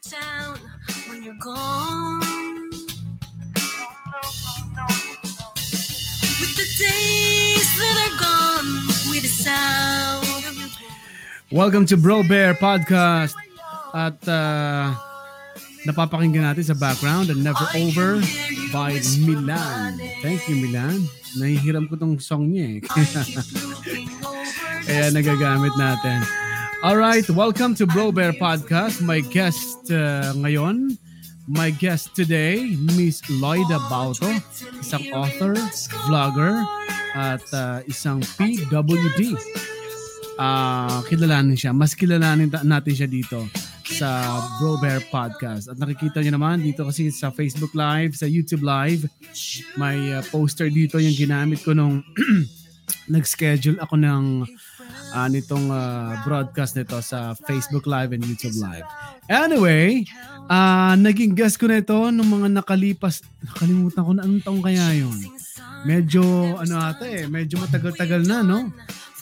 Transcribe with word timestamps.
town 0.00 0.56
when 1.08 1.22
you're 1.22 1.36
gone. 1.36 2.20
With 6.40 6.56
the 6.56 6.68
days 6.80 7.68
that 7.76 7.96
are 8.08 8.16
gone, 8.16 8.68
with 9.12 9.28
the 9.28 9.28
sound 9.28 10.24
of 10.48 10.56
your 10.56 10.72
Welcome 11.52 11.84
to 11.92 12.00
Bro 12.00 12.24
Bear 12.32 12.54
Podcast. 12.56 13.36
At 13.92 14.16
uh, 14.24 14.96
napapakinggan 15.84 16.48
natin 16.48 16.64
sa 16.64 16.72
background 16.72 17.28
and 17.28 17.44
Never 17.44 17.68
Over 17.76 18.24
by 18.72 18.96
Milan. 19.20 20.00
Thank 20.24 20.48
you, 20.48 20.64
Milan. 20.64 21.04
Nahihiram 21.36 21.92
ko 21.92 22.00
tong 22.00 22.16
song 22.16 22.48
niya 22.48 22.80
eh. 22.80 22.88
Kaya 24.88 25.12
nagagamit 25.12 25.76
natin. 25.76 26.39
Alright, 26.80 27.28
welcome 27.28 27.76
to 27.76 27.84
Bro 27.84 28.16
Bear 28.16 28.32
Podcast. 28.32 29.04
My 29.04 29.20
guest 29.20 29.92
uh, 29.92 30.32
ngayon, 30.32 30.96
my 31.44 31.68
guest 31.76 32.16
today, 32.16 32.72
Miss 32.96 33.20
Loida 33.36 33.76
Bauto, 33.92 34.32
isang 34.80 35.04
author, 35.12 35.60
vlogger, 36.08 36.64
at 37.12 37.44
uh, 37.52 37.84
isang 37.84 38.24
PWD 38.40 39.36
ah 40.40 41.04
kilalanin 41.04 41.52
siya. 41.52 41.76
Mas 41.76 41.92
kilalanin 41.92 42.48
ta- 42.48 42.64
natin 42.64 42.96
siya 42.96 43.12
dito 43.12 43.44
sa 43.84 44.40
Bro 44.56 44.80
Bear 44.80 45.04
Podcast. 45.12 45.68
At 45.68 45.76
nakikita 45.76 46.24
niyo 46.24 46.40
naman 46.40 46.64
dito 46.64 46.88
kasi 46.88 47.12
sa 47.12 47.28
Facebook 47.28 47.76
Live, 47.76 48.16
sa 48.16 48.24
YouTube 48.24 48.64
Live, 48.64 49.04
may 49.76 50.16
uh, 50.16 50.24
poster 50.32 50.72
dito 50.72 50.96
yung 50.96 51.12
ginamit 51.12 51.60
ko 51.60 51.76
nung 51.76 52.00
nag-schedule 53.12 53.76
ako 53.84 54.00
ng 54.00 54.48
ah, 55.12 55.28
nitong 55.30 55.66
ah, 55.70 56.20
broadcast 56.26 56.74
nito 56.78 56.98
sa 57.02 57.32
Facebook 57.46 57.86
Live 57.86 58.14
and 58.14 58.22
YouTube 58.22 58.56
Live. 58.58 58.86
Anyway, 59.30 60.06
ah 60.50 60.94
naging 60.98 61.34
guest 61.34 61.58
ko 61.58 61.70
na 61.70 61.82
ito 61.82 61.96
nung 62.10 62.30
mga 62.30 62.48
nakalipas, 62.50 63.22
nakalimutan 63.44 64.02
ko 64.02 64.12
na 64.14 64.22
anong 64.26 64.42
taong 64.42 64.62
kaya 64.62 64.86
yun. 64.94 65.18
Medyo 65.86 66.22
ano 66.60 66.74
ata 66.76 67.08
eh, 67.08 67.24
medyo 67.26 67.56
matagal-tagal 67.60 68.26
na 68.28 68.44
no? 68.44 68.68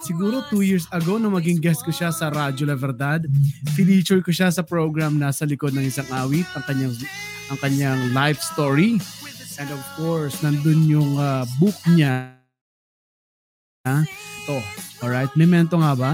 siguro 0.02 0.40
two 0.48 0.62
years 0.62 0.86
ago 0.94 1.18
nung 1.18 1.34
maging 1.34 1.60
guest 1.60 1.82
ko 1.82 1.92
siya 1.92 2.14
sa 2.14 2.30
Radyo 2.30 2.64
La 2.64 2.78
Verdad. 2.78 3.26
Feature 3.74 4.22
ko 4.22 4.30
siya 4.32 4.48
sa 4.48 4.62
program 4.62 5.18
na 5.18 5.34
sa 5.34 5.44
likod 5.44 5.74
ng 5.74 5.84
isang 5.84 6.08
awit, 6.14 6.46
ang 6.54 6.64
kanyang, 6.64 6.94
ang 7.52 7.58
kanyang 7.60 8.00
life 8.14 8.40
story. 8.40 8.96
And 9.58 9.68
of 9.74 9.82
course, 9.98 10.38
nandun 10.40 10.86
yung 10.86 11.18
uh, 11.18 11.42
book 11.58 11.76
niya. 11.90 12.37
Ha? 13.88 13.96
To. 14.48 14.56
Alright, 15.00 15.32
Memento 15.38 15.80
nga 15.80 15.96
ba? 15.96 16.12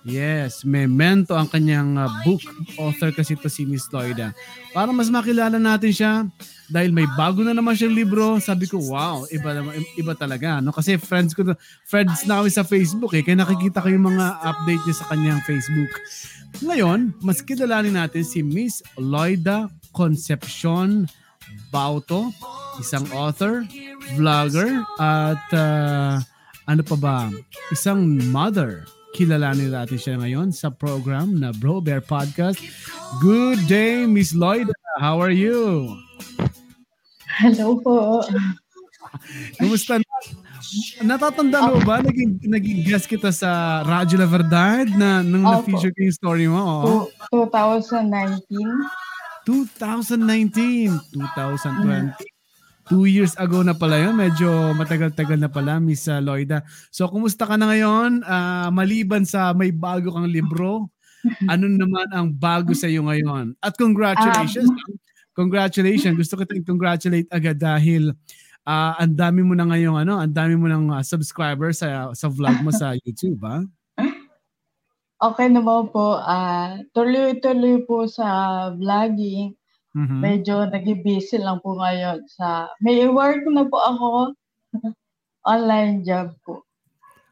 Yes, 0.00 0.64
Memento 0.64 1.36
ang 1.36 1.44
kanyang 1.44 2.00
uh, 2.00 2.08
book. 2.24 2.40
Author 2.80 3.12
kasi 3.12 3.36
ito 3.36 3.52
si 3.52 3.68
Miss 3.68 3.84
Loida. 3.92 4.32
Para 4.72 4.88
mas 4.96 5.12
makilala 5.12 5.60
natin 5.60 5.92
siya, 5.92 6.12
dahil 6.72 6.88
may 6.88 7.04
bago 7.20 7.44
na 7.44 7.52
naman 7.52 7.76
siyang 7.76 7.92
libro, 7.92 8.40
sabi 8.40 8.64
ko, 8.64 8.80
wow, 8.80 9.28
iba, 9.28 9.60
iba 10.00 10.12
talaga. 10.16 10.64
No? 10.64 10.72
Kasi 10.72 10.96
friends 10.96 11.36
ko, 11.36 11.44
friends 11.84 12.24
na 12.24 12.40
kami 12.40 12.48
sa 12.48 12.64
Facebook 12.64 13.12
eh, 13.12 13.20
kaya 13.20 13.44
nakikita 13.44 13.84
ko 13.84 13.92
yung 13.92 14.08
mga 14.08 14.26
update 14.40 14.82
niya 14.88 14.96
sa 14.96 15.08
kanyang 15.12 15.40
Facebook. 15.44 15.92
Ngayon, 16.64 17.12
mas 17.20 17.44
kilalanin 17.44 18.00
natin 18.00 18.24
si 18.24 18.40
Miss 18.40 18.80
Loida 18.96 19.68
Concepcion 19.92 21.04
Bauto, 21.74 22.30
isang 22.78 23.04
author, 23.10 23.66
vlogger, 24.14 24.86
at 24.98 25.44
uh, 25.50 26.22
ano 26.66 26.82
pa 26.84 26.96
ba, 26.96 27.16
isang 27.70 28.18
mother. 28.28 28.84
Kilalanin 29.10 29.74
natin 29.74 29.98
siya 29.98 30.14
ngayon 30.22 30.54
sa 30.54 30.70
program 30.70 31.34
na 31.34 31.50
Bro 31.50 31.82
Bear 31.82 31.98
Podcast. 31.98 32.62
Good 33.18 33.66
day, 33.66 34.06
Miss 34.06 34.30
Loida. 34.30 34.70
How 35.02 35.18
are 35.18 35.34
you? 35.34 35.90
Hello 37.26 37.74
po. 37.82 38.22
Kumusta 39.58 39.98
na? 39.98 40.06
Natatanda 41.02 41.74
mo 41.74 41.82
ba? 41.82 41.98
Naging, 41.98 42.38
naging 42.46 42.86
guest 42.86 43.10
kita 43.10 43.34
sa 43.34 43.82
Radyo 43.82 44.22
La 44.22 44.28
Verdad 44.30 44.86
na 44.94 45.26
nung 45.26 45.42
Opo. 45.42 45.58
na-feature 45.58 45.90
ko 45.90 46.00
yung 46.06 46.14
story 46.14 46.46
mo. 46.46 46.62
Oh. 46.62 47.02
To- 47.34 47.50
2019. 47.50 48.46
2019, 49.42 50.94
2020. 51.10 52.14
Two 52.90 53.06
years 53.06 53.38
ago 53.38 53.62
na 53.62 53.70
pala 53.70 54.02
yun. 54.02 54.18
Medyo 54.18 54.74
matagal-tagal 54.74 55.38
na 55.38 55.46
pala, 55.46 55.78
Miss 55.78 56.10
uh, 56.10 56.18
Loida. 56.18 56.66
So, 56.90 57.06
kumusta 57.06 57.46
ka 57.46 57.54
na 57.54 57.70
ngayon? 57.70 58.26
Ah, 58.26 58.66
maliban 58.74 59.22
sa 59.22 59.54
may 59.54 59.70
bago 59.70 60.10
kang 60.10 60.26
libro, 60.26 60.90
ano 61.52 61.70
naman 61.70 62.10
ang 62.10 62.34
bago 62.34 62.74
sa 62.74 62.90
iyo 62.90 63.06
ngayon? 63.06 63.54
At 63.62 63.78
congratulations. 63.78 64.74
congratulations. 65.38 66.18
Gusto 66.18 66.34
ko 66.34 66.42
tayong 66.42 66.66
congratulate 66.66 67.30
agad 67.30 67.62
dahil 67.62 68.10
ah, 68.66 68.98
ang 68.98 69.14
dami 69.14 69.46
mo 69.46 69.54
na 69.54 69.70
ngayong 69.70 69.94
ano, 69.94 70.18
ang 70.18 70.34
dami 70.34 70.58
mo 70.58 70.66
ng 70.66 70.90
ah, 70.90 71.06
subscribers 71.06 71.86
sa 71.86 72.10
sa 72.10 72.26
vlog 72.26 72.58
mo 72.58 72.74
sa 72.74 72.90
YouTube, 73.06 73.38
ha? 73.46 73.62
Okay 75.20 75.46
naman 75.46 75.94
po. 75.94 76.18
ah 76.18 76.82
tuloy-tuloy 76.90 77.86
po 77.86 78.10
sa 78.10 78.66
vlogging. 78.74 79.59
Mhm. 79.94 80.22
Medyo 80.22 80.68
naging 80.68 81.00
busy 81.02 81.38
lang 81.40 81.58
po 81.64 81.74
ngayon 81.80 82.28
sa 82.28 82.68
may 82.84 83.02
work 83.08 83.42
na 83.48 83.64
po 83.66 83.78
ako. 83.80 84.08
Online 85.48 86.04
job 86.04 86.36
po. 86.44 86.64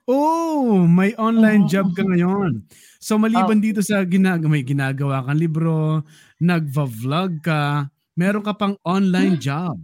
Oh, 0.08 0.88
may 0.88 1.12
online 1.20 1.64
Oo. 1.64 1.68
job 1.68 1.92
ka 1.92 2.00
ngayon. 2.00 2.64
So 2.96 3.20
maliban 3.20 3.60
dito 3.60 3.84
sa 3.84 4.00
ginag 4.08 4.40
may 4.48 4.64
ginagawa 4.64 5.20
kang 5.20 5.36
libro, 5.36 6.00
nagva-vlog 6.40 7.44
ka, 7.44 7.92
meron 8.16 8.40
ka 8.40 8.56
pang 8.56 8.80
online 8.88 9.36
job. 9.42 9.76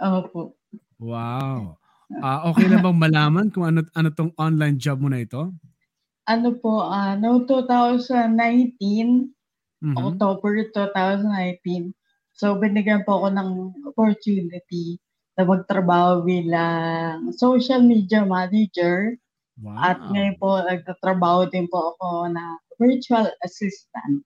Opo. 0.00 0.56
Wow. 0.98 1.76
Ah, 2.24 2.48
okay 2.48 2.66
na 2.72 2.80
bang 2.80 2.96
malaman 2.96 3.52
kung 3.52 3.68
ano 3.68 3.84
ano 3.92 4.08
tong 4.10 4.32
online 4.40 4.80
job 4.80 4.98
mo 5.04 5.12
na 5.12 5.20
ito? 5.20 5.52
Ano 6.26 6.58
po, 6.58 6.82
ah 6.82 7.14
no 7.14 7.46
2019, 7.46 9.35
Mhm. 9.84 9.96
October 9.96 10.52
2019. 10.72 11.92
So 12.36 12.56
binigyan 12.56 13.04
po 13.04 13.24
ako 13.24 13.28
ng 13.32 13.50
opportunity 13.88 15.00
na 15.36 15.44
magtrabaho 15.44 16.24
bilang 16.24 17.32
social 17.36 17.84
media 17.84 18.24
manager. 18.24 19.16
Wow. 19.56 19.80
At 19.80 19.98
ngayon 20.12 20.36
po, 20.36 20.60
nagtatrabaho 20.60 21.48
din 21.48 21.64
po 21.68 21.96
ako 21.96 22.28
na 22.28 22.60
virtual 22.76 23.28
assistant. 23.40 24.20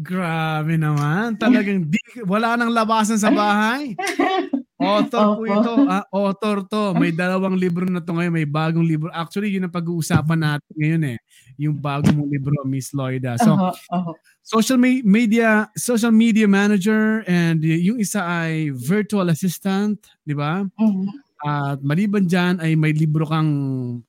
Grabe 0.00 0.78
naman. 0.78 1.36
Talagang 1.36 1.84
di, 1.84 1.98
wala 2.24 2.54
nang 2.54 2.72
labasan 2.72 3.18
sa 3.18 3.28
bahay. 3.34 3.92
Author 4.80 5.36
po 5.36 5.44
Opo. 5.44 5.52
ito. 5.52 5.72
Ah, 5.84 6.08
author 6.08 6.64
to. 6.64 6.96
May 6.96 7.12
dalawang 7.12 7.52
libro 7.52 7.84
na 7.84 8.00
to 8.00 8.16
ngayon. 8.16 8.32
May 8.32 8.48
bagong 8.48 8.86
libro. 8.86 9.12
Actually, 9.12 9.52
yun 9.52 9.68
ang 9.68 9.76
pag-uusapan 9.76 10.40
natin 10.40 10.72
ngayon 10.72 11.02
eh. 11.04 11.18
Yung 11.60 11.76
bagong 11.76 12.16
mong 12.16 12.30
libro, 12.32 12.56
Miss 12.64 12.96
Loida. 12.96 13.36
So, 13.36 13.52
Oho, 13.52 13.68
oho. 13.92 14.10
social 14.40 14.80
me- 14.80 15.04
media 15.04 15.68
social 15.76 16.08
media 16.08 16.48
manager 16.48 17.20
and 17.28 17.60
yung 17.60 18.00
isa 18.00 18.24
ay 18.24 18.72
virtual 18.72 19.28
assistant, 19.28 20.00
di 20.24 20.32
ba? 20.32 20.64
Mhm. 20.64 21.04
At 21.40 21.78
maliban 21.80 22.24
diyan 22.24 22.60
ay 22.60 22.76
may 22.76 22.92
libro 22.92 23.24
kang 23.24 23.48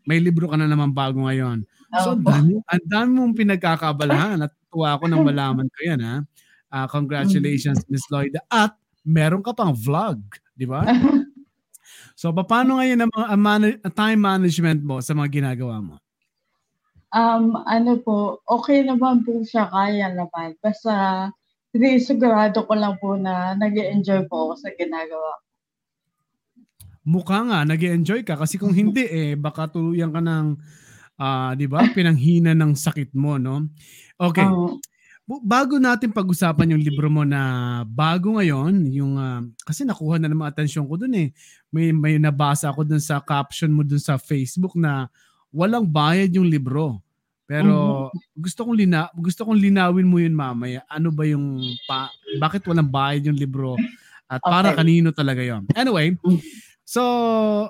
may 0.03 0.19
libro 0.19 0.47
ka 0.47 0.56
na 0.56 0.67
naman 0.67 0.91
bago 0.91 1.28
ngayon. 1.28 1.67
So 2.00 2.16
ang 2.16 2.23
dami, 2.23 2.56
ang 2.63 2.85
dami 2.88 3.09
mong 3.19 3.35
pinagkakabalahan 3.35 4.40
at 4.41 4.51
tuwa 4.72 4.95
ako 4.95 5.11
nang 5.11 5.28
malaman 5.28 5.67
ko 5.67 5.79
yan 5.84 6.00
ha. 6.00 6.16
Ah, 6.72 6.88
congratulations 6.88 7.84
Miss 7.91 8.07
Lloyd. 8.07 8.31
At 8.47 8.75
meron 9.03 9.44
ka 9.44 9.51
pang 9.51 9.75
vlog, 9.75 10.23
di 10.56 10.63
ba? 10.63 10.88
So 12.16 12.29
paano 12.35 12.78
ngayon 12.78 13.01
ang 13.01 13.11
mga 13.11 13.28
ang 13.28 13.41
mana- 13.41 13.81
time 13.91 14.19
management 14.22 14.79
mo 14.85 15.01
sa 15.01 15.17
mga 15.17 15.41
ginagawa 15.41 15.81
mo? 15.81 15.95
Um, 17.11 17.59
ano 17.67 17.99
po, 17.99 18.39
okay 18.47 18.88
naman 18.88 19.27
po 19.27 19.44
siya, 19.44 19.67
kaya 19.67 20.11
naman. 20.16 20.55
Basta, 20.63 21.27
hindi 21.75 21.99
sigurado 21.99 22.63
ko 22.67 22.73
lang 22.75 22.96
po 22.99 23.16
na 23.19 23.55
nag 23.55 23.75
enjoy 23.75 24.28
po 24.28 24.52
ako 24.52 24.53
sa 24.59 24.69
ginagawa. 24.75 25.40
mukha 27.02 27.41
nga 27.49 27.59
nag 27.66 27.81
enjoy 27.81 28.22
ka 28.22 28.37
kasi 28.37 28.61
kung 28.61 28.73
hindi 28.73 29.05
eh 29.09 29.34
baka 29.34 29.66
tuluyan 29.66 30.13
ka 30.13 30.22
ng 30.22 30.47
ah 31.17 31.53
'di 31.58 31.66
ba 31.66 31.81
pinanghina 31.96 32.53
ng 32.53 32.78
sakit 32.78 33.13
mo 33.17 33.41
no 33.41 33.69
okay. 34.22 34.46
Bu- 35.22 35.41
bago 35.46 35.78
natin 35.78 36.11
pag-usapan 36.11 36.75
yung 36.75 36.84
libro 36.84 37.08
mo 37.08 37.23
na 37.23 37.81
bago 37.87 38.35
ngayon 38.37 38.90
yung 38.90 39.16
ah, 39.17 39.41
kasi 39.63 39.85
nakuha 39.85 40.17
na 40.17 40.28
naman 40.28 40.49
atensyon 40.49 40.85
ko 40.90 40.97
dun 40.97 41.13
eh 41.17 41.29
may 41.73 41.93
may 41.93 42.17
nabasa 42.22 42.69
ako 42.69 42.85
dun 42.85 43.02
sa 43.02 43.22
caption 43.22 43.72
mo 43.73 43.81
dun 43.85 44.02
sa 44.02 44.17
Facebook 44.22 44.75
na 44.78 45.08
walang 45.51 45.85
bayad 45.85 46.31
yung 46.33 46.47
libro 46.47 46.99
pero 47.45 48.07
gusto 48.31 48.63
kong 48.63 48.75
lina 48.79 49.11
gusto 49.13 49.43
kong 49.43 49.59
linawin 49.59 50.07
mo 50.07 50.17
yun 50.17 50.31
mamaya 50.31 50.81
ano 50.87 51.11
ba 51.11 51.27
yung 51.27 51.75
pa, 51.83 52.07
bakit 52.39 52.63
walang 52.63 52.87
bayad 52.87 53.27
yung 53.27 53.39
libro 53.39 53.75
at 54.31 54.39
para 54.39 54.71
Okay. 54.71 54.79
kanino 54.79 55.11
talaga 55.11 55.43
yon 55.43 55.67
anyway 55.75 56.15
Mm. 56.23 56.39
So, 56.81 56.99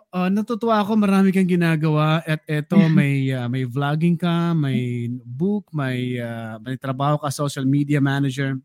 uh, 0.10 0.34
natutuwa 0.34 0.82
ako 0.82 0.98
marami 0.98 1.30
kang 1.30 1.46
ginagawa 1.46 2.26
at 2.26 2.42
eto 2.50 2.90
may 2.90 3.30
uh, 3.30 3.46
may 3.46 3.70
vlogging 3.70 4.18
ka, 4.18 4.58
may 4.58 5.14
book, 5.22 5.70
may 5.78 6.18
uh, 6.18 6.58
may 6.58 6.74
trabaho 6.74 7.22
ka 7.22 7.30
social 7.30 7.62
media 7.62 8.02
manager. 8.02 8.58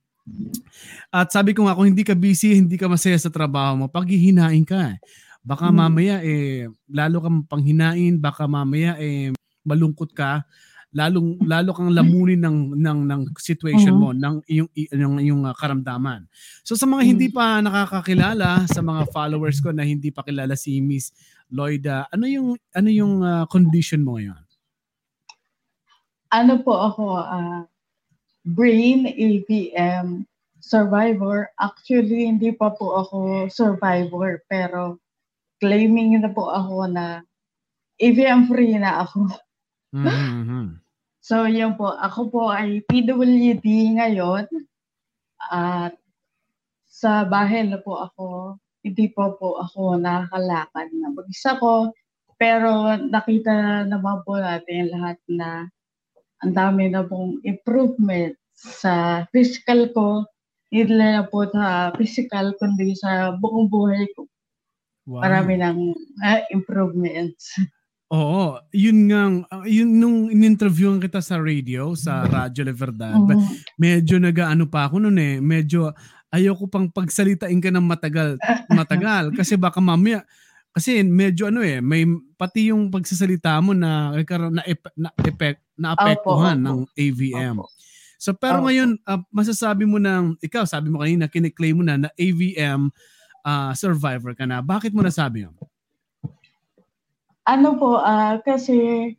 At 1.13 1.29
sabi 1.29 1.53
ko 1.53 1.69
nga 1.69 1.77
kung 1.77 1.93
hindi 1.93 2.01
ka 2.01 2.17
busy, 2.17 2.57
hindi 2.57 2.81
ka 2.81 2.89
masaya 2.89 3.21
sa 3.21 3.29
trabaho 3.29 3.85
mo, 3.85 3.87
paghihinain 3.93 4.65
ka. 4.65 4.97
eh. 4.97 4.99
Baka 5.47 5.71
Mm. 5.71 5.77
mamaya 5.79 6.17
eh 6.27 6.67
lalo 6.91 7.23
kang 7.23 7.47
panghinain, 7.47 8.19
baka 8.19 8.51
mamaya 8.51 8.99
eh 8.99 9.31
malungkot 9.63 10.11
ka, 10.11 10.43
lalong 10.91 11.39
lalo 11.47 11.71
kang 11.71 11.95
lamunin 11.95 12.43
ng 12.43 12.59
ng 12.75 12.99
ng 13.07 13.23
situation 13.39 13.95
Mhm. 13.95 14.01
mo, 14.01 14.11
ng 14.11 14.37
iyong 14.51 14.71
yung 14.91 15.15
yung 15.23 15.43
uh, 15.47 15.55
karamdaman. 15.55 16.27
So 16.67 16.75
sa 16.75 16.83
mga 16.91 17.03
hindi 17.07 17.31
pa 17.31 17.63
nakakakilala, 17.63 18.67
sa 18.67 18.83
mga 18.83 19.07
followers 19.15 19.63
ko 19.63 19.71
na 19.71 19.87
hindi 19.87 20.11
pa 20.11 20.27
kilala 20.27 20.59
si 20.59 20.83
Miss 20.83 21.15
Lloyda, 21.47 22.11
ano 22.11 22.27
yung 22.27 22.49
ano 22.75 22.89
yung 22.91 23.23
uh, 23.23 23.47
condition 23.47 24.03
mo 24.03 24.19
ngayon? 24.19 24.43
Ano 26.35 26.59
po 26.59 26.75
ako, 26.75 27.23
ah, 27.23 27.63
brain 28.43 29.07
AVM 29.07 30.27
survivor. 30.59 31.55
Actually, 31.63 32.27
hindi 32.27 32.51
pa 32.51 32.75
po 32.75 32.99
ako 32.99 33.47
survivor, 33.47 34.43
pero 34.51 34.99
claiming 35.59 36.21
na 36.21 36.31
po 36.31 36.51
ako 36.53 36.91
na 36.91 37.25
AVM 38.01 38.49
free 38.49 38.77
na 38.77 39.05
ako. 39.05 39.21
Mhm. 39.95 40.05
So, 41.27 41.43
yun 41.51 41.75
po. 41.75 41.91
Ako 41.91 42.31
po 42.31 42.55
ay 42.55 42.87
PWD 42.87 43.67
ngayon. 43.99 44.47
At 45.51 45.99
sa 46.87 47.27
bahay 47.27 47.67
na 47.67 47.83
po 47.83 47.99
ako, 47.99 48.55
hindi 48.87 49.11
po 49.11 49.35
po 49.35 49.59
ako 49.59 49.99
nakakalakad 49.99 50.87
na 50.95 51.11
mag-isa 51.11 51.59
ko. 51.59 51.91
Pero 52.39 52.95
nakita 52.95 53.83
naman 53.91 54.23
po 54.23 54.39
natin 54.39 54.87
lahat 54.95 55.19
na 55.27 55.67
ang 56.47 56.55
dami 56.55 56.95
na 56.95 57.03
pong 57.03 57.43
improvement 57.43 58.39
sa 58.55 59.27
physical 59.35 59.91
ko. 59.91 60.31
Hindi 60.71 60.95
lang 60.95 61.27
po 61.27 61.43
sa 61.51 61.91
physical, 61.99 62.55
kundi 62.63 62.95
sa 62.95 63.35
buong 63.35 63.67
buhay 63.67 64.07
ko. 64.15 64.31
Wow. 65.07 65.23
Marami 65.23 65.55
ng 65.63 65.79
ah, 66.21 66.43
improvements. 66.51 67.55
Oo, 68.07 68.59
yun 68.71 69.11
nga, 69.11 69.23
uh, 69.51 69.67
yun 69.67 69.99
nung 69.99 70.31
in-interviewan 70.31 71.03
kita 71.03 71.19
sa 71.19 71.43
radio, 71.43 71.91
sa 71.99 72.23
Radyo 72.23 72.63
La 72.63 72.75
Verdad, 72.75 73.19
ba- 73.19 73.35
Mhm. 73.35 73.55
medyo 73.79 74.15
nagaano 74.23 74.67
pa 74.71 74.87
ako 74.87 75.03
noon 75.03 75.19
eh, 75.19 75.35
medyo 75.43 75.91
ayoko 76.31 76.71
pang 76.71 76.87
pagsalitain 76.87 77.59
ka 77.59 77.71
ng 77.71 77.83
matagal, 77.83 78.39
matagal 78.71 79.35
kasi 79.35 79.59
baka 79.63 79.83
mamaya 79.83 80.23
kasi 80.71 81.01
medyo 81.03 81.49
ano 81.49 81.65
eh, 81.65 81.81
may 81.83 82.05
pati 82.37 82.69
yung 82.71 82.93
pagsasalita 82.93 83.59
mo 83.65 83.73
na 83.73 84.13
na 84.13 84.63
na 84.95 85.11
effect 85.25 85.65
na 85.75 85.97
apektuhan 85.97 86.59
ng 86.61 86.79
AVM. 86.95 87.57
Opo. 87.59 87.73
So 88.21 88.37
pero 88.37 88.61
Opo. 88.61 88.69
ngayon 88.69 89.01
ah, 89.09 89.19
masasabi 89.33 89.83
mo 89.89 89.97
ng 89.99 90.37
ikaw 90.45 90.63
sabi 90.69 90.93
mo 90.93 91.01
kanina 91.01 91.33
kiniklaim 91.33 91.81
mo 91.81 91.85
na 91.87 91.97
na 91.97 92.11
AVM 92.15 92.93
ah, 93.47 93.71
survivor 93.79 94.35
ka 94.35 94.43
na. 94.43 94.59
Bakit 94.59 94.91
mo 94.91 95.07
nasabi 95.07 95.47
yun? 95.47 95.55
Ano 97.47 97.79
po, 97.79 98.03
ah, 98.03 98.43
kasi 98.43 99.15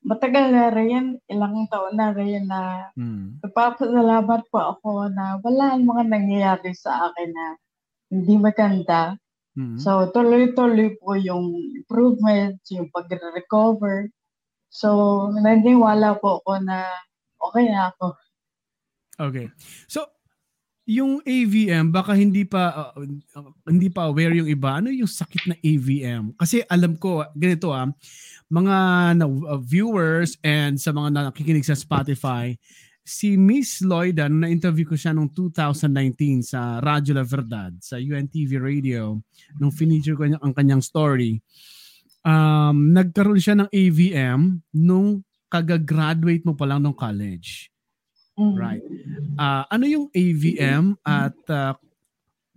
matagal 0.00 0.48
na 0.48 0.72
rin, 0.72 1.20
ilang 1.28 1.68
taon 1.68 1.92
na 1.92 2.08
rin 2.16 2.48
na 2.48 2.88
Hmm. 2.96 3.36
nagpapasalamat 3.44 4.48
po 4.48 4.58
ako 4.58 5.12
na 5.12 5.36
wala 5.44 5.76
mga 5.76 6.08
nangyayari 6.08 6.72
sa 6.72 7.12
akin 7.12 7.28
na 7.28 7.46
hindi 8.08 8.34
maganda. 8.40 9.20
Hmm. 9.52 9.76
So, 9.76 10.08
tuloy-tuloy 10.08 10.96
po 10.96 11.20
yung 11.20 11.52
improvements, 11.76 12.64
yung 12.72 12.88
pag-recover. 12.88 14.08
So, 14.72 15.28
naniniwala 15.36 16.16
po 16.16 16.40
ako 16.40 16.64
na 16.64 16.88
okay 17.36 17.68
na 17.68 17.92
ako. 17.92 18.16
Okay. 19.20 19.52
So, 19.84 20.08
yung 20.90 21.22
AVM, 21.22 21.94
baka 21.94 22.18
hindi 22.18 22.42
pa 22.42 22.90
uh, 22.90 23.06
uh, 23.38 23.54
hindi 23.70 23.86
pa 23.86 24.10
aware 24.10 24.34
yung 24.34 24.50
iba. 24.50 24.82
Ano 24.82 24.90
yung 24.90 25.06
sakit 25.06 25.46
na 25.46 25.56
AVM? 25.62 26.34
Kasi 26.34 26.66
alam 26.66 26.98
ko, 26.98 27.22
ganito 27.38 27.70
ah, 27.70 27.86
mga 28.50 28.76
na, 29.14 29.26
uh, 29.30 29.62
viewers 29.62 30.34
and 30.42 30.82
sa 30.82 30.90
mga 30.90 31.30
nakikinig 31.30 31.62
sa 31.62 31.78
Spotify, 31.78 32.58
si 33.06 33.38
Miss 33.38 33.78
Lloyda, 33.86 34.26
nung 34.26 34.42
na-interview 34.42 34.82
ko 34.82 34.98
siya 34.98 35.14
noong 35.14 35.30
2019 35.30 36.42
sa 36.42 36.82
Radyo 36.82 37.14
La 37.14 37.22
Verdad, 37.22 37.78
sa 37.78 37.94
UNTV 37.94 38.58
Radio, 38.58 39.22
nung 39.62 39.70
finisher 39.70 40.18
ko 40.18 40.26
ang 40.26 40.54
kanyang 40.54 40.82
story, 40.82 41.38
um, 42.26 42.90
nagkaroon 42.90 43.38
siya 43.38 43.62
ng 43.62 43.68
AVM 43.70 44.58
nung 44.74 45.22
kagagraduate 45.46 46.42
mo 46.42 46.58
pa 46.58 46.66
lang 46.66 46.82
ng 46.82 46.94
college. 46.98 47.70
Mm. 48.40 48.56
Right. 48.56 48.84
Ah, 49.36 49.68
ano 49.68 49.84
yung 49.84 50.08
AVM 50.08 50.96
at 51.04 51.36
ah, 51.52 51.76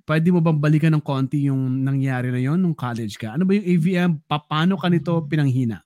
pwede 0.08 0.32
mo 0.32 0.40
bang 0.40 0.56
balikan 0.56 0.96
ng 0.96 1.04
konti 1.04 1.52
yung 1.52 1.84
nangyari 1.84 2.32
na 2.32 2.40
yon 2.40 2.64
nung 2.64 2.76
college 2.76 3.20
ka? 3.20 3.36
Ano 3.36 3.44
ba 3.44 3.52
yung 3.60 3.68
AVM? 3.68 4.12
Paano 4.24 4.80
ka 4.80 4.88
nito 4.88 5.12
pinanghina? 5.28 5.84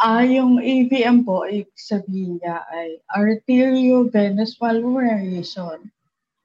Ah, 0.00 0.24
yung 0.24 0.62
AVM 0.62 1.26
po, 1.28 1.44
ibig 1.44 1.68
sabihin 1.76 2.40
niya 2.40 2.64
ay 2.72 3.04
arteriovenous 3.12 4.56
malformation. 4.56 5.92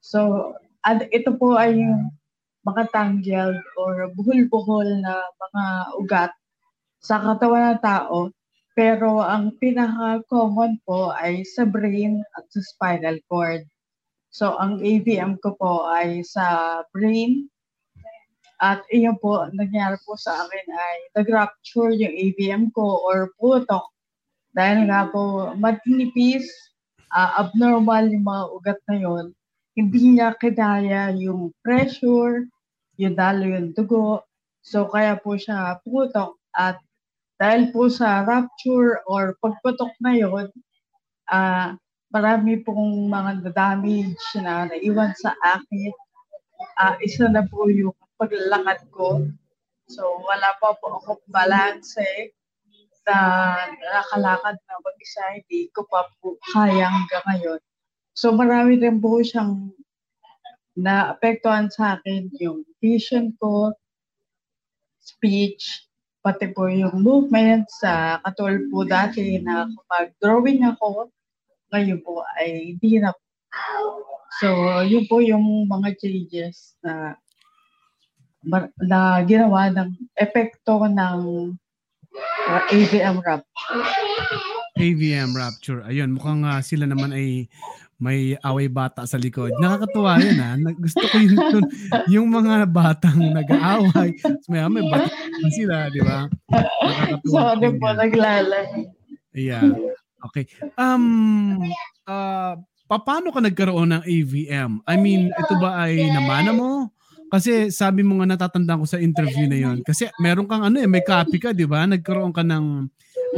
So, 0.03 0.51
at 0.83 1.07
ito 1.13 1.31
po 1.39 1.55
ay 1.55 1.79
yung 1.79 2.11
mga 2.67 2.89
tangled 2.91 3.61
or 3.79 4.11
buhol-buhol 4.11 4.99
na 4.99 5.23
mga 5.39 5.63
ugat 6.01 6.31
sa 6.99 7.21
katawan 7.21 7.77
ng 7.77 7.81
tao. 7.85 8.33
Pero 8.75 9.23
ang 9.23 9.55
pinaka-common 9.55 10.83
po 10.83 11.15
ay 11.15 11.47
sa 11.47 11.63
brain 11.63 12.19
at 12.35 12.43
sa 12.51 12.59
spinal 12.59 13.15
cord. 13.31 13.63
So, 14.35 14.59
ang 14.59 14.83
AVM 14.83 15.39
ko 15.39 15.55
po 15.55 15.87
ay 15.87 16.19
sa 16.27 16.83
brain. 16.91 17.47
At 18.59 18.83
iyon 18.91 19.15
po, 19.23 19.47
nangyari 19.55 19.95
po 20.03 20.19
sa 20.19 20.43
akin 20.43 20.67
ay 20.67 20.97
nag-rupture 21.15 21.95
yung 21.95 22.11
AVM 22.11 22.63
ko 22.75 22.99
or 23.07 23.31
putok. 23.39 23.87
Dahil 24.51 24.91
nga 24.91 25.07
po, 25.07 25.55
matinipis, 25.55 26.47
ah, 27.15 27.47
abnormal 27.47 28.11
yung 28.11 28.27
mga 28.27 28.43
ugat 28.59 28.79
na 28.91 28.97
yon. 28.99 29.25
Hindi 29.75 30.19
niya 30.19 30.35
kinaya 30.35 31.15
yung 31.15 31.55
pressure, 31.63 32.43
yung 32.99 33.15
dalo 33.15 33.43
yung 33.47 33.71
dugo. 33.71 34.23
So, 34.63 34.91
kaya 34.91 35.15
po 35.15 35.39
siya 35.39 35.79
putok. 35.83 36.35
At 36.55 36.79
dahil 37.35 37.71
po 37.75 37.91
sa 37.91 38.23
rupture 38.23 39.03
or 39.07 39.35
pagputok 39.43 39.91
na 39.99 40.15
yon, 40.15 40.47
ah, 41.27 41.75
marami 42.11 42.63
pong 42.63 43.11
mga 43.11 43.51
damage 43.51 44.23
na 44.39 44.71
naiwan 44.71 45.11
sa 45.19 45.35
akin. 45.43 45.91
Ah, 46.79 46.95
isa 47.03 47.27
na 47.27 47.43
po 47.43 47.67
yung 47.67 47.95
paglalakad 48.15 48.87
ko. 48.95 49.27
So, 49.91 50.23
wala 50.23 50.55
pa 50.57 50.73
po 50.79 50.97
ako 51.03 51.21
balance 51.29 51.99
na 53.05 53.17
nakakalakad 53.69 54.57
na 54.57 54.75
mag-isa. 54.81 55.23
Hindi 55.35 55.69
ko 55.75 55.85
pa 55.85 56.09
po 56.23 56.39
kaya 56.55 56.89
hanggang 56.89 57.25
ngayon. 57.29 57.61
So, 58.15 58.31
marami 58.31 58.79
rin 58.79 59.03
po 59.03 59.19
siyang 59.19 59.75
naapektuhan 60.75 61.71
sa 61.71 61.99
akin 61.99 62.31
yung 62.39 62.63
vision 62.79 63.35
ko, 63.39 63.75
speech, 64.99 65.84
pati 66.25 66.49
po 66.49 66.65
yung 66.65 67.05
movement 67.05 67.69
sa 67.69 68.17
katulad 68.25 68.65
po 68.73 68.81
dati 68.81 69.37
na 69.37 69.69
kapag 69.69 70.17
drawing 70.17 70.65
ako, 70.65 71.13
ngayon 71.69 72.01
po 72.01 72.25
ay 72.41 72.73
hindi 72.73 72.97
na 72.97 73.13
So, 74.35 74.51
yun 74.83 75.07
po 75.07 75.23
yung 75.23 75.71
mga 75.71 75.95
changes 75.95 76.75
na 76.83 77.15
na 78.83 79.23
ginawa 79.23 79.71
ng 79.71 79.95
epekto 80.19 80.85
ng 80.85 81.19
uh, 82.45 82.61
AVM 82.69 83.23
rap. 83.23 83.41
AVM 84.75 85.31
Rapture. 85.33 85.87
Ayun, 85.87 86.19
mukhang 86.19 86.43
ah, 86.43 86.59
sila 86.59 86.83
naman 86.83 87.15
ay 87.15 87.47
may 87.95 88.35
away 88.43 88.67
bata 88.67 89.07
sa 89.07 89.15
likod. 89.15 89.55
Nakakatuwa 89.55 90.19
yun 90.19 90.35
ha. 90.37 90.51
Nag- 90.55 90.79
Gusto 90.79 90.99
ko 91.01 91.15
yung, 91.15 91.35
yung, 91.37 91.65
yung 92.11 92.27
mga 92.27 92.67
batang 92.67 93.19
nag-aaway. 93.31 94.11
May, 94.45 94.59
may 94.67 94.83
batikan 94.85 95.51
sila, 95.51 95.75
di 95.87 96.01
ba? 96.03 96.27
Nakakatuwa 96.51 97.31
So, 97.31 97.39
ano 97.55 97.67
po, 97.75 97.87
naglalay. 97.91 98.65
Yeah. 99.31 99.71
Okay. 100.25 100.47
Um, 100.75 101.61
uh, 102.03 102.59
paano 102.85 103.31
ka 103.31 103.39
nagkaroon 103.39 103.91
ng 103.91 104.03
AVM? 104.03 104.71
I 104.83 104.95
mean, 104.95 105.31
ito 105.31 105.53
ba 105.57 105.87
ay 105.87 106.11
namana 106.11 106.51
mo? 106.51 106.91
Kasi 107.25 107.67
sabi 107.67 107.99
mo 107.99 108.21
nga 108.21 108.29
natatandaan 108.29 108.79
ko 108.79 108.87
sa 108.87 109.01
interview 109.01 109.45
na 109.45 109.57
yon. 109.57 109.77
Kasi 109.81 110.07
meron 110.19 110.45
kang 110.45 110.61
ano 110.61 110.77
eh, 110.77 110.87
may 110.87 111.01
copy 111.01 111.35
ka, 111.35 111.51
di 111.51 111.65
ba? 111.65 111.83
Nagkaroon 111.83 112.31
ka 112.31 112.43
ng, 112.43 112.65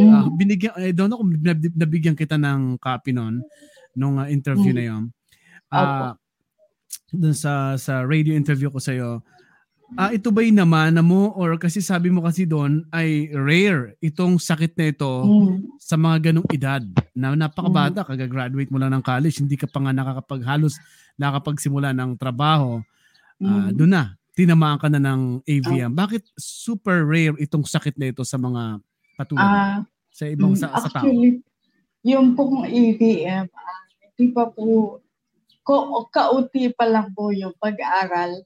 ah, 0.05 0.27
Mm. 0.27 0.37
binigyan, 0.37 0.73
I 0.77 0.91
don't 0.91 1.09
know 1.09 1.17
kung 1.17 1.33
nab- 1.33 1.73
nabigyan 1.73 2.13
kita 2.13 2.37
ng 2.37 2.77
copy 2.77 3.09
nun, 3.09 3.41
nung 3.97 4.21
ah, 4.21 4.29
interview 4.29 4.69
Mm. 4.71 4.77
na 4.77 4.83
yon. 4.85 5.03
Ah, 5.67 6.13
dun 7.09 7.33
sa 7.33 7.75
sa 7.75 8.05
radio 8.05 8.31
interview 8.31 8.69
ko 8.69 8.79
sa 8.79 8.93
iyo 8.93 9.19
ah, 9.95 10.11
ito 10.11 10.29
ba'y 10.29 10.51
namana 10.51 10.99
mo 10.99 11.31
or 11.33 11.55
kasi 11.55 11.79
sabi 11.79 12.11
mo 12.11 12.19
kasi 12.19 12.43
doon 12.43 12.83
ay 12.91 13.31
rare 13.31 13.95
itong 13.99 14.35
sakit 14.37 14.75
na 14.75 14.91
ito 14.91 15.11
Mm. 15.23 15.79
sa 15.79 15.95
mga 15.95 16.29
ganong 16.31 16.47
edad 16.51 16.83
na 17.15 17.31
napakabata, 17.33 18.03
kagagraduate 18.03 18.67
mo 18.67 18.77
lang 18.77 18.91
ng 18.91 19.01
college, 19.01 19.39
hindi 19.39 19.55
ka 19.55 19.65
pa 19.65 19.79
nga 19.79 19.95
nakakapaghalos, 19.95 20.75
nakakapagsimula 21.15 21.95
ng 21.95 22.19
trabaho, 22.19 22.83
ah, 23.41 23.71
Mm. 23.71 23.75
doon 23.75 23.91
na, 23.91 24.03
tinamaan 24.35 24.77
ka 24.77 24.85
na 24.85 24.99
ng 24.99 25.41
AVM. 25.47 25.95
Bakit 25.95 26.35
super 26.35 27.01
rare 27.01 27.33
itong 27.39 27.63
sakit 27.63 27.95
na 27.97 28.11
ito 28.11 28.21
sa 28.21 28.35
mga 28.37 28.83
katulad? 29.15 29.47
Ah, 29.49 29.79
sa 30.11 30.27
ibang 30.27 30.51
mm, 30.53 30.59
sa, 30.59 30.67
sa 30.77 30.89
tao? 30.91 31.07
actually, 31.07 31.39
yung 32.03 32.35
pong 32.35 32.67
AVM, 32.67 33.47
ah, 33.47 33.81
pa 34.33 34.49
po, 34.49 34.99
ko, 35.67 35.75
kauti 36.09 36.71
pa 36.73 36.85
lang 36.89 37.13
po 37.13 37.29
yung 37.35 37.53
pag-aaral 37.61 38.41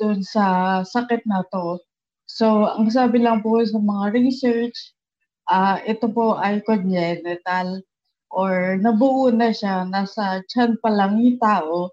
dun 0.00 0.20
sa 0.24 0.80
sakit 0.84 1.24
na 1.28 1.44
to. 1.52 1.80
So, 2.30 2.70
ang 2.70 2.88
sabi 2.92 3.20
lang 3.22 3.42
po 3.44 3.60
sa 3.64 3.78
mga 3.80 4.16
research, 4.16 4.76
ah 5.50 5.82
ito 5.82 6.06
po 6.10 6.38
ay 6.38 6.62
congenital 6.62 7.82
or 8.30 8.78
nabuo 8.78 9.34
na 9.34 9.50
siya, 9.50 9.82
nasa 9.88 10.42
tiyan 10.46 10.78
pa 10.78 10.90
lang 10.94 11.18
yung 11.18 11.38
tao, 11.42 11.90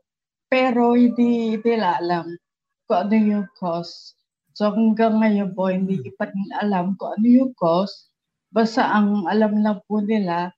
pero 0.52 0.94
hindi 0.94 1.58
nila 1.58 1.98
alam 1.98 2.38
kung 2.86 3.10
ano 3.10 3.16
yung 3.18 3.48
cause. 3.58 4.14
So 4.58 4.74
hanggang 4.74 5.22
ngayon 5.22 5.54
po, 5.58 5.70
hindi 5.70 6.02
pa 6.18 6.30
alam 6.62 6.98
kung 6.98 7.18
ano 7.18 7.28
yung 7.28 7.54
cause. 7.58 8.10
Basta 8.54 8.86
ang 8.90 9.26
alam 9.30 9.60
lang 9.62 9.82
po 9.90 10.02
nila, 10.02 10.54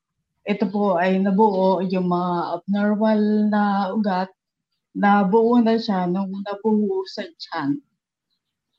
ito 0.47 0.65
po 0.71 0.95
ay 0.95 1.19
nabuo 1.19 1.83
yung 1.85 2.07
mga 2.07 2.61
abnormal 2.61 3.21
na 3.51 3.63
ugat, 3.91 4.29
nabuo 4.95 5.59
na 5.61 5.75
siya 5.75 6.07
nung 6.09 6.31
nabuo 6.43 7.03
sa 7.05 7.23
tiyan 7.27 7.79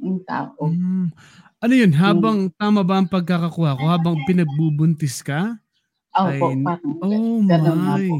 ng 0.00 0.20
tao. 0.24 0.56
Mm. 0.64 1.12
Ano 1.60 1.74
yun? 1.76 1.92
Habang 1.92 2.38
tama 2.56 2.80
ba 2.80 2.96
ang 2.96 3.08
pagkakakuha 3.08 3.76
ko? 3.76 3.84
Habang 3.84 4.16
pinagbubuntis 4.24 5.20
ka? 5.20 5.60
Opo, 6.16 6.56
Ay, 6.56 6.64
parang 6.64 6.96
Oh 7.04 7.76
my. 7.76 8.08
po. 8.08 8.16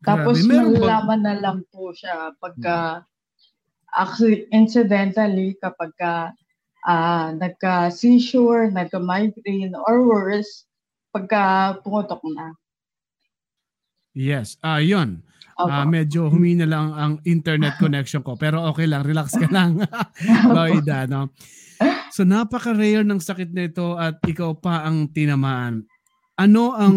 Tapos 0.00 0.36
Grabe. 0.40 0.80
Malalaman 0.80 1.20
na 1.20 1.34
lang 1.36 1.58
po 1.68 1.92
siya 1.92 2.32
pagka 2.40 3.04
actually 3.92 4.48
incidentally 4.54 5.58
kapag 5.60 5.92
ka 5.98 6.32
ah, 6.86 7.34
nagka-seizure, 7.36 8.72
nagka-migraine 8.72 9.76
or 9.84 10.06
worse 10.08 10.64
pagka 11.12 11.76
pumutok 11.84 12.22
na. 12.32 12.54
Yes. 14.14 14.58
Ah, 14.60 14.82
yun. 14.82 15.22
Opo. 15.60 15.68
Ah, 15.68 15.84
medyo 15.84 16.32
humina 16.32 16.64
lang 16.64 16.96
ang 16.96 17.12
internet 17.28 17.76
connection 17.82 18.24
ko. 18.24 18.34
Pero 18.34 18.64
okay 18.72 18.88
lang, 18.88 19.04
relax 19.04 19.36
ka 19.36 19.46
lang. 19.56 19.84
Loida, 20.48 21.04
no? 21.04 21.30
So 22.10 22.26
napaka-rare 22.26 23.06
ng 23.06 23.20
sakit 23.22 23.54
nito 23.54 23.96
at 23.96 24.18
ikaw 24.26 24.56
pa 24.58 24.84
ang 24.84 25.08
tinamaan. 25.12 25.86
Ano 26.36 26.74
ang 26.74 26.96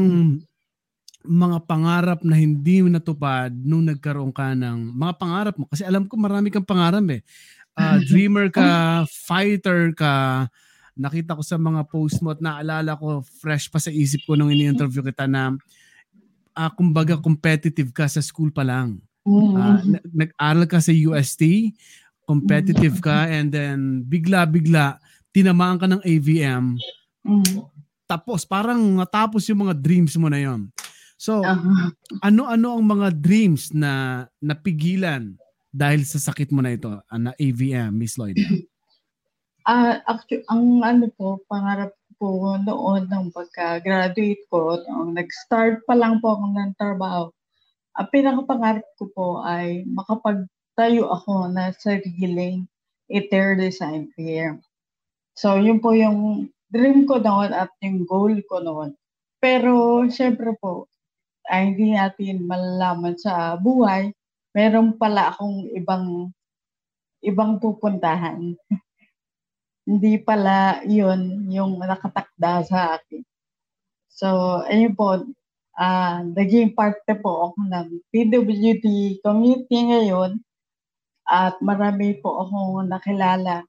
mga 1.23 1.57
pangarap 1.63 2.19
na 2.27 2.35
hindi 2.35 2.83
mo 2.83 2.91
natupad 2.91 3.51
nung 3.55 3.87
nagkaroon 3.87 4.35
ka 4.35 4.55
ng 4.57 4.91
mga 4.95 5.13
pangarap 5.15 5.55
mo? 5.55 5.69
Kasi 5.69 5.87
alam 5.87 6.07
ko 6.09 6.19
marami 6.19 6.49
kang 6.49 6.67
pangarap 6.67 7.03
eh. 7.11 7.21
Ah, 7.77 7.99
dreamer 8.09 8.49
ka, 8.51 9.03
fighter 9.07 9.93
ka. 9.95 10.47
Nakita 10.93 11.37
ko 11.37 11.43
sa 11.45 11.57
mga 11.57 11.89
post 11.89 12.21
mo 12.21 12.33
at 12.33 12.41
naalala 12.43 12.95
ko 12.97 13.23
fresh 13.41 13.69
pa 13.71 13.81
sa 13.81 13.89
isip 13.89 14.23
ko 14.27 14.37
nung 14.37 14.53
ini-interview 14.53 15.01
kita 15.01 15.25
na 15.25 15.55
ah, 16.53 16.69
kumbaga 16.69 17.17
competitive 17.17 17.91
ka 17.91 18.05
sa 18.05 18.21
school 18.21 18.49
pa 18.49 18.61
lang. 18.61 19.01
Na- 19.83 20.03
nag-aral 20.11 20.65
ka 20.65 20.79
sa 20.79 20.91
UST, 20.91 21.73
competitive 22.23 22.99
ka, 22.99 23.27
and 23.27 23.51
then 23.51 24.03
bigla-bigla, 24.03 24.99
tinamaan 25.31 25.79
ka 25.79 25.87
ng 25.87 26.01
AVM, 26.03 26.77
Mm. 27.23 27.63
tapos 28.03 28.43
parang 28.43 28.79
natapos 28.99 29.47
yung 29.47 29.63
mga 29.63 29.75
dreams 29.79 30.13
mo 30.19 30.27
na 30.27 30.37
yon. 30.37 30.67
So, 31.15 31.39
Ah. 31.39 31.87
ano-ano 32.19 32.75
ang 32.75 32.83
mga 32.83 33.15
dreams 33.15 33.71
na 33.71 34.23
napigilan 34.37 35.39
dahil 35.71 36.03
sa 36.03 36.19
sakit 36.19 36.51
mo 36.51 36.59
na 36.59 36.75
ito, 36.75 36.91
ah, 36.91 37.17
na 37.17 37.31
AVM, 37.39 37.95
Miss 37.95 38.19
Lloyd? 38.19 38.35
Ah, 39.63 40.03
actually, 40.03 40.43
ang 40.51 40.83
ano 40.83 41.07
po, 41.15 41.39
pangarap 41.47 41.95
ko 42.17 42.57
noon 42.59 43.09
ng 43.09 43.33
pagka-graduate 43.33 44.43
ko, 44.49 44.81
nung 44.87 45.13
nag-start 45.15 45.85
pa 45.87 45.93
lang 45.97 46.19
po 46.19 46.37
ako 46.37 46.45
ng 46.53 46.71
trabaho, 46.77 47.29
ang 47.93 48.07
pinakapangarap 48.09 48.87
ko 48.97 49.05
po 49.13 49.27
ay 49.45 49.85
makapagtayo 49.85 51.09
ako 51.13 51.53
na 51.53 51.69
sariling 51.77 52.65
interior 53.09 53.53
design 53.53 54.09
firm. 54.17 54.61
So, 55.37 55.57
yun 55.57 55.81
po 55.81 55.93
yung 55.93 56.49
dream 56.73 57.05
ko 57.05 57.21
noon 57.21 57.53
at 57.53 57.69
yung 57.81 58.05
goal 58.09 58.33
ko 58.49 58.61
noon. 58.61 58.97
Pero, 59.37 60.05
syempre 60.09 60.57
po, 60.57 60.89
ay 61.49 61.73
hindi 61.73 61.93
natin 61.93 62.47
malalaman 62.47 63.19
sa 63.19 63.59
buhay, 63.59 64.13
meron 64.55 64.95
pala 64.95 65.33
akong 65.33 65.67
ibang 65.73 66.29
ibang 67.23 67.57
pupuntahan 67.57 68.53
hindi 69.83 70.15
pala 70.19 70.79
yun 70.87 71.51
yung 71.51 71.79
nakatakda 71.79 72.63
sa 72.63 72.79
akin. 72.99 73.23
So, 74.07 74.61
ayun 74.63 74.95
po, 74.95 75.27
ah 75.73 76.21
naging 76.21 76.77
parte 76.77 77.17
po 77.17 77.49
ako 77.49 77.59
ng 77.65 77.87
PWD 78.13 78.85
community 79.25 79.77
ngayon 79.89 80.37
at 81.25 81.57
marami 81.65 82.21
po 82.21 82.45
akong 82.45 82.85
nakilala 82.85 83.65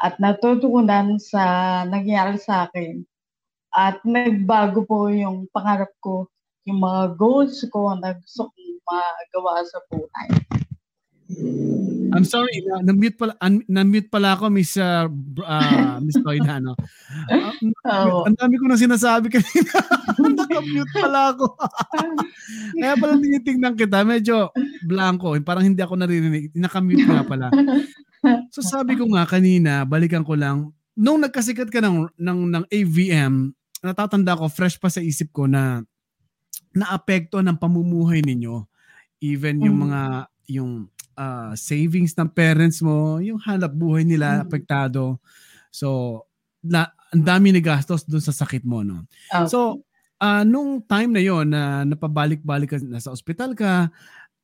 at 0.00 0.16
natutunan 0.16 1.20
sa 1.20 1.44
nangyari 1.84 2.40
sa 2.40 2.66
akin. 2.66 3.04
At 3.70 4.02
nagbago 4.02 4.82
po 4.82 5.12
yung 5.12 5.46
pangarap 5.52 5.92
ko, 6.02 6.26
yung 6.64 6.80
mga 6.80 7.14
goals 7.20 7.60
ko 7.70 7.94
na 7.94 8.16
gusto 8.16 8.48
kong 8.50 8.80
magawa 8.82 9.62
sa 9.62 9.78
buhay. 9.92 10.28
I'm 12.10 12.26
sorry, 12.26 12.62
na, 12.66 12.82
na-mute 12.82 13.16
pala, 13.16 13.34
un, 13.38 13.62
na-mute 13.66 14.10
pala 14.10 14.34
ako, 14.34 14.50
Miss, 14.50 14.74
uh, 14.76 15.06
ah, 15.46 15.98
Miss 15.98 16.18
Lloyd, 16.18 16.42
ano? 16.44 16.74
Ah, 17.86 18.04
Oo. 18.06 18.26
ang 18.26 18.34
dami 18.34 18.58
ko 18.58 18.66
na 18.66 18.76
sinasabi 18.76 19.30
kanina. 19.34 19.78
Naka-mute 20.18 20.92
pala 20.94 21.34
ako. 21.34 21.46
Kaya 22.80 22.94
pala 22.98 23.14
tinitingnan 23.16 23.74
kita, 23.74 24.02
medyo 24.02 24.50
blanco. 24.82 25.34
Parang 25.40 25.64
hindi 25.64 25.80
ako 25.80 25.94
naririnig. 25.96 26.50
Naka-mute 26.54 27.06
nga 27.06 27.22
pala. 27.22 27.46
So 28.50 28.60
sabi 28.60 28.98
ko 28.98 29.06
nga 29.14 29.24
kanina, 29.24 29.86
balikan 29.86 30.26
ko 30.26 30.34
lang, 30.36 30.74
nung 30.92 31.22
nagkasikat 31.22 31.72
ka 31.72 31.80
ng, 31.80 32.12
ng, 32.18 32.40
ng 32.52 32.64
AVM, 32.68 33.54
natatanda 33.80 34.36
ko, 34.36 34.50
fresh 34.52 34.76
pa 34.76 34.92
sa 34.92 35.00
isip 35.00 35.32
ko 35.32 35.48
na 35.48 35.80
naapekto 36.70 37.40
ng 37.40 37.56
pamumuhay 37.56 38.20
ninyo. 38.20 38.62
Even 39.20 39.60
yung 39.60 39.76
Mm. 39.80 39.84
mga, 39.88 40.00
yung 40.50 40.72
ah, 41.20 41.52
savings 41.52 42.16
ng 42.16 42.32
parents 42.32 42.80
mo, 42.80 43.20
yung 43.20 43.36
hanap 43.44 43.76
buhay 43.76 44.08
nila 44.08 44.40
Mm. 44.40 44.48
apektado. 44.48 45.20
So, 45.68 46.24
na, 46.64 46.88
ang 47.12 47.24
dami 47.28 47.52
gastos 47.60 48.08
doon 48.08 48.24
sa 48.24 48.32
sakit 48.32 48.64
mo, 48.64 48.80
no? 48.80 49.04
Ah, 49.28 49.44
So, 49.44 49.84
ah 50.16 50.44
nung 50.48 50.80
time 50.84 51.12
na 51.16 51.22
yon 51.24 51.52
na 51.52 51.84
napabalik-balik 51.84 52.72
ka, 52.72 52.78
nasa 52.80 53.12
ospital 53.12 53.52
ka, 53.52 53.92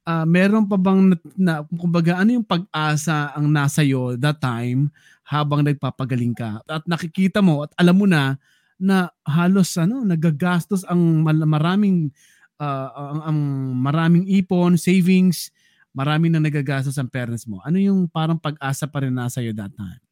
ah 0.06 0.24
meron 0.28 0.68
pa 0.68 0.76
bang, 0.76 1.12
na, 1.12 1.16
na, 1.38 1.54
kumbaga, 1.66 2.20
ano 2.20 2.36
yung 2.40 2.46
pag-asa 2.46 3.32
ang 3.36 3.48
nasa 3.50 3.80
iyo 3.82 4.14
that 4.20 4.38
time 4.38 4.92
habang 5.26 5.64
nagpapagaling 5.66 6.36
ka? 6.36 6.60
At 6.68 6.84
nakikita 6.86 7.40
mo 7.40 7.64
at 7.66 7.72
alam 7.80 7.96
mo 7.96 8.06
na 8.08 8.36
na 8.76 9.08
halos 9.24 9.72
ano 9.80 10.04
nagagastos 10.04 10.84
ang 10.84 11.24
maraming 11.24 12.12
ah, 12.60 12.92
ang, 12.92 13.20
ang 13.32 13.38
maraming 13.80 14.24
ipon, 14.28 14.76
savings, 14.76 15.48
maraming 15.96 16.28
na 16.28 16.44
nagagastos 16.44 17.00
ang 17.00 17.08
parents 17.08 17.48
mo. 17.48 17.64
Ano 17.64 17.80
yung 17.80 18.04
parang 18.04 18.36
pag-asa 18.36 18.84
pa 18.84 19.00
rin 19.00 19.16
nasa 19.16 19.40
iyo 19.40 19.56
that 19.56 19.72
time? 19.72 20.02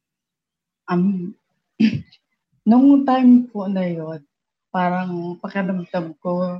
Um, 0.89 1.37
nung 2.69 3.05
time 3.05 3.45
po 3.53 3.69
na 3.69 3.85
yun, 3.85 4.25
parang 4.73 5.37
pakiramdam 5.37 6.17
ko, 6.17 6.57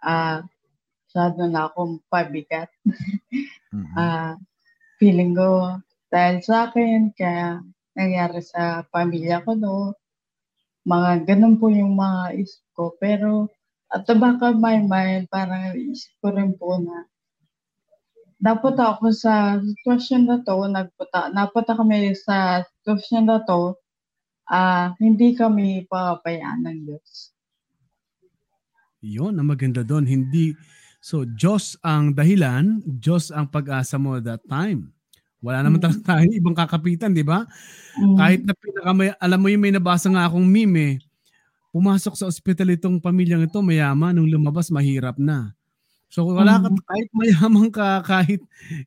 ah, 0.00 0.40
masyado 1.04 1.44
na 1.52 1.68
akong 1.68 2.00
pabigat. 2.08 2.72
Ah, 3.96 4.36
feeling 5.00 5.32
ko, 5.32 5.80
dahil 6.12 6.44
sa 6.44 6.68
akin, 6.68 7.08
kaya 7.16 7.64
nangyari 7.96 8.44
sa 8.44 8.84
pamilya 8.92 9.40
ko, 9.40 9.56
no, 9.56 9.96
mga 10.84 11.24
ganun 11.24 11.56
po 11.56 11.72
yung 11.72 11.96
mga 11.96 12.36
isip 12.36 12.60
ko. 12.76 12.92
Pero, 13.00 13.48
at 13.88 14.04
the 14.04 14.12
back 14.12 14.44
of 14.44 14.60
my 14.60 14.76
mind, 14.76 15.24
parang 15.32 15.72
isip 15.72 16.12
ko 16.20 16.36
rin 16.36 16.52
po 16.52 16.76
na, 16.84 17.08
napunta 18.42 18.84
ako 18.98 19.14
sa 19.14 19.34
sitwasyon 19.62 20.22
na 20.28 20.36
to, 20.46 20.56
nagpunta, 20.68 21.20
napunta 21.32 21.72
kami 21.78 22.12
sa 22.18 22.62
sitwasyon 22.66 23.24
na 23.30 23.38
to, 23.46 23.78
ah 24.50 24.94
hindi 25.02 25.34
kami 25.38 25.86
papayaan 25.90 26.62
ng 26.66 26.78
Diyos. 26.86 27.08
Yun, 29.02 29.34
ang 29.38 29.48
maganda 29.50 29.82
doon. 29.82 30.06
Hindi, 30.06 30.54
so 31.02 31.26
Diyos 31.26 31.74
ang 31.82 32.14
dahilan, 32.14 32.78
Diyos 32.86 33.34
ang 33.34 33.50
pag-asa 33.50 33.98
mo 33.98 34.22
that 34.22 34.46
time. 34.46 34.94
Wala 35.42 35.66
naman 35.66 35.82
Mm. 35.82 35.84
talaga 35.90 36.02
tayong 36.14 36.38
ibang 36.38 36.54
kakapitan, 36.54 37.10
di 37.10 37.26
ba? 37.26 37.42
Mm. 37.98 38.16
Kahit 38.18 38.42
na 38.46 38.54
pinaka 38.54 38.92
may, 38.94 39.10
alam 39.18 39.38
mo 39.42 39.48
yung 39.50 39.62
may 39.62 39.74
nabasa 39.74 40.06
nga 40.10 40.30
akong 40.30 40.46
meme 40.46 40.78
eh, 40.78 40.94
pumasok 41.74 42.14
sa 42.18 42.28
ospital 42.30 42.74
itong 42.74 42.98
pamilyang 43.02 43.46
ito, 43.46 43.58
mayaman, 43.62 44.14
nung 44.18 44.30
lumabas, 44.30 44.70
mahirap 44.70 45.18
na. 45.18 45.54
So 46.12 46.28
kung 46.28 46.36
wala 46.44 46.60
ka, 46.60 46.68
Mm. 46.68 46.76
kahit 46.84 47.08
mayaman 47.16 47.68
ka, 47.72 48.04
kahit 48.04 48.40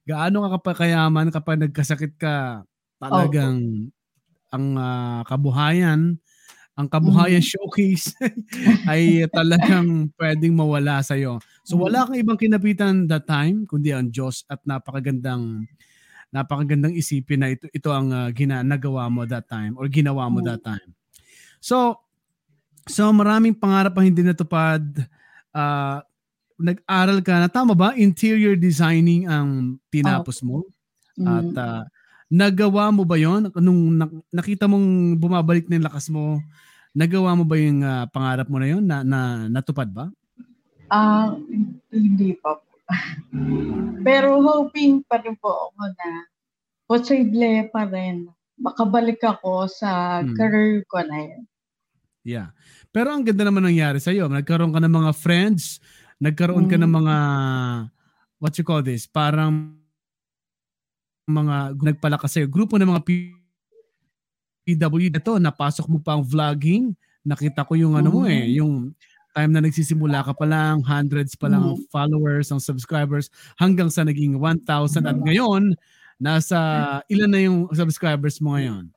gaano 0.06 0.46
ka 0.46 0.62
kapakayaman, 0.62 1.34
kapag 1.34 1.58
nagkasakit 1.66 2.14
ka, 2.22 2.62
talagang 3.02 3.90
ang 4.54 4.66
ah, 4.80 5.22
kabuhayan, 5.28 6.18
ang 6.78 6.88
kabuhayan 6.90 7.42
Mm. 7.42 7.46
showcase 7.46 8.14
ay 8.92 9.26
talagang 9.34 10.12
pwedeng 10.22 10.56
mawala 10.58 11.02
sa'yo. 11.06 11.42
So 11.66 11.78
Mm. 11.78 11.82
wala 11.82 12.00
kang 12.10 12.20
ibang 12.22 12.40
kinapitan 12.42 13.08
that 13.12 13.26
time, 13.30 13.66
kundi 13.70 13.92
ang 13.96 14.10
Diyos 14.14 14.46
at 14.52 14.62
napakagandang 14.68 15.68
napakagandang 16.36 16.94
isipin 16.98 17.42
na 17.46 17.50
ito 17.56 17.68
ito 17.72 17.90
ang 17.96 18.12
uh, 18.14 18.30
gina, 18.36 18.62
nagawa 18.66 19.08
mo 19.10 19.24
that 19.30 19.48
time 19.50 19.76
or 19.80 19.88
ginawa 19.90 20.28
mo 20.32 20.42
Mm. 20.42 20.48
that 20.48 20.62
time. 20.66 20.92
So 21.64 22.00
so 22.90 23.10
maraming 23.14 23.58
pangarap 23.58 23.96
ang 23.98 24.08
hindi 24.14 24.22
natupad. 24.26 24.84
Ah, 25.56 26.04
nag-aral 26.58 27.20
ka 27.20 27.38
na 27.38 27.50
tama 27.50 27.74
ba? 27.74 27.92
Interior 27.94 28.56
designing 28.56 29.28
ang 29.28 29.80
tinapos 29.90 30.40
mo 30.42 30.64
at 31.20 31.48
Mm. 31.48 31.56
ah, 31.56 31.84
nagawa 32.28 32.92
mo 32.92 33.04
ba 33.04 33.16
'yon 33.16 33.48
nung 33.60 33.96
nak- 33.96 34.26
nakita 34.30 34.66
mong 34.66 35.16
bumabalik 35.16 35.68
na 35.68 35.80
yung 35.80 35.88
lakas 35.88 36.08
mo? 36.10 36.40
Nagawa 36.92 37.36
mo 37.36 37.44
ba 37.44 37.56
yung 37.56 37.80
ah, 37.82 38.08
pangarap 38.08 38.48
mo 38.48 38.58
na 38.60 38.68
'yon 38.68 38.84
na, 38.84 39.04
na 39.04 39.20
natupad 39.48 39.88
ba? 39.88 40.08
Ah, 40.88 41.34
hindi 41.90 42.36
pa 42.36 42.56
po. 42.56 42.72
Pero 44.02 44.38
hoping 44.40 45.02
pa 45.06 45.18
rin 45.18 45.34
po 45.36 45.50
ako 45.50 45.82
na 45.92 46.08
posible 46.86 47.66
pa 47.74 47.90
rin 47.90 48.30
makabalik 48.56 49.20
ako 49.20 49.66
sa 49.66 50.22
Hmm. 50.22 50.32
career 50.38 50.86
ko 50.86 51.02
na 51.02 51.18
yun. 51.20 51.44
Yeah. 52.24 52.54
Pero 52.90 53.12
ang 53.12 53.22
ganda 53.22 53.44
naman 53.44 53.66
nangyari 53.66 54.00
sa 54.00 54.10
iyo. 54.10 54.26
Nagkaroon 54.26 54.74
ka 54.74 54.82
ng 54.82 54.90
mga 54.94 55.12
friends, 55.14 55.78
nagkaroon 56.20 56.68
ka 56.72 56.78
ng 56.80 56.92
mga 56.92 57.16
what 58.40 58.56
you 58.56 58.66
call 58.68 58.84
this, 58.84 59.08
parang 59.08 59.80
mga 61.26 61.74
nagpalakas 61.82 62.38
sa 62.38 62.46
grupo 62.46 62.78
ng 62.78 62.90
mga 62.94 63.04
PW 64.66 65.10
ito, 65.10 65.34
napasok 65.42 65.86
mo 65.90 65.98
pa 66.02 66.18
ang 66.18 66.24
vlogging. 66.26 66.94
Nakita 67.26 67.66
ko 67.66 67.74
yung 67.74 67.98
ano 67.98 68.10
mo 68.14 68.22
eh, 68.30 68.54
yung 68.62 68.94
time 69.36 69.52
na 69.52 69.62
nagsisimula 69.66 70.22
ka 70.24 70.34
pa 70.38 70.46
lang, 70.48 70.86
hundreds 70.86 71.36
pa 71.36 71.50
lang 71.52 71.66
ang 71.66 71.78
followers, 71.90 72.54
ang 72.54 72.62
subscribers, 72.62 73.28
hanggang 73.60 73.92
sa 73.92 74.06
naging 74.06 74.40
1,000 74.40 75.10
at 75.10 75.18
ngayon, 75.20 75.76
nasa 76.22 76.58
ilan 77.12 77.30
na 77.34 77.42
yung 77.44 77.68
subscribers 77.76 78.40
mo 78.40 78.56
ngayon? 78.56 78.88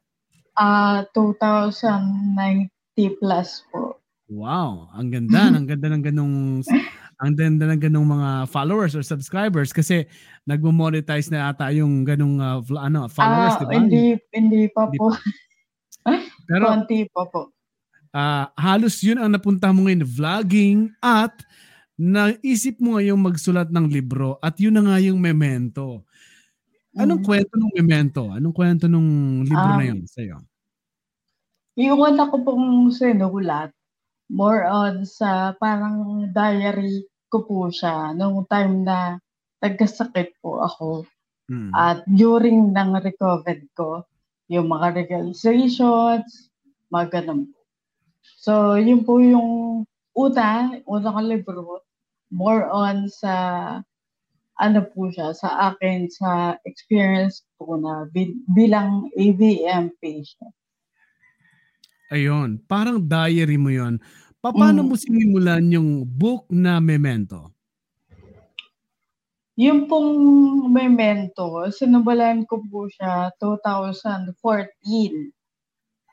Ah, 0.54 1.02
2090 1.16 2.70
plus 3.18 3.66
po. 3.72 3.98
Wow, 4.28 4.92
ang 4.92 5.08
ganda, 5.08 5.48
ang 5.48 5.66
ganda 5.66 5.88
ng 5.88 6.04
ganong 6.04 6.36
ang 7.18 7.34
ganda 7.34 7.66
ng 7.66 7.82
ganong 7.82 8.08
mga 8.08 8.30
followers 8.46 8.94
or 8.94 9.02
subscribers 9.02 9.74
kasi 9.74 10.06
nagmo-monetize 10.46 11.28
na 11.28 11.50
ata 11.50 11.68
yung 11.70 12.06
ganong 12.06 12.38
uh, 12.38 12.62
vl- 12.62 12.78
ano, 12.78 13.10
followers, 13.10 13.54
ah, 13.54 13.60
di 13.60 13.66
ba? 13.66 13.72
hindi, 13.74 14.04
hindi 14.30 14.62
pa 14.70 14.86
Hindi 14.86 14.98
po. 14.98 15.08
Pero 16.48 16.64
Konti 16.64 16.98
pa 17.10 17.22
po. 17.26 17.52
ah, 18.10 18.48
halos 18.56 18.96
yun 19.02 19.18
ang 19.18 19.34
napunta 19.34 19.68
mo 19.68 19.84
ngayon, 19.84 20.06
vlogging 20.06 20.78
at 20.98 21.34
naisip 21.94 22.78
mo 22.78 22.96
ngayong 22.96 23.18
magsulat 23.18 23.68
ng 23.68 23.90
libro 23.90 24.38
at 24.38 24.54
yun 24.56 24.78
na 24.78 24.86
nga 24.86 24.96
yung 25.02 25.18
memento. 25.18 26.06
Anong 26.94 27.20
Mm. 27.22 27.26
kwento 27.26 27.54
ng 27.54 27.72
memento? 27.74 28.22
Anong 28.30 28.54
kwento 28.54 28.86
ng 28.86 29.06
libro 29.44 29.70
na 29.74 29.82
Ah. 29.82 29.88
yun 29.90 30.00
sa'yo? 30.06 30.38
Yung 31.78 31.98
una 31.98 32.26
ko 32.26 32.42
pong 32.42 32.90
sinulat, 32.90 33.70
more 34.28 34.64
on 34.68 35.08
sa 35.08 35.56
parang 35.56 36.28
diary 36.32 37.04
ko 37.28 37.44
po 37.44 37.68
siya 37.68 38.12
nung 38.16 38.44
time 38.48 38.84
na 38.84 39.20
nagkasakit 39.60 40.38
po 40.40 40.62
ako. 40.62 41.08
Hmm. 41.48 41.72
At 41.72 42.04
during 42.04 42.76
ng 42.76 42.92
recovery 43.00 43.68
ko, 43.72 44.04
yung 44.48 44.68
mga 44.68 45.04
realizations, 45.04 46.52
mga 46.92 47.20
ganun 47.20 47.48
po. 47.52 47.58
So, 48.40 48.76
yun 48.76 49.04
po 49.04 49.20
yung 49.20 49.84
una, 50.16 50.76
una 50.84 51.08
kong 51.12 51.28
libro, 51.28 51.84
more 52.28 52.68
on 52.68 53.08
sa 53.08 53.34
ano 54.58 54.80
po 54.90 55.06
siya, 55.08 55.32
sa 55.32 55.72
akin, 55.72 56.10
sa 56.10 56.58
experience 56.66 57.46
ko 57.56 57.78
na 57.78 58.10
bil- 58.10 58.42
bilang 58.50 59.06
AVM 59.14 59.94
patient. 60.02 60.50
Ayun, 62.08 62.56
parang 62.64 62.96
diary 63.04 63.60
mo 63.60 63.68
yon. 63.68 64.00
Pa- 64.40 64.54
Paano 64.54 64.80
Mm. 64.80 64.88
mo 64.88 64.94
sinimulan 64.96 65.64
yung 65.68 66.08
book 66.08 66.48
na 66.48 66.80
memento? 66.80 67.52
Yung 69.58 69.90
pong 69.90 70.14
memento, 70.70 71.66
sinubulan 71.68 72.46
ko 72.46 72.62
po 72.70 72.86
siya 72.88 73.34
2014. 73.36 75.34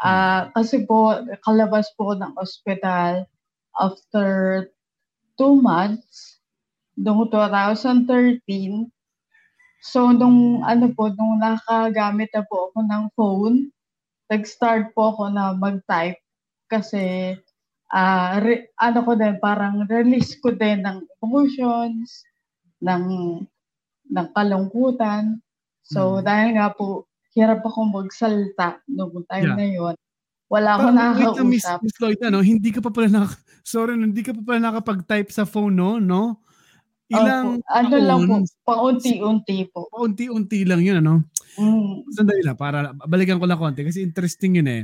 Ah, 0.01 0.51
kasi 0.51 0.83
po, 0.83 1.15
kalabas 1.45 1.87
po 1.95 2.11
ng 2.17 2.35
ospital 2.35 3.23
after 3.77 4.27
two 5.39 5.61
months, 5.61 6.41
noong 6.97 7.29
2013. 7.31 8.89
So, 9.79 10.09
nung 10.09 10.65
ano 10.65 10.89
po, 10.91 11.13
nung 11.13 11.37
nakagamit 11.37 12.33
na 12.33 12.43
po 12.43 12.73
ako 12.73 12.79
ng 12.83 13.03
phone, 13.13 13.57
nag-start 14.29 14.93
po 14.93 15.13
ako 15.13 15.29
na 15.29 15.53
mag-type 15.53 16.17
kasi 16.65 17.35
ah 17.93 18.41
re- 18.41 18.73
ano 18.81 19.05
ko 19.05 19.13
din, 19.13 19.37
parang 19.37 19.85
release 19.85 20.33
ko 20.41 20.49
din 20.51 20.81
ng 20.81 21.05
emotions, 21.21 22.25
ng 22.81 23.03
ng 24.05 24.27
kalungkutan. 24.33 25.41
So, 25.85 26.17
Mm. 26.17 26.21
dahil 26.25 26.49
nga 26.57 26.67
po, 26.73 27.05
hirap 27.33 27.61
akong 27.61 27.93
magsalita 27.93 28.81
noong 28.89 29.25
time 29.29 29.53
Yeah. 29.53 29.57
na 29.57 29.67
yon. 29.69 29.95
Wala 30.45 30.69
akong 30.77 30.93
wait 30.93 30.97
lang, 30.97 31.49
Miss, 31.49 31.65
nakakausap. 31.65 31.77
Miss 31.81 31.97
Lloyd, 32.01 32.21
ano, 32.21 32.39
hindi 32.41 32.69
ka 32.69 32.79
pa 32.81 32.89
pala 32.93 33.09
nak- 33.09 33.41
sorry, 33.65 33.97
hindi 33.97 34.21
ka 34.21 34.33
pa 34.33 34.41
pala 34.45 34.59
nakapag-type 34.61 35.29
sa 35.33 35.45
phone, 35.45 35.73
no? 35.73 35.97
no? 35.97 36.41
Ilang 37.09 37.61
Opo. 37.61 37.69
ano 37.69 37.95
lang 38.01 38.19
po, 38.25 38.33
taon, 38.33 38.49
paunti-unti 38.65 39.69
po. 39.69 39.85
paunti-unti 39.93 40.65
lang 40.65 40.81
yun, 40.81 40.97
ano? 41.05 41.21
Mm. 41.57 42.09
Sandali 42.09 42.41
lang, 42.41 42.57
para 42.57 42.93
balikan 43.05 43.37
ko 43.37 43.45
lang 43.45 43.61
konti 43.61 43.85
kasi 43.85 44.01
interesting 44.01 44.57
yun 44.57 44.69
eh. 44.69 44.81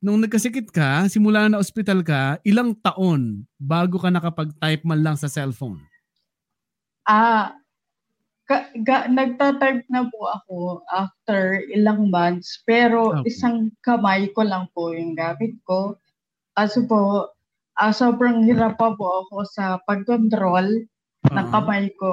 Nung 0.00 0.22
nagkasikit 0.24 0.70
ka, 0.72 1.10
simula 1.12 1.50
na 1.50 1.60
ospital 1.60 2.00
ka, 2.06 2.40
ilang 2.46 2.72
taon 2.80 3.44
bago 3.60 4.00
ka 4.00 4.08
nakapag-type 4.08 4.82
man 4.86 5.02
lang 5.04 5.16
sa 5.20 5.28
cellphone? 5.28 5.88
Ah, 7.06 7.54
ka, 8.48 8.70
ga, 8.84 9.08
nagtatype 9.08 9.86
na 9.90 10.08
po 10.10 10.28
ako 10.30 10.56
after 10.92 11.62
ilang 11.72 12.10
months, 12.10 12.62
pero 12.66 13.14
Okay. 13.22 13.30
isang 13.32 13.72
kamay 13.84 14.30
ko 14.34 14.42
lang 14.46 14.68
po 14.74 14.92
yung 14.94 15.14
gamit 15.16 15.54
ko. 15.68 15.96
Kaso 16.56 16.84
po, 16.88 17.32
ah, 17.78 17.92
sobrang 17.94 18.44
hirap 18.46 18.76
pa 18.80 18.94
po 18.96 19.26
ako 19.26 19.44
sa 19.48 19.78
pag-control 21.22 21.36
ng 21.38 21.48
Oo. 21.48 21.54
kamay 21.54 21.84
ko. 21.98 22.12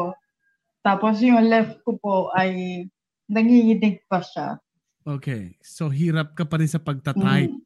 Tapos 0.86 1.22
yung 1.22 1.42
left 1.50 1.82
ko 1.82 1.98
po 1.98 2.16
ay 2.34 2.86
nanginginig 3.26 4.06
pa 4.06 4.22
siya. 4.22 4.62
Okay. 5.06 5.58
So, 5.62 5.90
hirap 5.90 6.34
ka 6.34 6.46
pa 6.46 6.58
rin 6.58 6.70
sa 6.70 6.82
pagta-type. 6.82 7.54
Mm. 7.54 7.62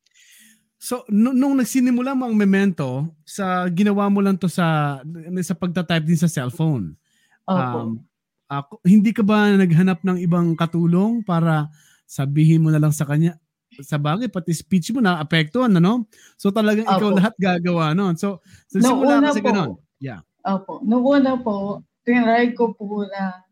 So, 0.80 1.04
nung, 1.12 1.36
nung 1.36 1.56
nagsinimula 1.60 2.15
mo 2.15 2.28
ang 2.28 2.36
memento, 2.36 3.12
sa 3.28 3.67
ginawa 3.67 4.08
mo 4.08 4.23
lang 4.23 4.39
to 4.39 4.47
sa 4.47 4.99
sa 5.43 5.56
pagta-type 5.56 6.08
din 6.08 6.19
sa 6.19 6.32
cellphone. 6.32 6.95
Opo. 7.43 7.80
Um, 7.80 7.89
ako, 8.47 8.80
hindi 8.88 9.12
ka 9.12 9.23
ba 9.23 9.52
naghanap 9.52 9.99
ng 10.04 10.23
ibang 10.23 10.56
katulong 10.56 11.21
para 11.23 11.67
sabihin 12.08 12.63
mo 12.63 12.71
na 12.71 12.80
lang 12.80 12.95
sa 12.95 13.04
kanya? 13.04 13.36
Sa 13.84 13.99
bagay, 13.99 14.32
pati 14.32 14.56
speech 14.56 14.91
mo 14.95 15.04
na 15.04 15.19
apektuhan, 15.19 15.71
ano? 15.75 16.08
So 16.39 16.52
talagang 16.52 16.88
ikaw 16.88 17.12
Opo. 17.12 17.19
lahat 17.19 17.36
gagawa 17.36 17.91
noon. 17.91 18.15
So, 18.15 18.39
sa 18.71 18.80
Noong 18.80 19.04
simula 19.04 19.15
kasi 19.19 19.39
po. 19.43 19.47
ganun. 19.52 19.69
Yeah. 19.99 20.23
Opo. 20.47 20.80
Noong 20.84 21.06
una 21.19 21.34
po, 21.39 21.84
tinry 22.08 22.56
ko 22.56 22.71
po 22.73 23.04
na 23.08 23.43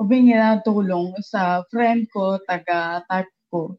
humingi 0.00 0.34
ng 0.36 0.60
tulong 0.66 1.14
sa 1.22 1.62
friend 1.70 2.10
ko, 2.12 2.36
taga-type 2.44 3.30
ko. 3.48 3.78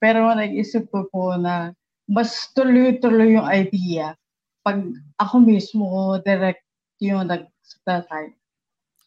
Pero 0.00 0.30
nag-isip 0.32 0.88
ko 0.88 1.04
po 1.10 1.36
na 1.36 1.74
mas 2.10 2.50
tuloy-tuloy 2.56 3.36
yung 3.38 3.46
idea 3.46 4.16
pag 4.64 4.82
ako 5.20 5.34
mismo 5.44 6.16
direct 6.24 6.62
yung 7.00 7.26
nag-type. 7.28 8.34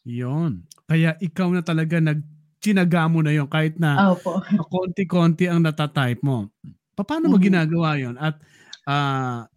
Yon. 0.04 0.62
Kaya 0.84 1.16
ikaw 1.18 1.48
na 1.50 1.64
talaga 1.64 1.96
nagtinaga 1.98 3.08
mo 3.08 3.24
na 3.24 3.32
yon 3.32 3.48
kahit 3.48 3.80
na 3.80 4.12
Opo. 4.12 4.44
konti-konti 4.68 5.48
ang 5.48 5.64
natatype 5.64 6.20
mo. 6.20 6.52
Pa- 6.94 7.06
Paano 7.08 7.32
mo 7.32 7.40
Mhm. 7.40 7.44
ginagawa 7.48 7.96
yon? 7.96 8.16
At 8.20 8.38
ah, 8.84 9.48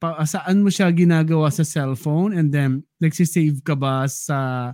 pa, 0.00 0.20
saan 0.24 0.64
mo 0.64 0.72
siya 0.72 0.88
ginagawa 0.94 1.52
sa 1.52 1.66
cellphone 1.66 2.32
and 2.32 2.48
then 2.48 2.84
nagsisave 3.00 3.60
ka 3.60 3.76
ba 3.76 4.08
sa 4.08 4.72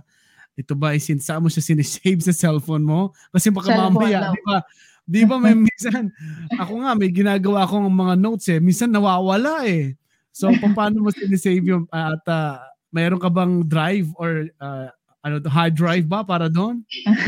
ito 0.55 0.75
ba 0.75 0.93
ay 0.93 0.99
sin 0.99 1.19
saan 1.19 1.43
mo 1.43 1.49
siya 1.49 1.63
sinisave 1.63 2.21
sa 2.27 2.35
cellphone 2.35 2.85
mo? 2.85 3.15
Kasi 3.31 3.51
baka 3.51 3.75
Cellphone 3.75 3.95
mamaya, 3.95 4.31
di 4.31 4.41
ba? 4.43 4.57
Di 5.01 5.21
ba 5.25 5.35
may 5.41 5.57
minsan, 5.67 6.11
ako 6.55 6.85
nga 6.85 6.91
may 6.95 7.11
ginagawa 7.11 7.67
akong 7.67 7.89
mga 7.89 8.15
notes 8.19 8.47
eh, 8.51 8.59
minsan 8.61 8.91
nawawala 8.93 9.67
eh. 9.67 9.97
So 10.31 10.47
paano 10.71 11.03
mo 11.03 11.09
sinisave 11.11 11.65
yung 11.67 11.85
ah, 11.91 12.15
at 12.15 12.25
ah, 12.31 12.55
mayroon 12.91 13.19
ka 13.19 13.27
bang 13.27 13.67
drive 13.67 14.07
or 14.15 14.47
ah, 14.63 14.91
ano 15.21 15.43
hard 15.51 15.75
drive 15.75 16.07
ba 16.07 16.23
para 16.23 16.47
doon? 16.47 16.83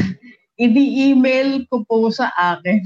Ini-email 0.64 1.66
ko 1.68 1.82
po 1.84 2.08
sa 2.14 2.30
akin. 2.38 2.86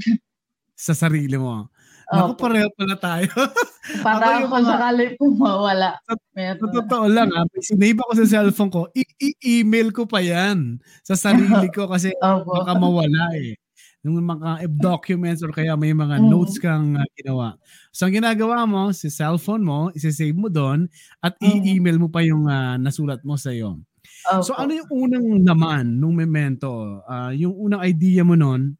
Sa 0.72 0.96
sarili 0.96 1.36
mo. 1.36 1.68
Naku, 2.08 2.32
Opo. 2.32 2.40
pareho 2.40 2.68
pala 2.72 2.96
tayo. 2.96 3.28
Para 4.00 4.24
Ako 4.24 4.32
yung 4.38 4.48
kung 4.48 4.64
mga- 4.64 4.70
sakali 4.72 5.06
po 5.14 5.24
mawala. 5.28 5.90
Sa 6.00 6.14
Meron. 6.32 6.72
totoo 6.72 7.04
lang, 7.06 7.28
ha, 7.28 7.44
may 7.44 7.60
sinave 7.60 8.00
ako 8.00 8.12
sa 8.16 8.26
cellphone 8.26 8.70
ko, 8.70 8.80
i-email 9.20 9.92
ko 9.92 10.04
pa 10.04 10.18
yan 10.18 10.80
sa 11.02 11.14
sarili 11.14 11.68
ko 11.68 11.84
kasi 11.84 12.08
Opo. 12.24 12.48
baka 12.54 12.72
mawala 12.72 13.36
eh. 13.36 13.60
Yung 14.06 14.22
mga 14.22 14.62
documents 14.72 15.42
or 15.42 15.50
kaya 15.50 15.74
may 15.74 15.90
mga 15.90 16.16
Mm. 16.16 16.30
notes 16.30 16.56
kang 16.56 16.94
uh, 16.94 17.04
ginawa. 17.12 17.58
So 17.90 18.06
ang 18.06 18.14
ginagawa 18.14 18.64
mo, 18.64 18.88
sa 18.90 19.10
cellphone 19.10 19.60
mo, 19.60 19.90
isasave 19.92 20.32
mo 20.32 20.48
doon 20.48 20.88
at 21.18 21.36
Mm. 21.36 21.60
i-email 21.60 21.98
mo 21.98 22.08
pa 22.08 22.22
yung 22.22 22.46
uh, 22.46 22.78
nasulat 22.78 23.20
mo 23.20 23.36
sa 23.36 23.52
iyo. 23.52 23.76
Opo. 24.24 24.40
So 24.42 24.56
ano 24.56 24.72
yung 24.72 24.88
unang 24.88 25.26
laman 25.44 25.86
nung 25.94 26.14
memento? 26.14 27.02
Ah, 27.04 27.30
yung 27.30 27.52
unang 27.52 27.82
idea 27.82 28.22
mo 28.22 28.32
noon, 28.32 28.78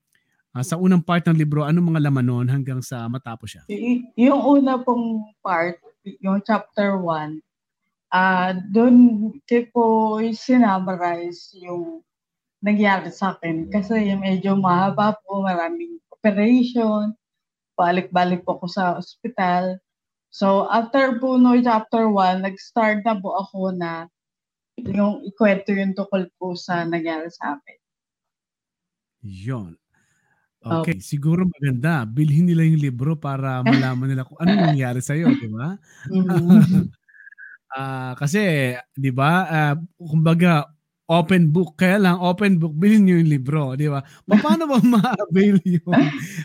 ah, 0.55 0.65
sa 0.65 0.77
unang 0.81 1.05
part 1.05 1.25
ng 1.27 1.37
libro, 1.37 1.65
anong 1.65 1.95
mga 1.95 2.05
laman 2.09 2.27
noon 2.27 2.47
hanggang 2.49 2.81
sa 2.81 3.09
matapos 3.09 3.57
siya? 3.57 3.63
Y- 3.69 4.09
yung 4.17 4.41
una 4.41 4.81
pong 4.81 5.25
part, 5.45 5.81
yung 6.23 6.41
chapter 6.45 6.97
1, 6.97 7.41
ah 8.09 8.57
doon 8.73 9.29
ko 9.45 9.59
po 9.69 9.85
sinummarize 10.33 11.53
yung 11.61 12.01
nangyari 12.65 13.13
sa 13.13 13.37
akin. 13.37 13.71
Kasi 13.71 14.17
medyo 14.19 14.59
mahaba 14.59 15.15
po, 15.23 15.45
maraming 15.45 16.01
operation, 16.11 17.15
balik-balik 17.79 18.43
po 18.43 18.59
ako 18.59 18.67
sa 18.67 18.85
ospital. 18.99 19.79
So, 20.29 20.69
after 20.69 21.17
po 21.23 21.39
no 21.41 21.57
chapter 21.63 22.11
1, 22.11 22.45
nag-start 22.45 23.07
na 23.07 23.17
po 23.17 23.39
ako 23.39 23.73
na 23.73 24.11
yung 24.79 25.25
ikwento 25.27 25.75
yung 25.75 25.97
tukol 25.97 26.27
po 26.37 26.55
sa 26.55 26.85
nangyari 26.85 27.31
sa 27.33 27.57
akin. 27.57 27.79
Yon. 29.25 29.73
Okay, 30.69 31.01
siguro 31.01 31.49
maganda. 31.49 32.05
Bilhin 32.05 32.45
nila 32.49 32.63
yung 32.69 32.81
libro 32.83 33.17
para 33.17 33.65
malaman 33.65 34.13
nila 34.13 34.25
kung 34.29 34.37
ano 34.41 34.53
nangyari 34.69 35.01
sa 35.01 35.17
iyo, 35.17 35.33
di 35.37 35.49
ba? 35.49 35.77
Mhm. 36.09 36.49
Ah, 37.77 38.17
kasi 38.17 38.73
'di 38.97 39.13
ba? 39.13 39.45
ah, 39.47 39.75
kumbaga 40.01 40.73
open 41.05 41.53
book 41.53 41.77
kaya 41.77 42.01
lang 42.01 42.17
open 42.17 42.57
book 42.57 42.73
bilhin 42.73 43.05
niyo 43.05 43.21
yung 43.21 43.29
libro, 43.29 43.63
di 43.77 43.93
ba? 43.93 44.01
Paano 44.57 44.65
ba 44.65 44.81
ma-avail 44.81 45.61
yung 45.69 45.93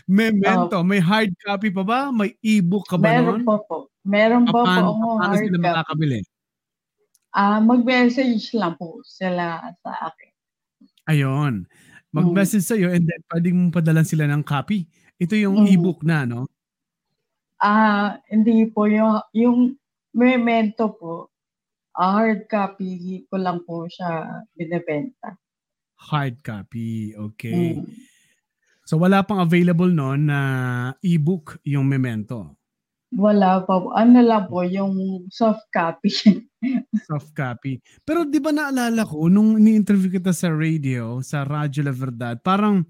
memento? 0.04 0.84
May 0.84 1.00
hard 1.00 1.32
copy 1.40 1.72
pa 1.72 1.80
ba? 1.82 2.00
May 2.12 2.36
e-book 2.44 2.84
ka 2.92 3.00
ba 3.00 3.08
Meron 3.08 3.40
noon? 3.40 3.42
po 3.48 3.54
po. 3.64 3.76
Meron 4.04 4.44
po 4.52 4.52
po 4.52 4.68
Paano, 4.68 4.88
ako 5.00 5.08
paano 5.16 5.34
sila 5.40 5.56
copy. 5.56 5.64
makakabili? 5.64 6.20
Ah, 7.32 7.58
mag-message 7.58 8.52
lang 8.54 8.76
po 8.76 9.00
sila 9.02 9.64
sa 9.80 9.90
akin. 10.12 10.30
Ayun. 11.08 11.68
Mag-message 12.14 12.62
sa'yo 12.62 12.94
and 12.94 13.04
then 13.04 13.20
pwedeng 13.26 13.54
mong 13.58 13.74
padalan 13.74 14.06
sila 14.06 14.30
ng 14.30 14.46
copy. 14.46 14.86
Ito 15.18 15.34
yung 15.34 15.66
Mm. 15.66 15.70
e-book 15.74 16.00
na, 16.06 16.22
no? 16.22 16.46
Ah, 17.58 18.18
hindi 18.30 18.66
po 18.70 18.86
yung 18.86 19.18
yung 19.32 19.58
memento 20.14 20.94
po. 20.94 21.30
ah, 21.94 22.10
hard 22.18 22.50
copy 22.50 23.22
ko 23.30 23.38
lang 23.38 23.62
po 23.62 23.86
siya 23.86 24.42
binebenta. 24.58 25.38
Hard 26.10 26.42
copy. 26.42 27.14
Okay. 27.14 27.78
Mm. 27.78 27.86
So 28.84 28.98
wala 28.98 29.22
pang 29.22 29.38
available 29.38 29.88
noon 29.88 30.26
na 30.26 30.40
e-book 31.00 31.62
yung 31.62 31.86
memento. 31.86 32.58
Wala 33.14 33.62
pa. 33.62 33.78
Ano 33.94 34.18
lang 34.18 34.50
po 34.50 34.66
yung 34.66 35.26
soft 35.30 35.70
copy. 35.70 36.10
Soft 37.10 37.36
copy. 37.36 37.76
Pero 38.08 38.24
di 38.24 38.40
ba 38.40 38.48
naalala 38.48 39.04
ko, 39.04 39.28
nung 39.28 39.60
ni-interview 39.60 40.08
kita 40.08 40.32
sa 40.32 40.48
radio, 40.48 41.20
sa 41.20 41.44
Radyo 41.44 41.84
La 41.84 41.92
Verdad, 41.92 42.40
parang 42.40 42.82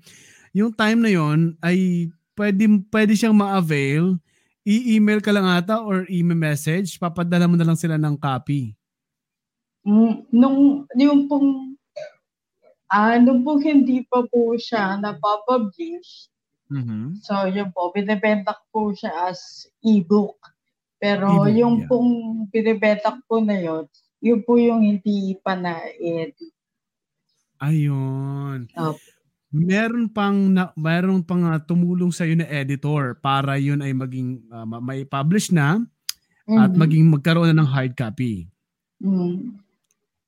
yung 0.54 0.70
time 0.70 1.02
na 1.02 1.10
yon 1.10 1.58
ay 1.58 2.08
pwede, 2.38 2.64
pwede 2.94 3.12
siyang 3.18 3.34
ma-avail, 3.34 4.14
i-email 4.62 5.18
ka 5.18 5.34
lang 5.34 5.44
ata 5.44 5.82
or 5.82 6.06
i-message, 6.06 6.96
papadala 7.02 7.50
mo 7.50 7.58
na 7.58 7.66
lang 7.66 7.76
sila 7.76 7.98
ng 7.98 8.14
copy. 8.16 8.72
Mm, 9.84 10.24
nung 10.32 10.88
yung 10.96 11.28
pong 11.28 11.76
ah 12.88 13.20
nung 13.20 13.44
pong 13.44 13.60
hindi 13.60 14.00
pa 14.08 14.24
po 14.24 14.56
siya 14.56 14.96
napapublish, 14.96 16.32
Mhm. 16.72 17.20
So, 17.20 17.44
yun 17.48 17.70
po, 17.70 17.92
binibenta 17.92 18.56
ko 18.56 18.62
po 18.72 18.80
siya 18.96 19.28
as 19.28 19.68
ebook. 19.84 20.38
Pero 20.96 21.44
Ebook, 21.44 21.52
yung 21.52 21.76
yeah. 21.84 21.88
pong 21.88 22.10
binibenta 22.48 23.12
ko 23.12 23.20
po 23.28 23.36
na 23.44 23.56
yun, 23.60 23.84
yun 24.24 24.40
po 24.40 24.56
yung 24.56 24.80
hindi 24.80 25.36
pa 25.44 25.52
na-edit. 25.52 26.54
Ayun. 27.60 28.68
Opo. 28.72 29.00
Meron 29.54 30.10
pang 30.10 30.34
na, 30.50 30.74
meron 30.74 31.22
pang 31.22 31.46
ah, 31.46 31.62
tumulong 31.62 32.10
sa 32.10 32.26
na 32.26 32.42
editor 32.50 33.14
para 33.22 33.54
yun 33.54 33.86
ay 33.86 33.94
maging 33.94 34.42
ah, 34.50 34.66
ma- 34.66 34.82
may 34.82 35.06
publish 35.06 35.54
na 35.54 35.78
at 36.44 36.74
Mhm. 36.74 36.80
maging 36.80 37.04
magkaroon 37.06 37.54
na 37.54 37.62
ng 37.62 37.70
hard 37.70 37.94
copy. 37.94 38.50
Mm. 38.98 39.63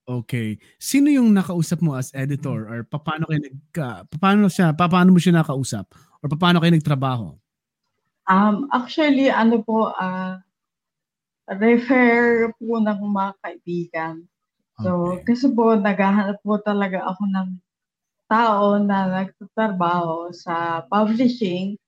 Okay. 0.09 0.55
Sino 0.79 1.11
yung 1.11 1.35
nakausap 1.35 1.83
mo 1.83 1.99
as 1.99 2.15
editor 2.15 2.71
or 2.71 2.87
paano 2.87 3.27
kayo 3.27 3.43
nag 3.43 3.59
paano 4.23 4.47
siya 4.47 4.71
paano 4.71 5.11
mo 5.11 5.19
siya 5.19 5.35
nakausap 5.43 5.91
or 6.23 6.31
paano 6.39 6.63
kayo 6.63 6.71
nagtrabaho? 6.79 7.37
Um, 8.29 8.67
actually, 8.75 9.31
ano 9.31 9.63
po, 9.63 9.95
ah 9.95 10.43
refer 11.49 12.51
po 12.59 12.83
ng 12.83 12.99
mga 13.07 13.33
kaibigan. 13.39 14.15
So, 14.83 15.23
Okay. 15.23 15.27
kasi 15.27 15.47
po, 15.55 15.79
naghahanap 15.79 16.43
po 16.43 16.59
talaga 16.63 17.07
ako 17.07 17.23
ng 17.31 17.49
tao 18.31 18.79
na 18.83 18.99
nagtatrabaho 19.25 20.31
sa 20.35 20.85
publishing 20.91 21.79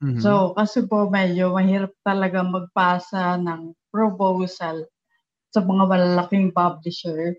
Mhm. 0.00 0.20
So, 0.20 0.54
kasi 0.56 0.84
po 0.88 1.08
medyo 1.10 1.52
mahirap 1.56 1.92
talaga 2.06 2.40
magpasa 2.46 3.36
ng 3.40 3.74
proposal 3.92 4.86
sa 5.54 5.60
mga 5.64 5.84
malalaking 5.90 6.52
publisher. 6.56 7.36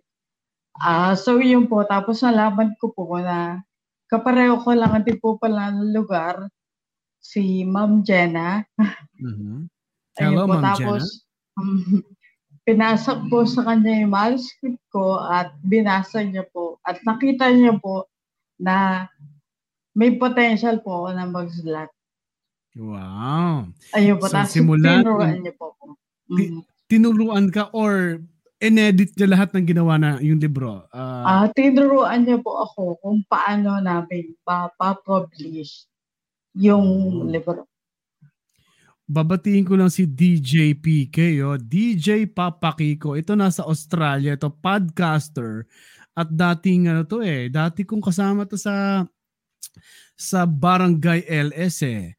Ah, 0.82 1.14
so 1.18 1.42
yun 1.42 1.66
po. 1.66 1.84
Tapos 1.84 2.22
nalaman 2.22 2.78
ko 2.78 2.94
po 2.94 3.18
na 3.18 3.62
kapareho 4.08 4.62
ko 4.62 4.72
lang 4.78 5.02
din 5.04 5.18
po 5.20 5.36
pala 5.36 5.74
ng 5.74 5.92
lugar 5.92 6.48
si 7.20 7.66
Ma'am 7.68 8.02
Jenna. 8.06 8.64
Mhm. 9.20 9.68
Ayun 10.18 10.34
Hello, 10.34 10.44
po. 10.46 10.54
Ma'am 10.58 10.64
Tapos, 10.64 11.04
um, 11.58 12.02
pinasa 12.68 13.16
po 13.32 13.48
sa 13.48 13.64
kanya 13.64 14.04
yung 14.04 14.12
manuscript 14.12 14.82
ko 14.92 15.24
at 15.24 15.56
binasa 15.64 16.20
niya 16.22 16.44
po. 16.52 16.78
At 16.84 17.00
nakita 17.08 17.48
niya 17.52 17.80
po 17.80 18.08
na 18.60 19.08
may 19.98 20.14
potential 20.20 20.78
po 20.84 21.06
ako 21.06 21.10
na 21.16 21.26
magsulat. 21.26 21.90
Wow. 22.78 23.74
Ayun 23.98 24.22
po. 24.22 24.30
So, 24.30 24.38
Tapos 24.38 24.54
simula 24.54 25.02
tinuruan 25.02 25.42
niya 25.42 25.54
po. 25.58 25.74
Ti- 26.30 26.52
Mhm. 26.54 26.62
Tinuruan 26.88 27.52
ka 27.52 27.68
or 27.76 28.24
inedit 28.60 29.14
niya 29.14 29.28
lahat 29.30 29.54
ng 29.54 29.66
ginawa 29.66 29.96
na 29.98 30.10
yung 30.20 30.40
libro? 30.40 30.86
Ah, 30.92 31.46
Ah, 31.46 31.46
tinuruan 31.52 32.24
niya 32.24 32.40
po 32.40 32.58
ako 32.58 32.98
kung 33.02 33.22
paano 33.26 33.78
namin 33.80 34.34
pa-publish 34.44 35.86
yung 36.58 36.86
Mm. 37.24 37.30
libro. 37.30 37.68
babatiin 39.08 39.64
ko 39.64 39.80
lang 39.80 39.88
si 39.88 40.04
DJ 40.04 40.76
PK, 40.76 41.40
oh. 41.40 41.56
DJ 41.56 42.28
Papa 42.28 42.76
Kiko. 42.76 43.16
Ito 43.16 43.40
nasa 43.40 43.64
Australia, 43.64 44.36
ito 44.36 44.52
podcaster 44.52 45.64
at 46.12 46.28
dating 46.28 46.92
ano 46.92 47.08
to 47.08 47.24
eh, 47.24 47.48
dati 47.48 47.88
kong 47.88 48.04
kasama 48.04 48.44
to 48.44 48.60
sa 48.60 49.08
sa 50.18 50.50
Barangay 50.50 51.24
LS 51.30 51.86
eh. 51.86 52.17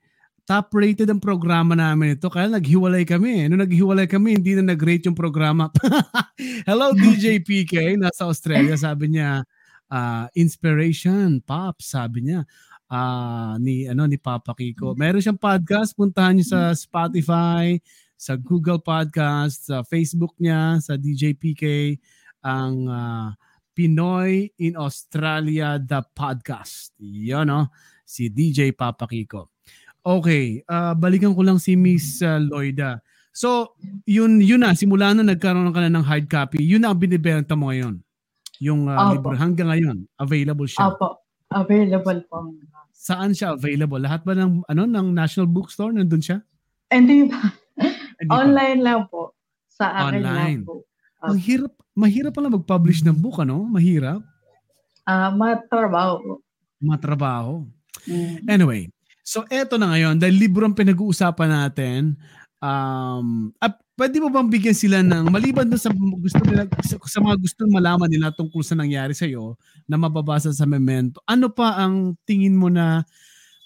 Top 0.48 0.72
rated 0.72 1.12
ang 1.12 1.20
programa 1.20 1.76
namin 1.76 2.16
ito 2.16 2.32
kaya 2.32 2.48
naghiwalay 2.48 3.04
kami. 3.04 3.44
eh. 3.44 3.46
Nung 3.52 3.60
naghiwalay 3.60 4.08
kami, 4.08 4.40
hindi 4.40 4.56
na 4.56 4.72
nag-rate 4.72 5.04
yung 5.04 5.18
programa. 5.18 5.68
Hello 6.68 6.96
DJ 6.96 7.44
PK, 7.44 8.00
nasa 8.00 8.24
Australia. 8.24 8.72
Sabi 8.80 9.12
niya, 9.12 9.44
ah, 9.92 10.24
inspiration, 10.32 11.44
pop, 11.44 11.84
sabi 11.84 12.32
niya 12.32 12.48
ah, 12.88 13.60
ni 13.60 13.92
ano 13.92 14.08
ni 14.08 14.16
Papa 14.16 14.56
Kiko. 14.56 14.96
Meron 14.96 15.20
siyang 15.20 15.36
podcast, 15.36 15.92
puntahan 15.92 16.40
niyo 16.40 16.48
sa 16.48 16.72
Spotify, 16.72 17.76
sa 18.16 18.40
Google 18.40 18.80
Podcast, 18.80 19.68
sa 19.68 19.84
Facebook 19.84 20.32
niya, 20.40 20.80
sa 20.80 20.96
DJ 20.96 21.36
PK, 21.36 21.92
ang 22.40 22.88
ah, 22.88 23.36
Pinoy 23.76 24.48
in 24.64 24.80
Australia 24.80 25.76
the 25.76 26.00
podcast. 26.16 26.96
'Yon 26.96 27.52
no, 27.52 27.68
si 28.08 28.32
DJ 28.32 28.72
Papa 28.72 29.04
Kiko. 29.04 29.57
Okay, 30.08 30.64
ah, 30.64 30.96
balikan 30.96 31.36
ko 31.36 31.44
lang 31.44 31.60
si 31.60 31.76
Miss 31.76 32.24
ah, 32.24 32.40
Loida. 32.40 33.04
So, 33.28 33.76
yun 34.08 34.40
yun 34.40 34.64
na 34.64 34.72
simula 34.72 35.12
na 35.12 35.20
nagkaroon 35.20 35.68
ka 35.68 35.84
na 35.84 35.92
ng 35.92 36.00
hard 36.00 36.32
copy, 36.32 36.64
yun 36.64 36.80
na 36.80 36.96
ang 36.96 36.96
binibenta 36.96 37.52
mo 37.52 37.68
ngayon. 37.68 38.00
Yung 38.64 38.88
uh, 38.88 39.12
libro 39.12 39.36
hanggang 39.36 39.68
ngayon, 39.68 40.08
available 40.16 40.64
siya. 40.64 40.96
Opo, 40.96 41.20
available 41.52 42.24
po. 42.24 42.56
Saan 42.96 43.36
siya 43.36 43.52
available? 43.52 44.00
Lahat 44.00 44.24
ba 44.24 44.32
ng 44.32 44.64
ano 44.64 44.82
ng 44.88 45.12
National 45.12 45.44
Bookstore 45.44 45.92
nandun 45.92 46.24
siya? 46.24 46.40
Hindi 46.88 47.28
ba? 47.28 47.44
Online 48.32 48.80
lang 48.80 49.12
po. 49.12 49.36
Sa 49.68 49.92
akin 49.92 50.24
Online. 50.24 50.64
lang 50.64 50.66
po. 50.66 50.88
Ang 51.20 51.36
hirap, 51.36 51.72
mahirap 51.92 52.32
pala 52.32 52.48
mag-publish 52.48 53.04
ng 53.04 53.14
book, 53.14 53.44
ano? 53.44 53.60
Mahirap. 53.68 54.24
Ah, 55.04 55.30
matrabaho 55.30 56.14
po. 56.18 56.32
Matrabaho. 56.80 57.68
Mm. 58.08 58.36
Anyway, 58.48 58.88
so 59.28 59.44
eto 59.52 59.76
na 59.76 59.92
ngayon, 59.92 60.16
dahil 60.16 60.40
libro 60.40 60.64
ang 60.64 60.72
pinag-uusapan 60.72 61.52
natin, 61.52 62.16
um, 62.64 63.52
at 63.60 63.76
pwede 64.00 64.24
mo 64.24 64.32
bang 64.32 64.48
bigyan 64.48 64.72
sila 64.72 65.04
ng, 65.04 65.28
maliban 65.28 65.68
doon 65.68 65.82
sa 65.84 65.92
gusto 65.92 66.40
nila, 66.48 66.64
sa, 66.80 66.96
sa 66.96 67.20
mga 67.20 67.36
gusto 67.36 67.68
malaman 67.68 68.08
nila 68.08 68.32
tungkol 68.32 68.64
sa 68.64 68.72
nangyari 68.72 69.12
sa 69.12 69.28
iyo 69.28 69.60
na 69.84 70.00
mababasa 70.00 70.48
sa 70.48 70.64
memento, 70.64 71.20
ano 71.28 71.52
pa 71.52 71.76
ang 71.76 72.16
tingin 72.24 72.56
mo 72.56 72.72
na 72.72 73.04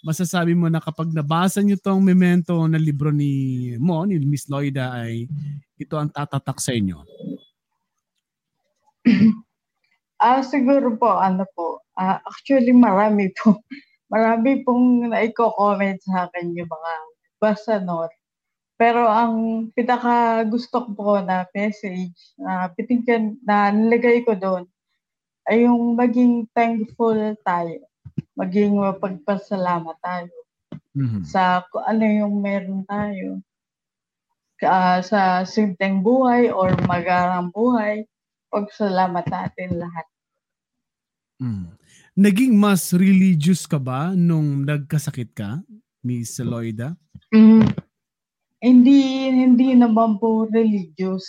masasabi 0.03 0.59
mo 0.59 0.67
na 0.67 0.83
kapag 0.83 1.15
nabasa 1.15 1.63
niyo 1.63 1.79
tong 1.79 2.03
memento 2.03 2.59
na 2.67 2.75
libro 2.75 3.15
ni 3.15 3.71
mo, 3.79 4.03
ni 4.03 4.19
Miss 4.19 4.51
Loida 4.51 4.99
ay 4.99 5.31
ito 5.79 5.95
ang 5.95 6.11
tatatak 6.11 6.59
sa 6.59 6.75
inyo? 6.75 6.99
Ah, 10.23 10.39
siguro 10.39 10.95
po, 11.03 11.19
ano 11.19 11.43
po, 11.51 11.83
ah, 11.99 12.23
actually 12.23 12.71
marami 12.71 13.35
po. 13.43 13.59
Marami 14.13 14.61
pong 14.61 15.09
naiko-comment 15.09 15.97
sa 16.05 16.29
akin 16.29 16.53
yung 16.53 16.69
mga 16.69 16.93
basa 17.41 17.81
noon. 17.81 18.13
Pero 18.77 19.09
ang 19.09 19.67
pinaka 19.73 20.45
gusto 20.45 20.85
ko 20.85 20.91
po 20.93 21.13
na 21.25 21.49
message 21.57 22.37
na 22.37 22.69
pitingkan 22.77 23.41
na 23.41 23.73
nilagay 23.73 24.21
ko 24.21 24.37
doon 24.37 24.69
ay 25.49 25.65
yung 25.65 25.97
maging 25.97 26.45
thankful 26.53 27.17
tayo. 27.41 27.81
Maging 28.37 28.77
mapagpasalamat 28.77 29.97
tayo 30.05 30.33
Mhm. 30.93 31.25
sa 31.25 31.65
kung 31.73 31.85
ano 31.89 32.05
yung 32.05 32.35
meron 32.45 32.85
tayo. 32.85 33.41
Ah, 34.63 35.01
sa 35.03 35.43
simpleng 35.43 36.05
buhay 36.05 36.53
or 36.53 36.77
magarang 36.87 37.51
buhay, 37.51 38.07
pagsalamat 38.53 39.25
natin 39.27 39.81
lahat. 39.81 40.07
Mm. 41.43 41.82
Naging 42.17 42.53
mas 42.61 42.93
religious 42.93 43.65
ka 43.65 43.81
ba 43.81 44.13
nung 44.13 44.69
nagkasakit 44.69 45.33
ka, 45.33 45.65
Miss 46.05 46.37
Loida? 46.45 46.93
Mm. 47.33 47.65
Hindi 48.63 49.01
hindi 49.33 49.69
naman 49.77 50.19
po 50.21 50.49
religious, 50.49 51.25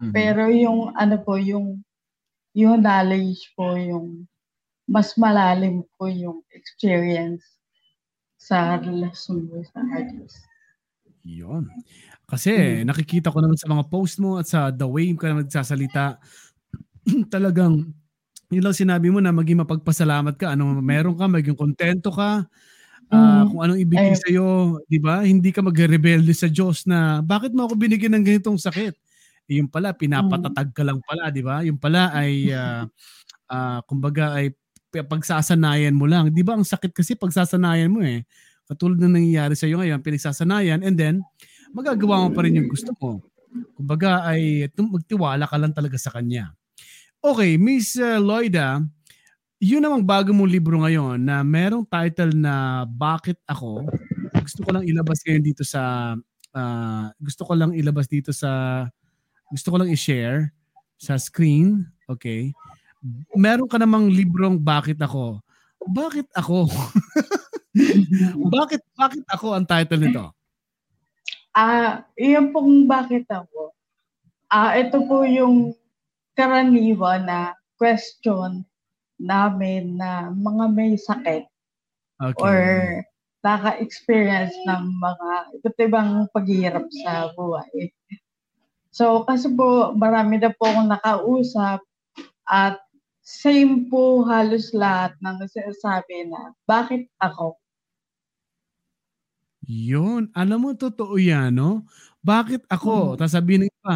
Mhm. 0.00 0.12
pero 0.14 0.50
yung 0.52 0.92
ano 0.98 1.16
po 1.22 1.38
yung 1.40 1.82
yung 2.56 2.80
knowledge 2.82 3.52
po 3.56 3.76
yung 3.78 4.28
mas 4.88 5.14
malalim 5.20 5.84
po 5.98 6.08
yung 6.10 6.42
experience 6.54 7.42
sa 8.38 8.78
relasyon 8.82 9.48
mo 9.50 9.62
sa 9.68 9.80
Diyos. 9.84 10.34
Yun. 11.24 11.70
Kasi 12.26 12.82
Mm. 12.82 12.88
nakikita 12.90 13.30
ko 13.30 13.38
naman 13.42 13.58
sa 13.58 13.70
mga 13.70 13.86
post 13.90 14.18
mo 14.18 14.38
at 14.42 14.46
sa 14.50 14.70
the 14.74 14.86
way 14.86 15.10
ka 15.14 15.30
naman 15.30 15.46
nagsasalita, 15.46 16.18
talagang 17.34 17.94
yun 18.52 18.62
lang 18.64 18.76
sinabi 18.76 19.08
mo 19.10 19.18
na 19.24 19.32
maging 19.34 19.64
mapagpasalamat 19.64 20.36
ka. 20.36 20.52
Ano 20.54 20.78
meron 20.84 21.16
ka, 21.16 21.26
maging 21.30 21.56
kontento 21.58 22.12
ka. 22.12 22.46
ah, 23.12 23.44
Mm. 23.44 23.50
kung 23.50 23.60
anong 23.64 23.80
ibigay 23.82 24.14
Ayun. 24.14 24.20
sa 24.20 24.28
iyo, 24.32 24.46
'di 24.88 24.98
ba? 25.02 25.22
Hindi 25.26 25.50
ka 25.54 25.60
magrebelde 25.64 26.32
sa 26.34 26.48
Diyos 26.50 26.84
na 26.88 27.20
bakit 27.24 27.52
mo 27.56 27.68
ako 27.68 27.76
binigyan 27.78 28.16
ng 28.18 28.24
ganitong 28.26 28.56
sakit? 28.60 28.94
Eh, 29.50 29.60
yung 29.60 29.68
pala 29.72 29.92
pinapatatag 29.96 30.72
ka 30.74 30.82
lang 30.86 31.00
pala, 31.04 31.28
'di 31.32 31.42
ba? 31.44 31.60
Yung 31.66 31.76
pala 31.80 32.10
ay 32.16 32.52
ah, 32.54 32.84
ah, 33.50 33.80
kumbaga 33.88 34.36
ay 34.38 34.52
pagsasanayan 34.92 35.94
mo 35.96 36.06
lang. 36.10 36.32
'Di 36.32 36.42
ba? 36.46 36.56
Ang 36.58 36.66
sakit 36.68 36.92
kasi 36.96 37.14
pagsasanayan 37.18 37.90
mo 37.92 38.00
eh. 38.04 38.24
Katulad 38.68 38.98
ng 39.02 39.14
nangyayari 39.20 39.54
sa 39.58 39.66
iyo 39.68 39.80
ngayon, 39.82 40.00
pinagsasanayan 40.04 40.80
and 40.86 40.96
then 41.00 41.14
magagawa 41.76 42.26
mo 42.26 42.30
pa 42.34 42.44
rin 42.46 42.58
yung 42.60 42.68
gusto 42.70 42.92
mo. 43.00 43.20
Kumbaga 43.76 44.24
ay 44.28 44.68
magtiwala 44.78 45.46
ka 45.48 45.56
lang 45.60 45.72
talaga 45.76 45.96
sa 46.00 46.12
kanya. 46.14 46.54
Okay, 47.22 47.54
Miss 47.54 47.94
uh, 48.02 48.18
Loida, 48.18 48.82
yun 49.62 49.78
namang 49.78 50.02
bago 50.02 50.34
mong 50.34 50.50
libro 50.50 50.74
ngayon 50.82 51.22
na 51.22 51.46
merong 51.46 51.86
title 51.86 52.34
na 52.34 52.82
Bakit 52.82 53.38
Ako? 53.46 53.86
Gusto 54.42 54.66
ko 54.66 54.74
lang 54.74 54.82
ilabas 54.82 55.22
ngayon 55.22 55.44
dito 55.46 55.62
sa 55.62 56.14
ah, 56.50 57.14
gusto 57.22 57.46
ko 57.46 57.54
lang 57.54 57.78
ilabas 57.78 58.10
dito 58.10 58.34
sa 58.34 58.82
gusto 59.54 59.70
ko 59.70 59.78
lang 59.78 59.94
i-share 59.94 60.50
sa 60.98 61.14
screen. 61.14 61.86
Okay. 62.10 62.50
Meron 63.38 63.70
ka 63.70 63.78
namang 63.78 64.10
librong 64.10 64.58
Bakit 64.58 64.98
Ako? 64.98 65.38
Bakit 65.94 66.26
ako? 66.34 66.66
bakit 68.58 68.82
bakit 68.98 69.22
ako 69.30 69.54
ang 69.54 69.62
title 69.62 70.02
nito? 70.02 70.26
Ah, 71.54 72.02
iyon 72.18 72.50
pong 72.50 72.90
bakit 72.90 73.30
ako. 73.30 73.70
Ah, 74.50 74.74
ito 74.74 74.98
po 75.06 75.22
yung 75.22 75.70
karaniwan 76.38 77.26
na 77.28 77.56
question 77.76 78.64
namin 79.20 79.96
na 79.98 80.30
mga 80.32 80.64
may 80.72 80.94
sakit 80.98 81.46
Okay. 82.22 82.38
or 82.38 82.58
naka-experience 83.42 84.54
ng 84.62 84.82
mga 85.02 85.30
iba't 85.58 85.78
ibang 85.82 86.10
paghihirap 86.30 86.86
sa 87.02 87.34
buhay. 87.34 87.90
So, 88.94 89.26
kasi 89.26 89.50
po, 89.50 89.90
marami 89.98 90.38
na 90.38 90.54
po 90.54 90.70
akong 90.70 90.86
nakausap 90.86 91.82
at 92.46 92.78
same 93.26 93.90
po 93.90 94.22
halos 94.22 94.70
lahat 94.70 95.18
ng 95.18 95.42
sinasabi 95.50 96.30
na, 96.30 96.54
bakit 96.62 97.10
ako? 97.18 97.58
Yun. 99.66 100.30
Alam 100.34 100.58
mo, 100.62 100.70
totoo 100.78 101.18
yan, 101.18 101.58
no? 101.58 101.82
Bakit 102.22 102.70
ako? 102.70 103.14
Mm. 103.14 103.16
Tapos 103.18 103.34
sabihin 103.34 103.60
ng 103.66 103.72
iba, 103.74 103.94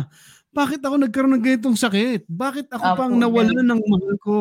bakit 0.56 0.80
ako 0.80 0.96
nagkaroon 0.96 1.36
ng 1.36 1.44
ganitong 1.44 1.76
sakit? 1.76 2.24
Bakit 2.26 2.72
ako 2.72 2.86
Apo, 2.88 2.98
pang 3.04 3.12
nawalan 3.14 3.60
ng 3.60 3.80
mahal 3.84 4.16
ko? 4.18 4.40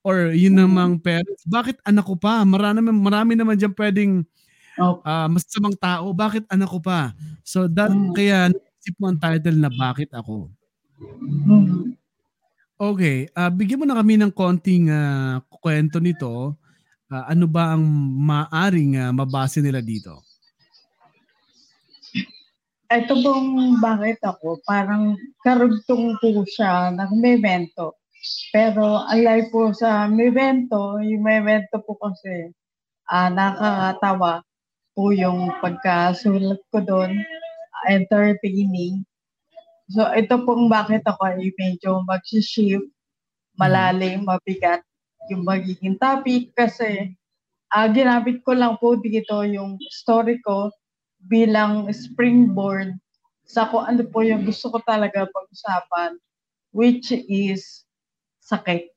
Or 0.00 0.32
yun 0.32 0.56
Mm. 0.56 0.60
namang 0.68 0.92
parents, 1.00 1.44
bakit 1.44 1.76
anak 1.84 2.04
ko 2.04 2.16
pa? 2.16 2.44
Marami, 2.44 2.80
marami 2.88 3.32
naman 3.36 3.56
dyan 3.56 3.72
pwedeng 3.76 4.12
ah, 5.04 5.28
masamang 5.28 5.76
tao. 5.78 6.12
Bakit 6.12 6.48
anak 6.50 6.68
ko 6.68 6.80
pa? 6.80 7.12
So, 7.44 7.68
that, 7.70 7.92
Mm. 7.92 8.12
kaya 8.16 8.38
naisip 8.52 8.94
mo 9.00 9.12
ang 9.12 9.20
title 9.20 9.58
na 9.60 9.70
Bakit 9.70 10.10
Ako? 10.16 10.48
mhm. 11.20 11.96
Okay, 12.76 13.30
ah 13.38 13.48
bigyan 13.54 13.80
mo 13.80 13.86
na 13.86 13.96
kami 13.96 14.18
ng 14.18 14.34
konting 14.34 14.90
ah, 14.90 15.38
kwento 15.62 16.02
nito. 16.02 16.58
Ah, 17.08 17.30
ano 17.30 17.46
ba 17.46 17.76
ang 17.76 17.84
maaring 18.26 18.98
ah, 18.98 19.12
mabase 19.14 19.60
nila 19.62 19.80
dito? 19.80 20.20
Ito 22.92 23.16
pong 23.24 23.80
bakit 23.80 24.20
ako, 24.20 24.60
parang 24.68 25.16
karugtong 25.40 26.20
po 26.20 26.44
siya 26.44 26.92
ng 26.92 27.16
memento. 27.16 27.96
Pero 28.52 29.00
alay 29.08 29.48
po 29.48 29.72
sa 29.72 30.04
memento, 30.04 31.00
yung 31.00 31.24
memento 31.24 31.80
po 31.80 31.96
kasi 31.96 32.52
ah 33.08 33.32
nakakatawa 33.32 34.44
po 34.92 35.12
yung 35.16 35.48
pagkasulat 35.64 36.60
ko 36.68 36.78
doon, 36.84 37.12
entertaining. 37.88 39.00
So 39.88 40.04
ito 40.12 40.44
pong 40.44 40.68
bakit 40.68 41.04
ako 41.08 41.24
ay 41.24 41.52
medyo 41.56 42.04
mag-shift, 42.04 42.84
malalim, 43.56 44.28
mabigat 44.28 44.84
yung 45.32 45.44
magiging 45.48 45.96
topic 45.96 46.52
kasi 46.52 47.16
ah 47.72 47.88
ginamit 47.88 48.44
ko 48.44 48.52
lang 48.52 48.76
po 48.76 48.96
dito 49.00 49.40
yung 49.48 49.80
story 49.88 50.36
ko 50.44 50.68
bilang 51.28 51.88
springboard 51.92 52.96
sa 53.44 53.68
kung 53.68 53.84
ano 53.84 54.02
po 54.08 54.24
yung 54.24 54.44
gusto 54.44 54.72
ko 54.72 54.80
talaga 54.84 55.28
pag-usapan, 55.28 56.16
which 56.72 57.12
is 57.28 57.84
sakit. 58.40 58.88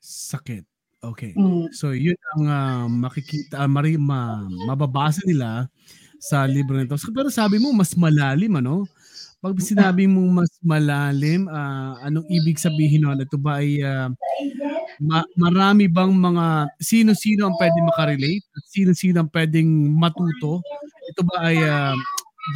Sakit. 0.00 0.64
Okay. 1.02 1.34
Mm. 1.34 1.66
So 1.74 1.90
yun 1.90 2.16
ang 2.36 2.44
ah, 2.46 2.86
makikita, 2.86 3.58
ah, 3.58 3.70
mari, 3.70 3.98
ma, 3.98 4.46
mababasa 4.70 5.20
nila 5.26 5.66
sa 6.22 6.46
libro 6.46 6.78
nito. 6.78 6.94
So, 6.94 7.10
pero 7.10 7.26
sabi 7.26 7.58
mo 7.58 7.74
mas 7.74 7.98
malalim 7.98 8.62
ano? 8.62 8.86
Pag 9.42 9.58
sinabi 9.58 10.06
mong 10.06 10.30
mas 10.30 10.52
malalim, 10.62 11.50
ah, 11.50 11.98
anong 12.06 12.22
ibig 12.30 12.62
sabihin 12.62 13.02
nun? 13.02 13.18
Ito 13.18 13.34
ba 13.34 13.58
ay 13.58 13.82
ah, 13.82 14.14
ma- 15.02 15.26
marami 15.34 15.90
bang 15.90 16.14
mga 16.14 16.70
sino-sino 16.78 17.50
ang 17.50 17.58
pwedeng 17.58 17.90
makarelate? 17.90 18.46
At 18.54 18.64
sino-sino 18.70 19.26
ang 19.26 19.30
pwedeng 19.34 19.66
matuto? 19.98 20.62
Ito 21.12 21.20
ba 21.28 21.44
ay 21.44 21.60
ah, 21.60 21.92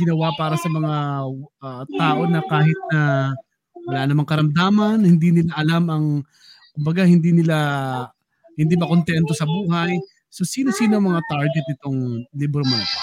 ginawa 0.01 0.33
para 0.40 0.57
sa 0.57 0.73
mga 0.73 0.95
ah, 1.61 1.85
tao 1.85 2.21
na 2.25 2.40
kahit 2.49 2.81
na 2.88 3.01
wala 3.87 4.09
namang 4.09 4.27
karamdaman, 4.27 5.05
hindi 5.05 5.31
nila 5.31 5.53
alam 5.61 5.85
ang 5.92 6.07
kumbaga 6.73 7.05
hindi 7.05 7.37
nila 7.37 7.57
hindi 8.57 8.75
ba 8.81 8.88
kontento 8.88 9.37
sa 9.37 9.45
buhay. 9.45 10.01
So 10.33 10.49
sino-sino 10.49 10.97
mga 10.97 11.21
target 11.29 11.64
nitong 11.69 12.25
libro 12.33 12.64
mo 12.64 12.75
na 12.81 12.87
to? 12.88 13.01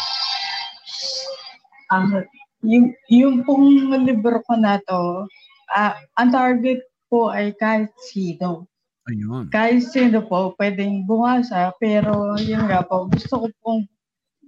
Ah, 1.94 2.26
yung, 2.66 2.98
yung 3.14 3.36
pong 3.46 3.94
libro 4.02 4.42
ko 4.50 4.58
na 4.58 4.82
to, 4.82 5.30
ah, 5.70 5.94
ang 6.18 6.34
target 6.34 6.82
po 7.06 7.30
ay 7.30 7.54
kahit 7.54 7.94
sino. 8.10 8.66
Ayun. 9.06 9.52
Kahit 9.54 9.86
sino 9.86 10.26
po, 10.26 10.58
pwedeng 10.58 11.06
bumasa. 11.06 11.76
Pero 11.78 12.34
yun 12.40 12.66
nga 12.66 12.82
po, 12.82 13.06
gusto 13.12 13.46
ko 13.46 13.48
pong 13.62 13.84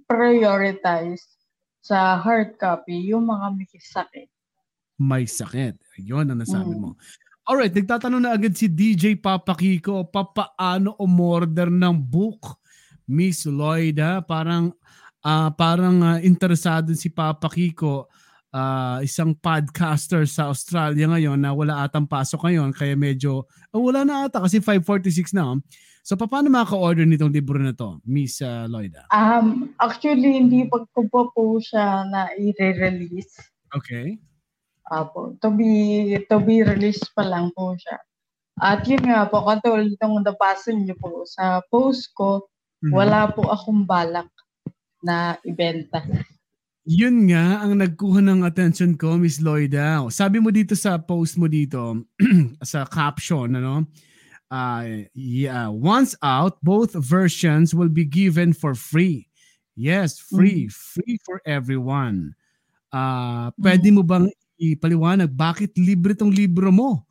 prioritize 0.06 1.22
sa 1.82 2.18
hard 2.18 2.58
copy 2.58 3.10
yung 3.10 3.26
mga 3.26 3.46
may 3.54 3.66
sakit. 3.68 4.28
May 4.96 5.24
sakit. 5.28 5.76
Ayun 6.00 6.32
ang 6.32 6.40
nasabi 6.40 6.72
Mm. 6.72 6.80
mo. 6.80 6.90
Alright, 7.46 7.70
nagtatanong 7.70 8.22
na 8.26 8.34
agad 8.34 8.58
si 8.58 8.66
DJ 8.66 9.14
Papa 9.14 9.54
Kiko, 9.54 10.02
papaano 10.10 10.98
umorder 10.98 11.70
ng 11.70 11.94
book? 11.94 12.58
Miss 13.06 13.46
Lloyda, 13.46 14.18
parang 14.26 14.74
ah, 15.22 15.54
parang 15.54 16.02
ah, 16.02 16.18
interesado 16.18 16.90
si 16.98 17.06
Papa 17.06 17.46
Kiko, 17.46 18.10
ah, 18.56 18.98
isang 19.04 19.36
podcaster 19.36 20.24
sa 20.24 20.48
Australia 20.48 21.04
ngayon 21.12 21.36
na 21.36 21.52
wala 21.52 21.84
atang 21.84 22.08
pasok 22.08 22.48
ngayon 22.48 22.72
kaya 22.72 22.96
medyo 22.96 23.44
oh, 23.76 23.84
wala 23.84 24.08
na 24.08 24.24
ata 24.24 24.40
kasi 24.40 24.64
5:46 24.64 25.36
na. 25.36 25.52
oh. 25.52 25.60
So 26.06 26.14
paano 26.14 26.48
makaka-order 26.48 27.02
nitong 27.02 27.34
libro 27.34 27.58
na 27.58 27.74
to, 27.76 28.00
Miss 28.06 28.40
ah, 28.40 28.64
Lloyda? 28.64 29.10
Um, 29.12 29.74
actually, 29.82 30.38
hindi 30.40 30.64
pa 30.64 30.86
ko 30.94 31.04
pa 31.10 31.28
po 31.34 31.58
siya 31.60 32.06
na 32.08 32.30
i-release. 32.38 33.36
Okay. 33.74 34.16
Apo, 34.86 35.34
to 35.42 35.50
be, 35.50 36.14
to 36.30 36.38
be 36.38 36.62
released 36.62 37.10
pa 37.10 37.26
lang 37.26 37.50
po 37.58 37.74
siya. 37.74 37.98
At 38.62 38.86
yun 38.86 39.02
nga 39.02 39.26
po, 39.26 39.42
katulad 39.44 39.90
nung 39.98 40.22
nabasa 40.22 40.70
niyo 40.70 40.94
po 40.96 41.26
sa 41.26 41.58
post 41.68 42.14
ko, 42.14 42.46
Mhm. 42.86 42.94
wala 42.94 43.26
po 43.34 43.42
akong 43.50 43.82
balak 43.82 44.30
na 45.02 45.34
ibenta. 45.42 46.06
Yun 46.86 47.26
nga 47.26 47.66
ang 47.66 47.82
nagkuha 47.82 48.22
ng 48.22 48.46
attention 48.46 48.94
ko, 48.94 49.18
Miss 49.18 49.42
Lloyda. 49.42 50.06
Sabi 50.06 50.38
mo 50.38 50.54
dito 50.54 50.78
sa 50.78 51.02
post 51.02 51.34
mo 51.34 51.50
dito, 51.50 52.06
sa 52.62 52.86
caption, 52.86 53.50
ano? 53.58 53.82
Uh, 54.46 55.02
yeah, 55.10 55.66
once 55.66 56.14
out, 56.22 56.62
both 56.62 56.94
versions 56.94 57.74
will 57.74 57.90
be 57.90 58.06
given 58.06 58.54
for 58.54 58.78
free. 58.78 59.26
Yes, 59.74 60.22
free. 60.22 60.70
Free 60.70 61.18
for 61.26 61.42
everyone. 61.42 62.38
Uh, 62.94 63.50
pwede 63.58 63.90
mo 63.90 64.06
bang 64.06 64.30
ipaliwanag 64.54 65.34
bakit 65.34 65.74
libre 65.74 66.14
tong 66.14 66.30
libro 66.30 66.70
mo? 66.70 67.02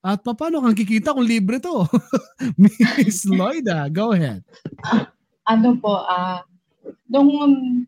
At 0.00 0.24
paano 0.24 0.64
kang 0.64 0.72
kikita 0.72 1.12
kung 1.12 1.28
libre 1.28 1.60
to? 1.60 1.84
Miss 2.56 3.28
Lloyda, 3.28 3.92
go 3.92 4.16
ahead. 4.16 4.40
Ano 5.44 5.76
po, 5.76 6.00
ah, 6.08 6.40
nung, 7.12 7.84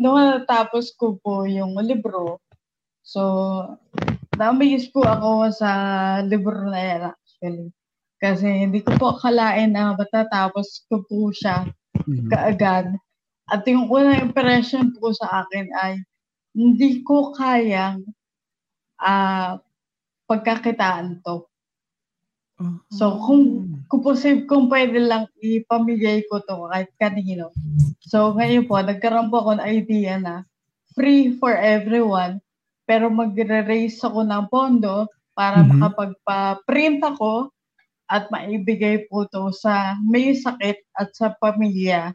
nung 0.00 0.16
natapos 0.20 0.92
ko 0.96 1.16
po 1.20 1.44
yung 1.48 1.76
libro, 1.84 2.40
so, 3.04 3.20
na-amaze 4.38 4.88
po 4.92 5.02
ako 5.06 5.50
sa 5.54 5.70
libro 6.26 6.68
na 6.70 6.80
yan 6.80 7.02
actually. 7.12 7.68
Kasi 8.20 8.46
hindi 8.68 8.80
ko 8.84 8.96
po 9.00 9.06
akalain 9.16 9.72
na 9.76 9.96
matatapos 9.96 10.84
ko 10.90 11.04
po 11.08 11.30
siya 11.34 11.68
Mhm. 12.08 12.30
kaagad. 12.32 12.86
At 13.50 13.64
yung 13.68 13.88
unang 13.92 14.30
impression 14.32 14.92
po 14.98 15.12
sa 15.16 15.44
akin 15.46 15.66
ay 15.82 15.94
hindi 16.56 17.02
ko 17.06 17.32
kayang 17.36 18.04
ah 19.02 19.58
pagkakitaan 20.30 21.22
to. 21.26 21.46
So 22.88 23.20
kung 23.20 23.68
kung 23.92 24.00
posible 24.00 24.48
kung 24.48 24.72
pwede 24.72 24.96
lang 24.96 25.28
ipamigay 25.42 26.24
ko 26.32 26.40
to 26.40 26.70
kahit 26.72 26.88
kanino. 26.96 27.52
So 28.00 28.32
ngayon 28.32 28.64
po 28.64 28.80
nagkaroon 28.80 29.28
po 29.28 29.44
ako 29.44 29.60
ng 29.60 29.66
idea 29.66 30.16
na 30.16 30.46
free 30.96 31.36
for 31.36 31.52
everyone 31.52 32.40
pero 32.88 33.10
magre-raise 33.12 34.00
ako 34.00 34.24
ng 34.24 34.46
pondo 34.48 35.10
para 35.36 35.60
Mhm. 35.60 35.76
makapagpa-print 35.76 37.02
ako 37.04 37.52
at 38.06 38.30
maibigay 38.30 39.04
po 39.10 39.26
to 39.28 39.50
sa 39.50 39.98
may 40.06 40.32
sakit 40.32 40.78
at 40.94 41.10
sa 41.12 41.34
pamilya 41.42 42.14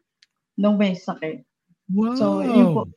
ng 0.55 0.75
may 0.79 0.95
sakit. 0.95 1.43
Wow. 1.91 2.15
So, 2.15 2.25
yun 2.41 2.71
po. 2.71 2.87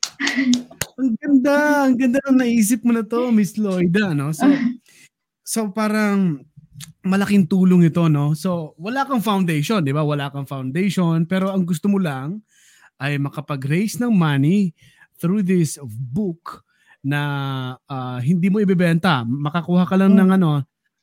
ang 0.95 1.11
ganda, 1.19 1.55
ang 1.91 1.99
ganda 1.99 2.23
na 2.31 2.47
naisip 2.47 2.87
mo 2.87 2.95
na 2.95 3.03
to, 3.03 3.35
Miss 3.35 3.59
Lloyda, 3.59 4.15
no? 4.15 4.31
So, 4.31 4.47
so 5.43 5.69
parang 5.75 6.47
malaking 7.03 7.45
tulong 7.45 7.85
ito, 7.85 8.09
no? 8.09 8.33
So, 8.33 8.73
wala 8.77 9.05
kang 9.05 9.21
foundation, 9.21 9.85
di 9.85 9.93
ba? 9.93 10.03
Wala 10.03 10.29
kang 10.29 10.45
foundation, 10.45 11.25
pero 11.25 11.53
ang 11.53 11.63
gusto 11.63 11.87
mo 11.87 12.01
lang 12.01 12.41
ay 12.97 13.19
makapag-raise 13.19 13.99
ng 13.99 14.11
money 14.11 14.73
through 15.17 15.43
this 15.43 15.77
book 15.85 16.65
na 17.01 17.21
ah, 17.85 18.19
hindi 18.19 18.49
mo 18.49 18.59
ibebenta. 18.59 19.23
Makakuha 19.23 19.85
ka 19.85 19.95
lang 19.95 20.15
Mm. 20.15 20.19
ng 20.19 20.31
ano, 20.33 20.51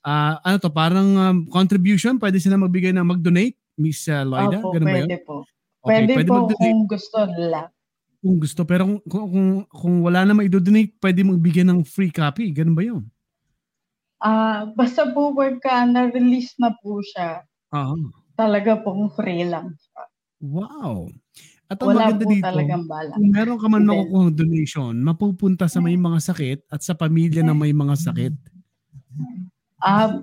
ah, 0.01 0.41
ano 0.41 0.55
to, 0.57 0.71
parang 0.71 1.10
um, 1.13 1.38
contribution, 1.47 2.17
pwede 2.17 2.41
sila 2.41 2.57
magbigay 2.57 2.89
ng 2.91 3.05
mag-donate, 3.05 3.53
Miss 3.77 4.05
uh, 4.07 4.25
Lloyda? 4.25 4.57
Opo, 4.60 4.73
Ganun 4.73 4.88
ba 4.88 4.97
yun? 4.97 5.07
pwede 5.07 5.17
po. 5.21 5.36
Okay, 5.81 6.05
Pwede, 6.05 6.13
po 6.13 6.17
mag-donate 6.17 6.57
kung 6.57 6.81
gusto 6.86 7.17
nila. 7.27 7.60
kung 8.17 8.38
gusto. 8.38 8.62
Pero 8.63 8.81
kung, 8.86 8.99
kung, 9.03 9.25
kung, 9.29 9.49
kung 9.67 9.95
wala 10.01 10.25
na 10.25 10.34
maidodonate, 10.34 10.93
pwede 10.97 11.21
mong 11.21 11.41
bigyan 11.41 11.69
ng 11.69 11.81
free 11.81 12.10
copy. 12.10 12.49
Ganun 12.49 12.73
ba 12.73 12.81
yun? 12.81 13.01
Ah, 14.21 14.69
basta 14.77 15.10
po 15.10 15.34
pagka 15.34 15.81
na-release 15.89 16.53
na 16.62 16.69
po 16.77 17.01
siya, 17.01 17.41
Ah, 17.71 17.95
talaga 18.38 18.77
pong 18.84 19.10
free 19.15 19.45
lang. 19.47 19.73
wow. 20.41 21.07
At 21.71 21.79
ang 21.81 21.93
Wala 21.93 22.05
maganda 22.05 22.25
po 22.25 22.31
dito, 22.34 22.47
talagang 22.47 22.86
kung 23.13 23.27
meron 23.34 23.57
ka 23.60 23.67
man 23.71 23.84
Event. 23.84 23.89
makukuha 23.89 24.29
donation, 24.34 24.93
mapupunta 25.03 25.65
sa 25.69 25.79
may 25.84 25.97
mga 25.97 26.19
sakit 26.21 26.60
at 26.69 26.81
sa 26.86 26.93
pamilya 26.97 27.41
na 27.45 27.55
may 27.57 27.73
mga 27.73 27.95
sakit. 27.97 28.34
Ah, 29.81 30.21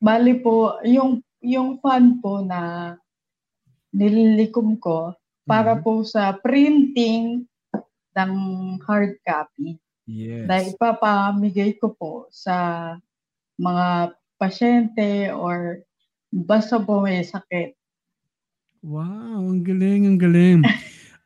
bali 0.00 0.34
po, 0.40 0.80
yung 0.86 1.20
yung 1.40 1.80
fund 1.80 2.20
po 2.20 2.42
na 2.44 2.94
nililikom 3.94 4.78
ko 4.80 5.14
para 5.48 5.78
Mhm. 5.78 5.84
po 5.84 6.02
sa 6.06 6.36
printing 6.40 7.46
ng 8.16 8.32
hard 8.84 9.16
copy 9.26 9.78
Yes. 10.06 10.48
na 10.48 10.62
ipapamigay 10.64 11.78
ko 11.80 11.94
po 11.96 12.12
sa 12.32 12.56
mga 13.60 14.16
pasyente 14.40 15.28
or 15.36 15.84
basta 16.32 16.80
po 16.80 17.04
may 17.04 17.20
sakit. 17.20 17.76
Wow, 18.80 19.44
ang 19.44 19.60
galing, 19.60 20.08
ang 20.08 20.18
galing. 20.20 20.60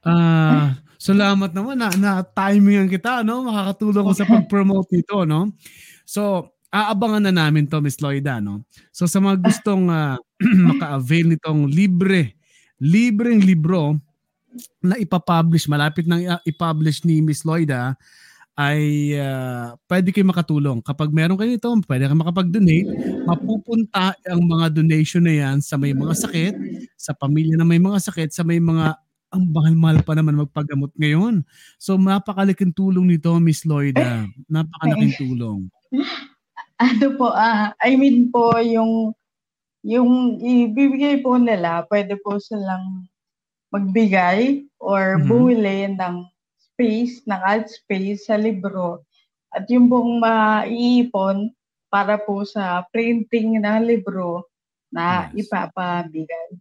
Ah, 0.05 0.77
salamat 1.01 1.57
naman 1.57 1.81
na, 1.81 1.89
na 1.97 2.21
timingan 2.21 2.93
kita, 2.93 3.25
no? 3.25 3.49
Makakatulong 3.49 4.05
ko 4.05 4.13
sa 4.13 4.29
pag-promote 4.29 4.93
nito, 4.93 5.25
no? 5.25 5.49
So, 6.05 6.53
aabangan 6.69 7.25
na 7.25 7.33
namin 7.33 7.65
to, 7.65 7.81
Miss 7.81 8.05
Lloyda, 8.05 8.37
no? 8.37 8.69
So, 8.93 9.09
sa 9.09 9.17
mga 9.17 9.41
gustong 9.41 9.89
ah, 9.89 10.21
maka-avail 10.69 11.33
nitong 11.33 11.73
libre, 11.73 12.37
libreng 12.77 13.41
libro 13.41 13.97
na 14.85 15.01
ipapublish, 15.01 15.73
malapit 15.73 16.05
nang 16.05 16.21
i- 16.21 16.53
ipublish 16.53 17.01
ni 17.09 17.25
Miss 17.25 17.49
Lloyda, 17.49 17.97
ay 18.59 19.15
ah, 19.19 19.75
pwede 19.91 20.15
kayo 20.15 20.27
makatulong. 20.29 20.79
Kapag 20.83 21.11
meron 21.11 21.39
kayo 21.39 21.51
nito, 21.51 21.71
pwede 21.91 22.07
kayo 22.07 22.19
makapag-donate. 22.19 22.91
Mapupunta 23.27 24.15
ang 24.29 24.43
mga 24.47 24.67
donation 24.75 25.25
na 25.27 25.35
yan 25.35 25.57
sa 25.65 25.75
may 25.81 25.93
mga 25.97 26.15
sakit, 26.15 26.55
sa 26.99 27.13
pamilya 27.17 27.59
na 27.59 27.67
may 27.67 27.83
mga 27.83 27.99
sakit, 28.03 28.31
sa 28.31 28.47
may 28.47 28.59
mga 28.63 28.95
ang 29.35 29.51
mahal-mahal 29.51 29.99
pa 30.07 30.15
naman 30.15 30.39
magpagamot 30.39 30.95
ngayon. 30.95 31.43
So 31.77 31.99
napakalaking 31.99 32.71
tulong 32.71 33.11
nito, 33.11 33.35
Miss 33.43 33.67
Lloyda. 33.67 34.31
Napakalaking 34.47 35.19
tulong. 35.19 35.67
Ano 36.79 37.07
po, 37.19 37.35
ah, 37.35 37.75
I 37.83 37.99
mean 37.99 38.31
po, 38.31 38.55
yung, 38.63 39.11
yung 39.83 40.39
ibibigay 40.39 41.23
po 41.23 41.39
nila, 41.39 41.83
pwede 41.91 42.15
po 42.23 42.39
silang 42.39 43.07
magbigay 43.75 44.67
or 44.79 45.19
Mhm. 45.19 45.27
bumili 45.27 45.79
ng 45.95 46.17
space, 46.75 47.23
ng 47.25 47.39
ad 47.41 47.71
space 47.71 48.27
sa 48.27 48.35
libro. 48.35 49.07
At 49.55 49.71
yung 49.71 49.87
pong 49.87 50.19
maiipon 50.19 51.55
para 51.87 52.19
po 52.19 52.43
sa 52.43 52.83
printing 52.91 53.63
ng 53.63 53.87
libro 53.87 54.51
na 54.91 55.31
Yes. 55.31 55.47
ipapabigay. 55.47 56.59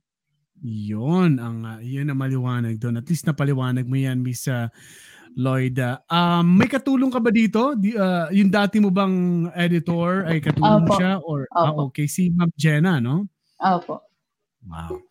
Yon 0.63 1.41
ang 1.41 1.65
uh, 1.65 1.82
yun 1.84 2.08
ang 2.08 2.21
maliwanag 2.21 2.78
doon. 2.80 3.02
At 3.02 3.10
least 3.10 3.26
napaliwanag 3.26 3.84
mo 3.89 3.97
yan, 3.97 4.21
Miss 4.21 4.47
uh, 4.47 4.69
Lloyda. 5.34 6.06
Um, 6.08 6.56
may 6.62 6.69
katulong 6.69 7.10
ka 7.10 7.19
ba 7.19 7.34
dito? 7.34 7.73
Di, 7.73 7.98
uh, 7.98 8.29
yung 8.29 8.54
dati 8.54 8.77
mo 8.77 8.94
bang 8.94 9.50
editor 9.58 10.29
ay 10.29 10.40
katulong 10.40 10.85
Opo. 10.88 10.96
siya? 10.96 11.19
Or, 11.25 11.50
ah, 11.52 11.73
Opo. 11.73 11.90
okay, 11.92 12.06
si 12.06 12.29
Ma'am 12.29 12.54
Jenna, 12.54 13.02
no? 13.02 13.27
Opo. 13.60 14.06
Wow. 14.63 15.04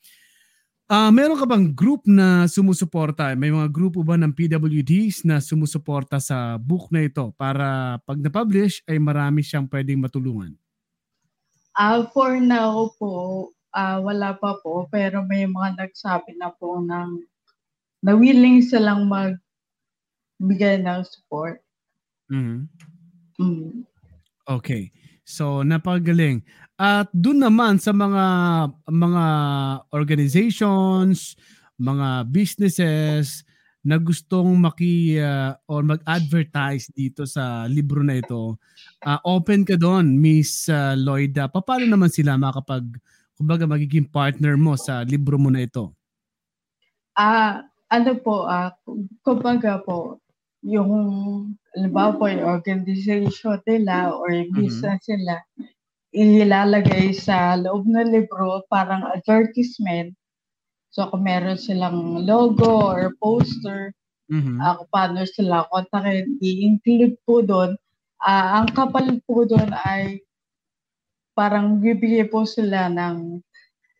Ah, 0.93 1.09
meron 1.09 1.40
ka 1.40 1.49
bang 1.49 1.72
group 1.72 2.05
na 2.05 2.45
sumusuporta? 2.45 3.32
May 3.32 3.49
mga 3.49 3.72
grupo 3.72 4.05
ba 4.05 4.20
ng 4.20 4.28
PWDs 4.28 5.24
na 5.24 5.40
sumusuporta 5.40 6.20
sa 6.20 6.61
book 6.61 6.93
na 6.93 7.09
ito 7.09 7.32
para 7.32 7.97
pag 8.05 8.20
na-publish 8.20 8.84
ay 8.84 9.01
marami 9.01 9.40
siyang 9.40 9.64
pwedeng 9.72 10.05
matulungan? 10.05 10.53
Ah, 11.72 12.05
for 12.12 12.36
now 12.36 12.93
po, 13.01 13.49
ah, 13.72 14.05
wala 14.05 14.36
pa 14.36 14.61
po, 14.61 14.84
pero 14.93 15.24
may 15.24 15.49
mga 15.49 15.80
nagsabi 15.80 16.36
na 16.36 16.53
po 16.53 16.76
ng 16.84 17.24
na 18.05 18.12
willing 18.12 18.61
silang 18.61 19.09
magbigay 19.09 20.76
ng 20.84 21.01
support. 21.09 21.64
Mhm. 22.28 22.68
Mm. 23.40 23.88
Okay. 24.45 24.93
So, 25.23 25.62
napakagaling. 25.62 26.43
At 26.79 27.07
doon 27.14 27.47
naman 27.47 27.79
sa 27.79 27.95
mga 27.95 28.25
mga 28.91 29.25
organizations, 29.95 31.39
mga 31.79 32.27
businesses 32.31 33.47
na 33.83 33.99
gustong 33.99 34.55
maki 34.62 35.18
uh, 35.18 35.59
or 35.66 35.83
mag-advertise 35.83 36.87
dito 36.95 37.27
sa 37.27 37.66
libro 37.66 38.03
na 38.03 38.23
ito, 38.23 38.59
uh, 39.03 39.20
open 39.27 39.66
ka 39.66 39.75
doon, 39.75 40.14
Miss 40.14 40.70
uh, 40.70 40.95
Lloyda. 40.95 41.51
Paano 41.51 41.87
naman 41.91 42.11
sila 42.11 42.39
makapag 42.39 42.87
kumbaga 43.35 43.66
magiging 43.66 44.07
partner 44.07 44.55
mo 44.55 44.79
sa 44.79 45.03
libro 45.03 45.35
mo 45.35 45.51
na 45.51 45.66
ito? 45.66 45.91
Ah, 47.18 47.27
uh, 47.27 47.53
ano 47.93 48.16
po, 48.23 48.47
uh, 48.47 48.70
kumbaga 49.20 49.83
po, 49.83 50.22
yung, 50.63 50.93
halimbawa 51.75 52.17
po, 52.19 52.31
yung 52.31 52.47
organization 52.47 53.29
nila 53.67 54.15
or 54.15 54.31
yung 54.31 54.51
mm-hmm. 54.51 54.63
business 54.63 55.03
mm-hmm. 55.07 55.15
nila, 55.19 55.35
ilalagay 56.13 57.13
sa 57.17 57.57
loob 57.57 57.89
ng 57.89 58.13
libro 58.13 58.61
parang 58.69 59.07
advertisement 59.17 60.13
So 60.93 61.09
kung 61.09 61.25
meron 61.25 61.57
silang 61.57 62.29
logo 62.29 62.93
or 62.93 63.17
poster, 63.17 63.97
mm-hmm. 64.29 64.61
uh, 64.61 64.85
paano 64.93 65.25
sila 65.25 65.65
kontakin, 65.73 66.37
i-include 66.45 67.17
po 67.25 67.41
doon. 67.41 67.81
Uh, 68.21 68.61
ang 68.61 68.69
kapal 68.77 69.09
po 69.25 69.49
doon 69.49 69.73
ay 69.73 70.21
parang 71.33 71.81
bibigay 71.81 72.29
po 72.29 72.45
sila 72.45 72.93
ng 72.93 73.41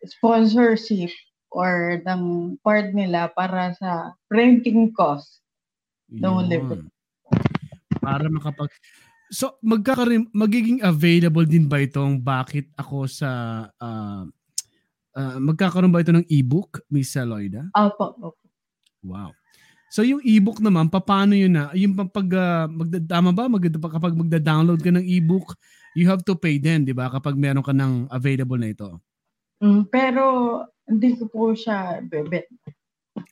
sponsorship 0.05 1.09
or 1.49 1.97
ng 2.05 2.55
part 2.61 2.93
nila 2.93 3.33
para 3.33 3.73
sa 3.81 4.13
printing 4.29 4.93
cost 4.93 5.41
ng 6.13 6.37
libro. 6.45 6.81
Para 7.97 8.29
makapag 8.29 8.69
So 9.33 9.57
magkakaroon 9.65 10.29
magiging 10.29 10.85
available 10.85 11.47
din 11.47 11.65
ba 11.65 11.81
itong 11.81 12.21
bakit 12.21 12.69
ako 12.77 13.09
sa 13.09 13.65
uh, 13.81 14.29
Uh, 15.13 15.37
magkakaroon 15.37 15.93
ba 15.93 16.01
ito 16.01 16.09
ng 16.09 16.25
ebook, 16.25 16.81
Miss 16.89 17.13
Lloyda? 17.13 17.69
Opo, 17.77 18.17
opo. 18.17 18.43
Wow. 19.05 19.29
So 19.93 20.01
yung 20.01 20.25
ebook 20.25 20.57
naman, 20.57 20.89
paano 20.89 21.37
yun 21.37 21.53
na? 21.53 21.69
Yung 21.77 21.93
pag 21.93 22.25
uh, 22.33 22.65
magdadama 22.65 23.29
ba 23.29 23.45
mag, 23.45 23.61
kapag 23.61 24.17
magda-download 24.17 24.81
ka 24.81 24.89
ng 24.89 25.05
ebook, 25.05 25.53
you 25.93 26.09
have 26.09 26.25
to 26.25 26.33
pay 26.33 26.57
din, 26.57 26.81
'di 26.81 26.97
ba? 26.97 27.13
Kapag 27.13 27.37
meron 27.37 27.61
ka 27.61 27.77
ng 27.77 28.09
available 28.09 28.57
na 28.57 28.73
ito. 28.73 28.89
Mm, 29.61 29.85
pero 29.93 30.23
hindi 30.89 31.13
ko 31.13 31.29
po 31.29 31.53
siya 31.53 32.01
bebe. 32.01 32.49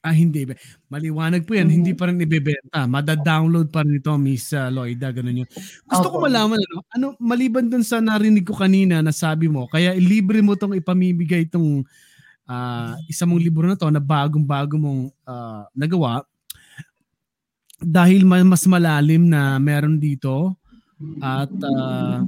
Ah, 0.02 0.18
hindi. 0.18 0.50
Maliwanag 0.90 1.46
po 1.46 1.54
yan. 1.54 1.70
Mm-hmm. 1.70 1.78
Hindi 1.78 1.92
pa 1.94 2.10
rin 2.10 2.18
ibebenta. 2.18 2.90
Mada-download 2.90 3.70
pa 3.70 3.86
rin 3.86 4.02
ito, 4.02 4.10
Miss 4.18 4.50
uh, 4.50 4.74
Lloyda. 4.74 5.14
Ganun 5.14 5.46
yun. 5.46 5.50
Gusto 5.86 6.10
okay. 6.10 6.14
ko 6.18 6.18
malaman, 6.26 6.58
ano, 6.58 6.78
ano, 6.90 7.08
maliban 7.22 7.70
dun 7.70 7.86
sa 7.86 8.02
narinig 8.02 8.42
ko 8.42 8.58
kanina 8.58 9.06
na 9.06 9.14
sabi 9.14 9.46
mo, 9.46 9.70
kaya 9.70 9.94
libre 9.94 10.42
mo 10.42 10.58
itong 10.58 10.74
ipamimigay 10.74 11.46
itong 11.46 11.86
uh, 12.50 12.98
isa 13.06 13.30
mong 13.30 13.42
libro 13.46 13.70
na 13.70 13.78
to 13.78 13.88
na 13.94 14.02
bagong-bago 14.02 14.74
mong 14.76 15.14
uh, 15.24 15.70
nagawa 15.78 16.26
dahil 17.82 18.26
mas 18.26 18.66
malalim 18.70 19.26
na 19.26 19.58
meron 19.58 19.98
dito 19.98 20.54
at 21.18 21.50
uh, 21.50 22.22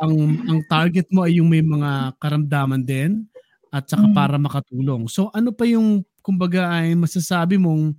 ang 0.00 0.14
ang 0.48 0.60
target 0.64 1.04
mo 1.12 1.28
ay 1.28 1.36
yung 1.36 1.52
may 1.52 1.60
mga 1.60 2.16
karamdaman 2.16 2.80
din 2.80 3.28
at 3.68 3.84
saka 3.84 4.08
mm. 4.08 4.16
para 4.16 4.40
makatulong. 4.40 5.04
So 5.12 5.28
ano 5.36 5.52
pa 5.52 5.68
yung 5.68 6.00
kumbaga 6.20 6.68
ay 6.70 6.94
masasabi 6.94 7.56
mong 7.56 7.96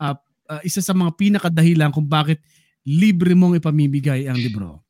uh, 0.00 0.16
uh, 0.48 0.60
isa 0.64 0.80
sa 0.80 0.96
mga 0.96 1.14
pinakadahilan 1.14 1.92
kung 1.92 2.08
bakit 2.08 2.40
libre 2.82 3.36
mong 3.36 3.60
ipamimigay 3.60 4.26
ang 4.26 4.40
libro? 4.40 4.80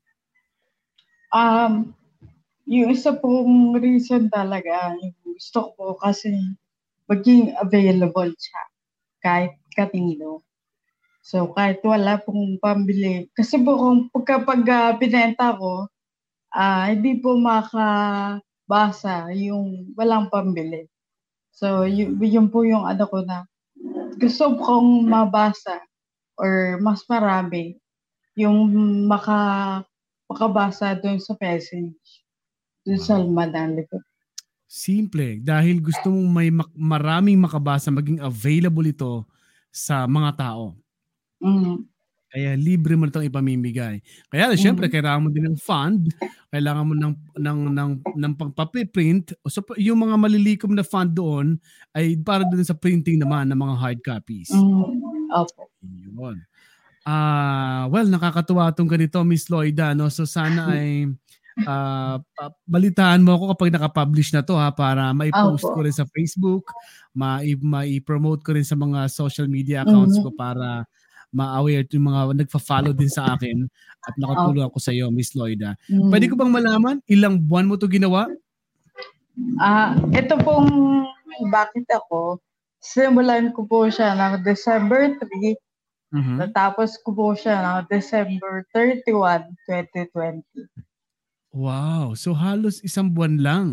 Um, 1.35 1.93
yung 2.65 2.95
isa 2.95 3.13
pong 3.17 3.77
reason 3.77 4.31
talaga, 4.31 4.95
yung 5.03 5.17
gusto 5.27 5.75
ko 5.75 5.99
kasi 5.99 6.33
maging 7.09 7.57
available 7.59 8.31
siya 8.37 8.63
kahit 9.25 9.53
katino. 9.75 10.45
So 11.25 11.53
kahit 11.53 11.85
wala 11.85 12.21
pong 12.23 12.57
pambili. 12.63 13.29
Kasi 13.37 13.61
po 13.61 13.77
kung 13.77 14.09
pagkapag 14.09 14.65
uh, 14.65 14.93
binenta 14.97 15.53
ko, 15.57 15.89
uh, 16.55 16.85
hindi 16.89 17.21
po 17.21 17.37
makabasa 17.37 19.29
yung 19.37 19.93
walang 19.99 20.33
pambili. 20.33 20.89
So, 21.59 21.83
y- 21.83 22.15
yun 22.23 22.47
po 22.47 22.63
yung 22.63 22.87
ano 22.87 23.03
ko 23.11 23.27
na 23.27 23.43
gusto 24.15 24.55
kong 24.63 25.11
mabasa 25.11 25.83
or 26.39 26.79
mas 26.79 27.03
marami 27.11 27.75
yung 28.39 28.71
maka 29.11 29.83
makabasa 30.31 30.95
doon 30.95 31.19
sa 31.19 31.35
message 31.43 32.23
doon 32.87 33.01
sa 33.03 33.19
Almadan 33.19 33.83
ko. 33.91 33.99
Simple. 34.71 35.43
Dahil 35.43 35.83
gusto 35.83 36.15
mong 36.15 36.31
may 36.31 36.49
mak- 36.55 36.77
maraming 36.79 37.41
makabasa, 37.41 37.91
maging 37.91 38.23
available 38.23 38.87
ito 38.87 39.27
sa 39.75 40.07
mga 40.07 40.31
tao. 40.39 40.79
Mm. 41.43 41.89
Kaya 42.29 42.61
libre 42.61 42.93
mo 42.93 43.09
itong 43.09 43.25
ipamimigay. 43.25 44.05
Kaya 44.29 44.53
mm-hmm. 44.53 44.61
syempre 44.61 44.93
kailangan 44.93 45.25
mo 45.25 45.29
din 45.33 45.49
ng 45.49 45.57
fund, 45.57 46.13
kailangan 46.53 46.85
mo 46.85 46.95
ng 46.95 47.15
ng 47.41 47.59
ng 47.73 47.91
ng 48.05 48.33
pagpaprint. 48.37 49.33
So 49.49 49.65
yung 49.81 50.05
mga 50.05 50.17
malilikom 50.21 50.77
na 50.77 50.85
fund 50.85 51.17
doon 51.17 51.57
ay 51.97 52.21
para 52.21 52.45
doon 52.45 52.65
sa 52.65 52.77
printing 52.77 53.17
naman 53.17 53.49
ng 53.49 53.57
mga 53.57 53.75
hard 53.81 54.01
copies. 54.05 54.53
Mm-hmm. 54.53 55.33
Opo. 55.33 55.73
Yun. 55.85 56.45
Ah, 57.09 57.17
uh, 57.17 57.83
well, 57.89 58.05
nakakatuwa 58.05 58.69
tong 58.77 58.91
ganito, 58.91 59.17
Miss 59.25 59.49
Lloyda, 59.49 59.97
no? 59.97 60.13
So 60.13 60.29
sana 60.29 60.69
ay 60.77 61.09
uh, 61.65 62.21
balitaan 62.69 63.25
mo 63.25 63.35
ako 63.35 63.57
kapag 63.57 63.73
naka-publish 63.73 64.37
na 64.37 64.45
to 64.45 64.55
ha 64.55 64.71
para 64.71 65.11
mai-post 65.17 65.65
ko 65.65 65.81
rin 65.81 65.95
sa 65.95 66.05
Facebook, 66.13 66.69
ma-promote 67.17 68.45
ko 68.45 68.53
rin 68.53 68.67
sa 68.67 68.77
mga 68.77 69.09
social 69.09 69.49
media 69.49 69.83
accounts 69.83 70.21
mm-hmm. 70.21 70.29
ko 70.29 70.37
para 70.37 70.85
ma-aware 71.29 71.85
yung 71.93 72.09
mga 72.09 72.21
nagfa-follow 72.45 72.97
din 72.97 73.13
sa 73.13 73.37
akin 73.37 73.69
at 74.07 74.15
nakatulong 74.17 74.65
ako 74.65 74.79
sa 74.81 74.93
iyo, 74.93 75.13
Miss 75.13 75.37
Lloyda. 75.37 75.77
Mm. 75.93 76.09
Pwede 76.09 76.27
ko 76.33 76.35
bang 76.41 76.53
malaman 76.53 76.97
ilang 77.05 77.37
buwan 77.37 77.69
mo 77.69 77.77
to 77.77 77.89
ginawa? 77.89 78.29
Ah, 79.61 79.95
uh, 79.95 80.11
ito 80.17 80.35
pong 80.41 81.07
bakit 81.53 81.87
ako 81.93 82.43
simulan 82.83 83.51
ko 83.55 83.67
po 83.67 83.87
siya 83.91 84.15
ng 84.15 84.43
December 84.43 85.15
3 85.19 85.55
mm-hmm. 86.15 86.37
natapos 86.39 86.99
ko 87.03 87.15
po 87.15 87.27
siya 87.35 87.59
ng 87.63 87.91
December 87.91 88.67
31, 88.75 89.51
2020. 89.67 90.43
Wow, 91.55 92.15
so 92.15 92.37
halos 92.37 92.79
isang 92.87 93.11
buwan 93.11 93.41
lang. 93.43 93.69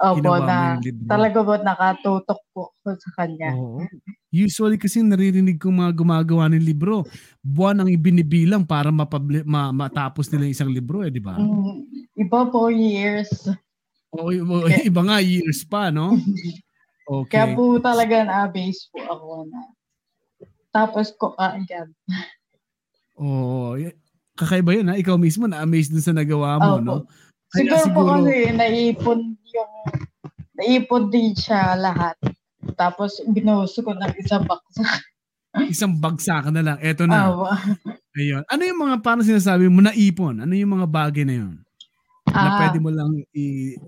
Opo, 0.00 0.34
na 0.42 0.80
talaga 1.06 1.38
po 1.44 1.54
nakatutok 1.60 2.40
po 2.50 2.62
ko 2.80 2.88
sa 2.96 3.10
kanya. 3.22 3.52
Oo. 3.54 3.84
Usually 4.32 4.80
kasi 4.80 5.04
naririnig 5.04 5.60
ko 5.60 5.68
mga 5.68 5.92
gumagawa 5.92 6.48
ng 6.48 6.64
libro, 6.64 7.04
buwan 7.44 7.84
ang 7.84 7.90
ibinibilang 7.92 8.64
para 8.64 8.88
mapabli, 8.88 9.44
ma, 9.44 9.68
matapos 9.70 10.32
nila 10.32 10.48
isang 10.48 10.72
libro 10.72 11.04
eh, 11.04 11.12
di 11.12 11.20
ba? 11.20 11.36
Mm, 11.36 11.84
iba 12.16 12.40
po 12.48 12.72
years. 12.72 13.52
O, 14.10 14.32
iba 14.32 15.00
nga 15.04 15.18
years 15.20 15.62
pa, 15.68 15.92
no? 15.92 16.16
Okay. 17.02 17.34
Kaya 17.34 17.58
po 17.58 17.82
talaga 17.82 18.22
na-base 18.22 18.86
po 18.94 19.02
ako 19.02 19.50
na 19.50 19.58
tapos 20.72 21.10
ko 21.18 21.34
kaagad. 21.36 21.90
Oo. 23.18 23.74
Oh, 23.74 23.90
kakaiba 24.38 24.72
yun 24.72 24.88
ha? 24.88 24.96
Ikaw 24.96 25.18
mismo 25.20 25.44
na-amaze 25.44 25.92
dun 25.92 26.00
sa 26.00 26.14
nagawa 26.16 26.56
mo, 26.62 26.72
oh, 26.72 26.80
no? 26.80 26.94
Siguro, 27.52 27.76
siguro 27.84 27.90
po 27.92 28.00
kasi 28.24 28.54
naipon 28.54 29.31
yung 29.54 29.72
naipon 30.56 31.08
din 31.12 31.32
siya 31.36 31.76
lahat. 31.76 32.16
Tapos 32.76 33.20
binuhos 33.28 33.76
ko 33.76 33.92
ng 33.92 34.12
isang 34.20 34.44
baksak. 34.46 35.02
isang 35.72 35.94
bagsak 36.00 36.48
na 36.48 36.62
lang. 36.64 36.78
Eto 36.80 37.04
na. 37.04 37.28
Oh, 37.28 37.48
Ayun. 38.16 38.44
Ano 38.48 38.62
yung 38.64 38.80
mga 38.88 38.96
parang 39.00 39.24
sinasabi 39.24 39.68
mo 39.68 39.80
naipon? 39.84 40.40
Ano 40.40 40.52
yung 40.52 40.80
mga 40.80 40.88
bagay 40.88 41.24
na 41.24 41.36
yun? 41.44 41.54
Ah, 42.32 42.44
na 42.44 42.50
pwede 42.64 42.78
mo 42.80 42.88
lang 42.88 43.10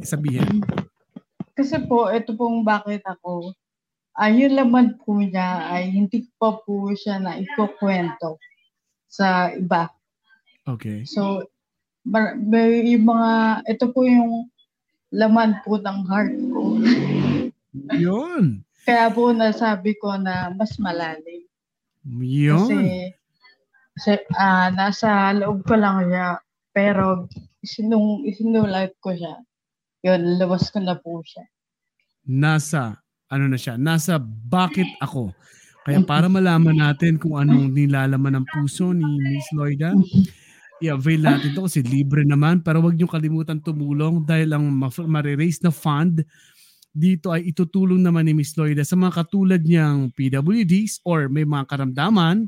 isabihin? 0.00 0.60
Kasi 1.54 1.80
po, 1.86 2.10
ito 2.10 2.34
pong 2.34 2.66
bakit 2.66 3.00
ako, 3.06 3.54
ay 4.18 4.42
yung 4.42 4.54
laman 4.58 4.98
po 5.00 5.18
niya 5.18 5.70
ay 5.70 5.90
hindi 5.90 6.26
pa 6.38 6.54
po 6.62 6.90
siya 6.94 7.18
na 7.22 7.38
ikukwento 7.38 8.38
sa 9.06 9.50
iba. 9.54 9.90
Okay. 10.66 11.06
So, 11.06 11.46
may, 12.04 12.84
yung 12.94 13.06
mga, 13.06 13.30
ito 13.70 13.90
po 13.90 14.04
yung 14.04 14.50
laman 15.14 15.62
po 15.62 15.78
ng 15.78 15.98
heart 16.10 16.34
ko. 16.50 16.62
Yun. 17.94 18.66
Kaya 18.84 19.08
po 19.14 19.30
nasabi 19.30 19.94
ko 19.96 20.18
na 20.18 20.50
mas 20.50 20.74
malalim. 20.82 21.46
Yun. 22.04 22.68
Kasi, 22.68 22.82
kasi 23.94 24.12
uh, 24.34 24.68
nasa 24.74 25.30
loob 25.32 25.62
ko 25.64 25.78
lang 25.78 26.10
siya. 26.10 26.42
Pero 26.74 27.30
isinung, 27.62 28.26
isinulat 28.26 28.98
ko 28.98 29.14
siya. 29.14 29.38
Yun, 30.04 30.36
labas 30.36 30.68
ko 30.68 30.82
na 30.82 30.98
po 30.98 31.22
siya. 31.22 31.46
Nasa, 32.26 32.98
ano 33.30 33.48
na 33.48 33.56
siya, 33.56 33.78
nasa 33.78 34.18
bakit 34.20 34.90
ako. 35.00 35.32
Kaya 35.84 36.00
para 36.00 36.32
malaman 36.32 36.80
natin 36.80 37.20
kung 37.20 37.36
anong 37.36 37.72
nilalaman 37.72 38.40
ng 38.40 38.46
puso 38.48 38.96
ni 38.96 39.04
Miss 39.04 39.48
Lloyda, 39.52 39.92
i-avail 40.84 41.20
natin 41.24 41.50
to 41.56 41.64
kasi 41.64 41.80
libre 41.80 42.22
naman. 42.22 42.60
Pero 42.60 42.84
wag 42.84 42.94
niyo 42.94 43.08
kalimutan 43.08 43.58
tumulong 43.60 44.22
dahil 44.22 44.52
ang 44.54 44.64
ma- 44.68 45.24
raise 45.24 45.60
na 45.64 45.72
fund 45.72 46.22
dito 46.94 47.34
ay 47.34 47.50
itutulong 47.50 47.98
naman 47.98 48.22
ni 48.22 48.38
Miss 48.38 48.54
Lloyda 48.54 48.86
sa 48.86 48.94
mga 48.94 49.26
katulad 49.26 49.58
niyang 49.66 50.14
PWDs 50.14 51.02
or 51.02 51.26
may 51.26 51.42
mga 51.42 51.66
karamdaman 51.66 52.46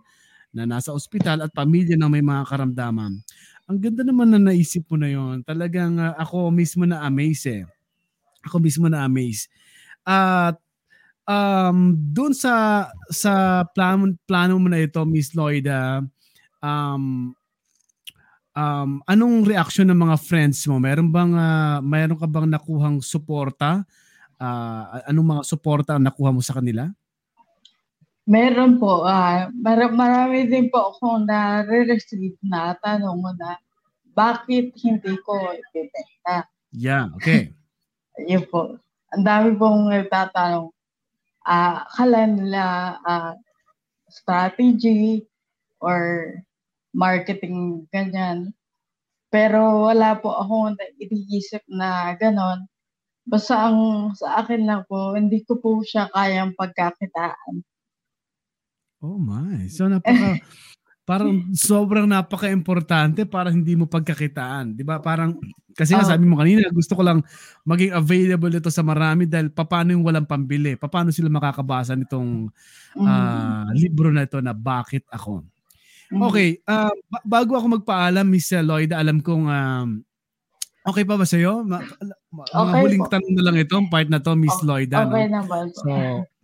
na 0.55 0.63
nasa 0.65 0.95
ospital 0.95 1.43
at 1.43 1.51
pamilya 1.51 1.99
na 1.99 2.07
may 2.07 2.23
mga 2.23 2.47
karamdaman. 2.47 3.21
Ang 3.67 3.79
ganda 3.83 4.07
naman 4.07 4.31
na 4.31 4.39
naisip 4.39 4.87
mo 4.87 4.95
na 4.95 5.11
yon. 5.11 5.43
Talagang 5.43 5.99
uh, 5.99 6.15
ako 6.15 6.55
mismo 6.55 6.87
na 6.87 7.03
amaze 7.03 7.51
eh. 7.51 7.65
Ako 8.47 8.63
mismo 8.63 8.87
na 8.87 9.03
amaze. 9.03 9.51
At 10.07 10.63
um, 11.27 11.99
doon 12.15 12.31
sa 12.31 12.87
sa 13.11 13.67
plano, 13.75 14.15
plano 14.25 14.63
mo 14.63 14.71
na 14.71 14.79
ito, 14.79 15.03
Miss 15.03 15.35
Lloyda, 15.35 16.07
um, 16.63 17.35
um, 18.57 19.05
anong 19.05 19.45
reaction 19.45 19.87
ng 19.93 20.01
mga 20.01 20.17
friends 20.25 20.65
mo? 20.65 20.81
Meron 20.81 21.13
bang 21.13 21.37
uh, 21.37 21.79
mayroon 21.85 22.17
ka 22.17 22.27
bang 22.27 22.49
nakuhang 22.49 22.99
suporta? 23.05 23.85
Uh, 24.41 25.05
anong 25.07 25.37
mga 25.37 25.43
suporta 25.45 25.97
ang 25.97 26.05
nakuha 26.09 26.33
mo 26.33 26.41
sa 26.41 26.57
kanila? 26.57 26.89
Meron 28.27 28.81
po. 28.83 29.07
Uh, 29.07 29.53
mar- 29.55 29.95
marami 29.95 30.49
din 30.51 30.73
po 30.73 30.97
akong 30.97 31.29
na-receive 31.29 32.35
na 32.43 32.75
tanong 32.81 33.23
na 33.39 33.61
bakit 34.17 34.73
hindi 34.81 35.15
ko 35.23 35.37
ibibenta. 35.55 36.49
Yeah, 36.73 37.13
okay. 37.15 37.53
Yun 38.33 38.49
po. 38.49 38.81
Ang 39.15 39.23
dami 39.23 39.55
pong 39.55 39.93
nagtatanong. 39.93 40.73
Uh, 41.47 41.87
akala 41.87 42.27
nila 42.27 42.63
uh, 43.07 43.33
strategy 44.11 45.23
or 45.79 46.35
marketing 46.97 47.85
ganyan. 47.93 48.57
Pero 49.29 49.93
wala 49.93 50.17
po 50.17 50.33
akong 50.33 50.81
iniisip 50.97 51.61
na 51.69 52.17
ganon. 52.17 52.65
Basta 53.29 53.69
ang 53.69 54.11
sa 54.17 54.41
akin 54.41 54.65
lang 54.65 54.89
po, 54.89 55.13
hindi 55.13 55.45
ko 55.45 55.61
po 55.61 55.85
siya 55.85 56.09
kayang 56.15 56.57
pagkakitaan. 56.57 57.61
Oh 59.05 59.21
my. 59.21 59.69
So 59.69 59.91
napaka 59.93 60.41
parang 61.07 61.55
sobrang 61.55 62.09
napaka-importante 62.11 63.29
para 63.29 63.53
hindi 63.53 63.79
mo 63.79 63.87
pagkakitaan, 63.87 64.75
'di 64.75 64.83
ba? 64.83 64.99
Parang 64.99 65.39
kasi 65.77 65.93
nga 65.93 66.03
oh. 66.03 66.11
sabi 66.11 66.25
mo 66.25 66.41
kanina, 66.41 66.67
gusto 66.73 66.97
ko 66.97 67.05
lang 67.05 67.21
maging 67.69 67.93
available 67.93 68.51
ito 68.51 68.73
sa 68.73 68.81
marami 68.81 69.29
dahil 69.29 69.53
paano 69.53 69.93
yung 69.93 70.03
walang 70.03 70.25
pambili? 70.25 70.73
Paano 70.75 71.13
sila 71.13 71.29
makakabasa 71.29 71.93
nitong 71.93 72.49
uh, 72.97 73.69
libro 73.77 74.09
na 74.09 74.25
ito 74.25 74.41
na 74.41 74.57
Bakit 74.57 75.13
Ako? 75.13 75.45
Mm. 76.13 76.23
Okay, 76.31 76.63
uh, 76.71 76.95
bago 77.27 77.59
ako 77.59 77.83
magpaalam, 77.83 78.27
Miss 78.31 78.55
Lloyd, 78.55 78.95
alam 78.95 79.19
kong 79.19 79.47
um, 79.51 80.07
Okay 80.87 81.03
pa 81.03 81.19
ba 81.19 81.27
sa'yo? 81.27 81.67
Ma- 81.67 81.83
mga 82.31 82.47
okay 82.55 82.81
huling 82.87 83.03
po. 83.03 83.11
tanong 83.11 83.35
na 83.35 83.43
lang 83.43 83.59
ito, 83.59 83.75
part 83.91 84.07
na 84.07 84.23
to, 84.23 84.39
Miss 84.39 84.55
oh, 84.63 84.71
Lloyda. 84.71 85.03
Okay 85.03 85.27
no? 85.27 85.43
naman 85.43 85.67
po. 85.75 85.83
So, 85.83 85.91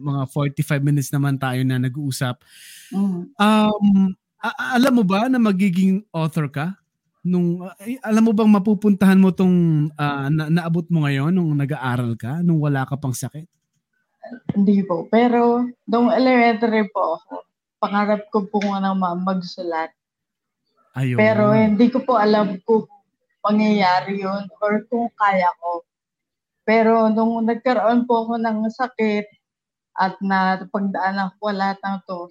mga 0.02 0.22
45 0.58 0.82
minutes 0.82 1.14
naman 1.14 1.38
tayo 1.38 1.62
na 1.62 1.78
nag-uusap. 1.78 2.42
Mm. 2.90 3.30
Um, 3.38 3.86
a- 4.42 4.74
alam 4.74 4.92
mo 4.98 5.06
ba 5.06 5.30
na 5.30 5.38
magiging 5.38 6.02
author 6.10 6.50
ka? 6.50 6.74
Nung, 7.22 7.62
uh, 7.62 7.74
alam 8.02 8.22
mo 8.26 8.34
bang 8.34 8.50
mapupuntahan 8.50 9.22
mo 9.22 9.30
tong 9.30 9.86
uh, 9.94 10.26
na- 10.26 10.50
naabot 10.50 10.90
mo 10.90 11.06
ngayon 11.06 11.30
nung 11.30 11.54
nag-aaral 11.54 12.18
ka, 12.18 12.42
nung 12.42 12.58
wala 12.58 12.82
ka 12.82 12.98
pang 12.98 13.14
sakit? 13.14 13.46
Hindi 14.58 14.82
po. 14.82 15.06
Pero, 15.06 15.70
nung 15.86 16.10
elementary 16.10 16.90
po 16.90 17.14
ako, 17.14 17.46
pangarap 17.82 18.30
ko 18.30 18.46
po 18.46 18.62
nga 18.62 18.94
magsulat. 18.94 19.90
Ayun. 20.94 21.18
Pero 21.18 21.50
hindi 21.50 21.90
ko 21.90 22.06
po 22.06 22.14
alam 22.14 22.62
kung 22.62 22.86
mangyayari 23.42 24.22
yun 24.22 24.46
or 24.62 24.86
kung 24.86 25.10
kaya 25.18 25.50
ko. 25.58 25.82
Pero 26.62 27.10
nung 27.10 27.42
nagkaroon 27.42 28.06
po 28.06 28.22
ako 28.22 28.38
ng 28.38 28.70
sakit 28.70 29.26
at 29.98 30.14
na 30.22 30.62
pagdaan 30.70 31.34
ko 31.42 31.50
lahat 31.50 31.82
ng 31.82 31.98
to, 32.06 32.30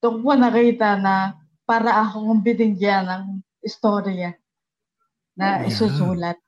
doon 0.00 0.24
po 0.24 0.32
nakita 0.32 0.96
na 0.96 1.36
para 1.68 1.92
akong 2.08 2.40
binigyan 2.40 3.04
ng 3.04 3.24
istorya 3.60 4.32
na 5.36 5.60
yeah. 5.60 5.68
isusulat. 5.68 6.38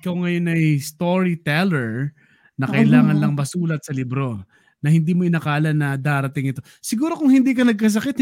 Ikaw 0.00 0.14
ngayon 0.26 0.50
ay 0.50 0.82
storyteller 0.82 2.10
na 2.58 2.66
kailangan 2.66 3.14
mm-hmm. 3.14 3.22
lang 3.22 3.38
basulat 3.38 3.84
sa 3.86 3.94
libro 3.94 4.42
na 4.78 4.88
hindi 4.88 5.12
mo 5.14 5.26
inakala 5.26 5.74
na 5.74 5.98
darating 5.98 6.54
ito. 6.54 6.62
Siguro 6.78 7.18
kung 7.18 7.30
hindi 7.30 7.54
ka 7.54 7.66
nagkasakit, 7.66 8.18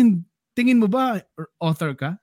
tingin 0.57 0.81
mo 0.81 0.89
ba 0.89 1.21
author 1.61 1.93
ka? 1.93 2.17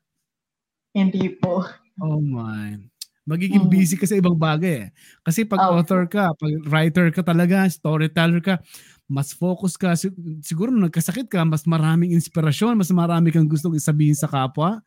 Hindi 0.93 1.33
po. 1.37 1.65
Oh 2.01 2.21
my. 2.21 2.77
Magiging 3.23 3.65
mm. 3.65 3.71
busy 3.71 3.95
ka 3.95 4.03
sa 4.03 4.19
ibang 4.19 4.35
bagay 4.35 4.73
eh. 4.83 4.87
Kasi 5.23 5.47
pag 5.47 5.71
oh. 5.71 5.79
author 5.79 6.03
ka, 6.09 6.35
pag 6.35 6.53
writer 6.67 7.07
ka 7.13 7.23
talaga, 7.23 7.63
storyteller 7.71 8.43
ka, 8.43 8.59
mas 9.07 9.31
focus 9.31 9.79
ka. 9.79 9.95
Siguro 10.43 10.73
nung 10.73 10.89
nagkasakit 10.89 11.31
ka, 11.31 11.45
mas 11.47 11.63
maraming 11.63 12.11
inspirasyon, 12.11 12.75
mas 12.75 12.91
marami 12.91 13.31
kang 13.31 13.47
gustong 13.47 13.79
isabihin 13.79 14.17
sa 14.17 14.27
kapwa. 14.27 14.83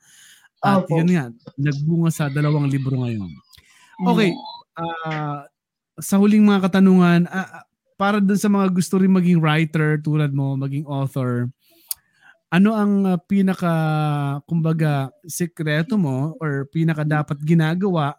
At 0.61 0.85
oh, 0.85 0.99
yun 1.01 1.17
nga, 1.17 1.33
nagbunga 1.57 2.11
sa 2.13 2.29
dalawang 2.29 2.69
libro 2.69 2.97
ngayon. 2.97 3.31
Okay, 4.05 4.37
uh, 4.77 5.49
sa 5.97 6.21
huling 6.21 6.45
mga 6.45 6.69
katanungan, 6.69 7.25
uh, 7.29 7.65
para 7.97 8.21
dun 8.21 8.37
sa 8.37 8.53
mga 8.53 8.69
gusto 8.73 9.01
rin 9.01 9.13
maging 9.13 9.41
writer 9.41 9.97
tulad 10.01 10.31
mo, 10.33 10.53
maging 10.57 10.85
author, 10.85 11.49
ano 12.53 12.71
ang 12.77 12.93
uh, 13.05 13.19
pinaka 13.19 13.75
kumbaga 14.47 15.11
sekreto 15.27 15.99
mo 15.99 16.39
or 16.39 16.69
pinaka 16.71 17.03
dapat 17.03 17.37
ginagawa 17.43 18.15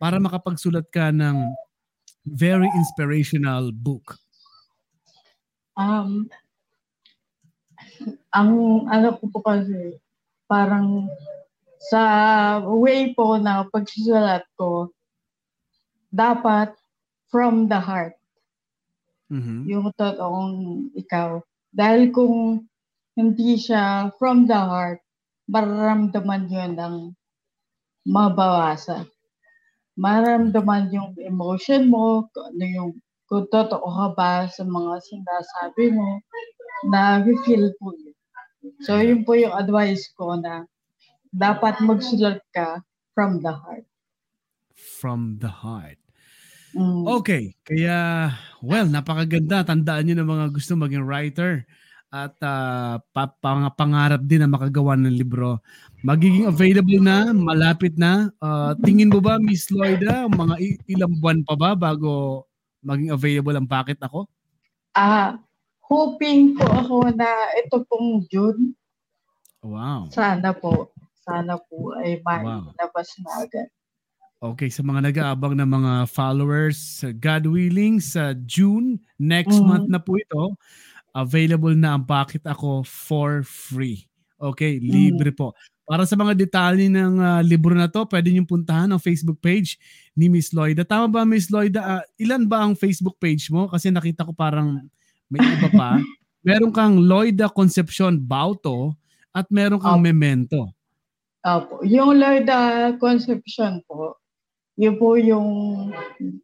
para 0.00 0.18
makapagsulat 0.18 0.88
ka 0.90 1.14
ng 1.14 1.46
very 2.26 2.66
inspirational 2.74 3.70
book? 3.70 4.18
Um, 5.78 6.28
ang 8.34 8.50
ano 8.90 9.16
ko 9.16 9.24
po 9.30 9.38
kasi 9.40 9.96
parang 10.50 11.06
sa 11.88 12.02
way 12.62 13.14
po 13.14 13.38
na 13.38 13.66
pagsusulat 13.66 14.46
ko 14.58 14.90
dapat 16.12 16.76
from 17.32 17.66
the 17.66 17.80
heart. 17.80 18.14
Mm-hmm. 19.32 19.60
Yung 19.64 19.88
totoong 19.96 20.56
ikaw. 20.92 21.40
Dahil 21.72 22.12
kung 22.12 22.68
hindi 23.16 23.56
siya 23.56 24.12
from 24.20 24.44
the 24.44 24.60
heart, 24.60 25.00
mararamdaman 25.48 26.52
yun 26.52 26.72
ng 26.76 26.96
mabawasan. 28.04 29.08
Mararamdaman 29.96 30.92
yung 30.92 31.16
emotion 31.16 31.88
mo, 31.88 32.28
ano 32.28 32.64
yung 32.64 32.90
kung 33.24 33.48
totoo 33.48 33.88
ka 33.88 34.08
ba 34.12 34.32
sa 34.52 34.68
mga 34.68 35.00
sinasabi 35.00 35.96
mo, 35.96 36.20
na 36.92 37.24
feel 37.46 37.72
po 37.80 37.94
yun. 37.96 38.16
So, 38.82 38.98
yun 38.98 39.22
po 39.22 39.38
yung 39.38 39.54
advice 39.54 40.10
ko 40.18 40.36
na 40.36 40.66
dapat 41.32 41.80
magsulat 41.80 42.42
ka 42.52 42.84
from 43.16 43.40
the 43.40 43.54
heart. 43.54 43.86
From 44.76 45.38
the 45.38 45.48
heart. 45.48 46.01
Mm. 46.72 47.04
Okay, 47.20 47.52
kaya, 47.64 48.32
well, 48.64 48.88
napakaganda. 48.88 49.64
Tandaan 49.64 50.08
nyo 50.08 50.14
ng 50.20 50.30
mga 50.30 50.46
gusto 50.52 50.72
maging 50.74 51.04
writer 51.04 51.68
at 52.12 52.36
uh, 52.44 53.00
pa- 53.16 53.36
pang- 53.40 53.72
pangarap 53.72 54.20
din 54.24 54.44
na 54.44 54.48
makagawa 54.48 54.96
ng 55.00 55.12
libro. 55.12 55.60
Magiging 56.04 56.44
available 56.44 57.00
na, 57.00 57.32
malapit 57.32 57.96
na. 57.96 58.28
Uh, 58.36 58.76
tingin 58.84 59.08
mo 59.08 59.20
ba, 59.24 59.40
Miss 59.40 59.72
Lloyda, 59.72 60.28
mga 60.28 60.60
ilang 60.88 61.16
buwan 61.16 61.40
pa 61.40 61.54
ba 61.56 61.70
bago 61.72 62.44
maging 62.84 63.16
available 63.16 63.56
ang 63.56 63.68
packet 63.68 63.96
ako? 64.04 64.28
Ah, 64.92 65.00
uh, 65.00 65.28
hoping 65.88 66.52
po 66.56 66.68
ako 66.68 66.96
na 67.16 67.28
ito 67.56 67.80
pong 67.88 68.28
June. 68.28 68.76
Wow. 69.64 70.12
Sana 70.12 70.52
po. 70.52 70.92
Sana 71.22 71.56
po 71.56 71.96
ay 71.96 72.18
malabas 72.20 73.08
wow. 73.16 73.22
na 73.24 73.30
agad. 73.46 73.68
Okay, 74.42 74.74
sa 74.74 74.82
mga 74.82 75.06
nag-aabang 75.06 75.54
ng 75.54 75.70
mga 75.70 75.92
followers, 76.10 77.06
God 77.22 77.46
willing, 77.46 78.02
sa 78.02 78.34
June, 78.42 78.98
next 79.14 79.62
mm. 79.62 79.70
month 79.70 79.86
na 79.86 80.02
po 80.02 80.18
ito, 80.18 80.58
available 81.14 81.78
na 81.78 81.94
ang 81.94 82.02
Bakit 82.02 82.42
Ako 82.50 82.82
for 82.82 83.46
free. 83.46 84.02
Okay, 84.42 84.82
mm. 84.82 84.90
libre 84.90 85.30
po. 85.30 85.54
Para 85.86 86.02
sa 86.10 86.18
mga 86.18 86.34
detalye 86.34 86.90
ng 86.90 87.22
uh, 87.22 87.38
libro 87.46 87.70
na 87.70 87.86
to, 87.86 88.02
pwede 88.10 88.34
niyong 88.34 88.50
puntahan 88.50 88.90
ang 88.90 88.98
Facebook 88.98 89.38
page 89.38 89.78
ni 90.18 90.26
Miss 90.26 90.50
Lloyda. 90.50 90.82
Tama 90.82 91.06
ba 91.06 91.22
Miss 91.22 91.46
Lloyda? 91.46 92.02
Uh, 92.02 92.02
ilan 92.18 92.42
ba 92.42 92.66
ang 92.66 92.74
Facebook 92.74 93.22
page 93.22 93.46
mo? 93.46 93.70
Kasi 93.70 93.94
nakita 93.94 94.26
ko 94.26 94.34
parang 94.34 94.82
may 95.30 95.38
iba 95.38 95.70
pa. 95.70 96.02
meron 96.46 96.74
kang 96.74 96.98
Lloyda 96.98 97.46
Concepcion 97.46 98.18
Bauto 98.18 98.98
at 99.30 99.46
meron 99.54 99.78
kang 99.78 100.02
oh. 100.02 100.02
Memento. 100.02 100.74
Opo. 101.46 101.86
Yung 101.86 102.18
Lloyda 102.18 102.90
Concepcion 102.98 103.78
po, 103.86 104.21
yun 104.76 104.96
po 104.96 105.14
yung 105.20 105.48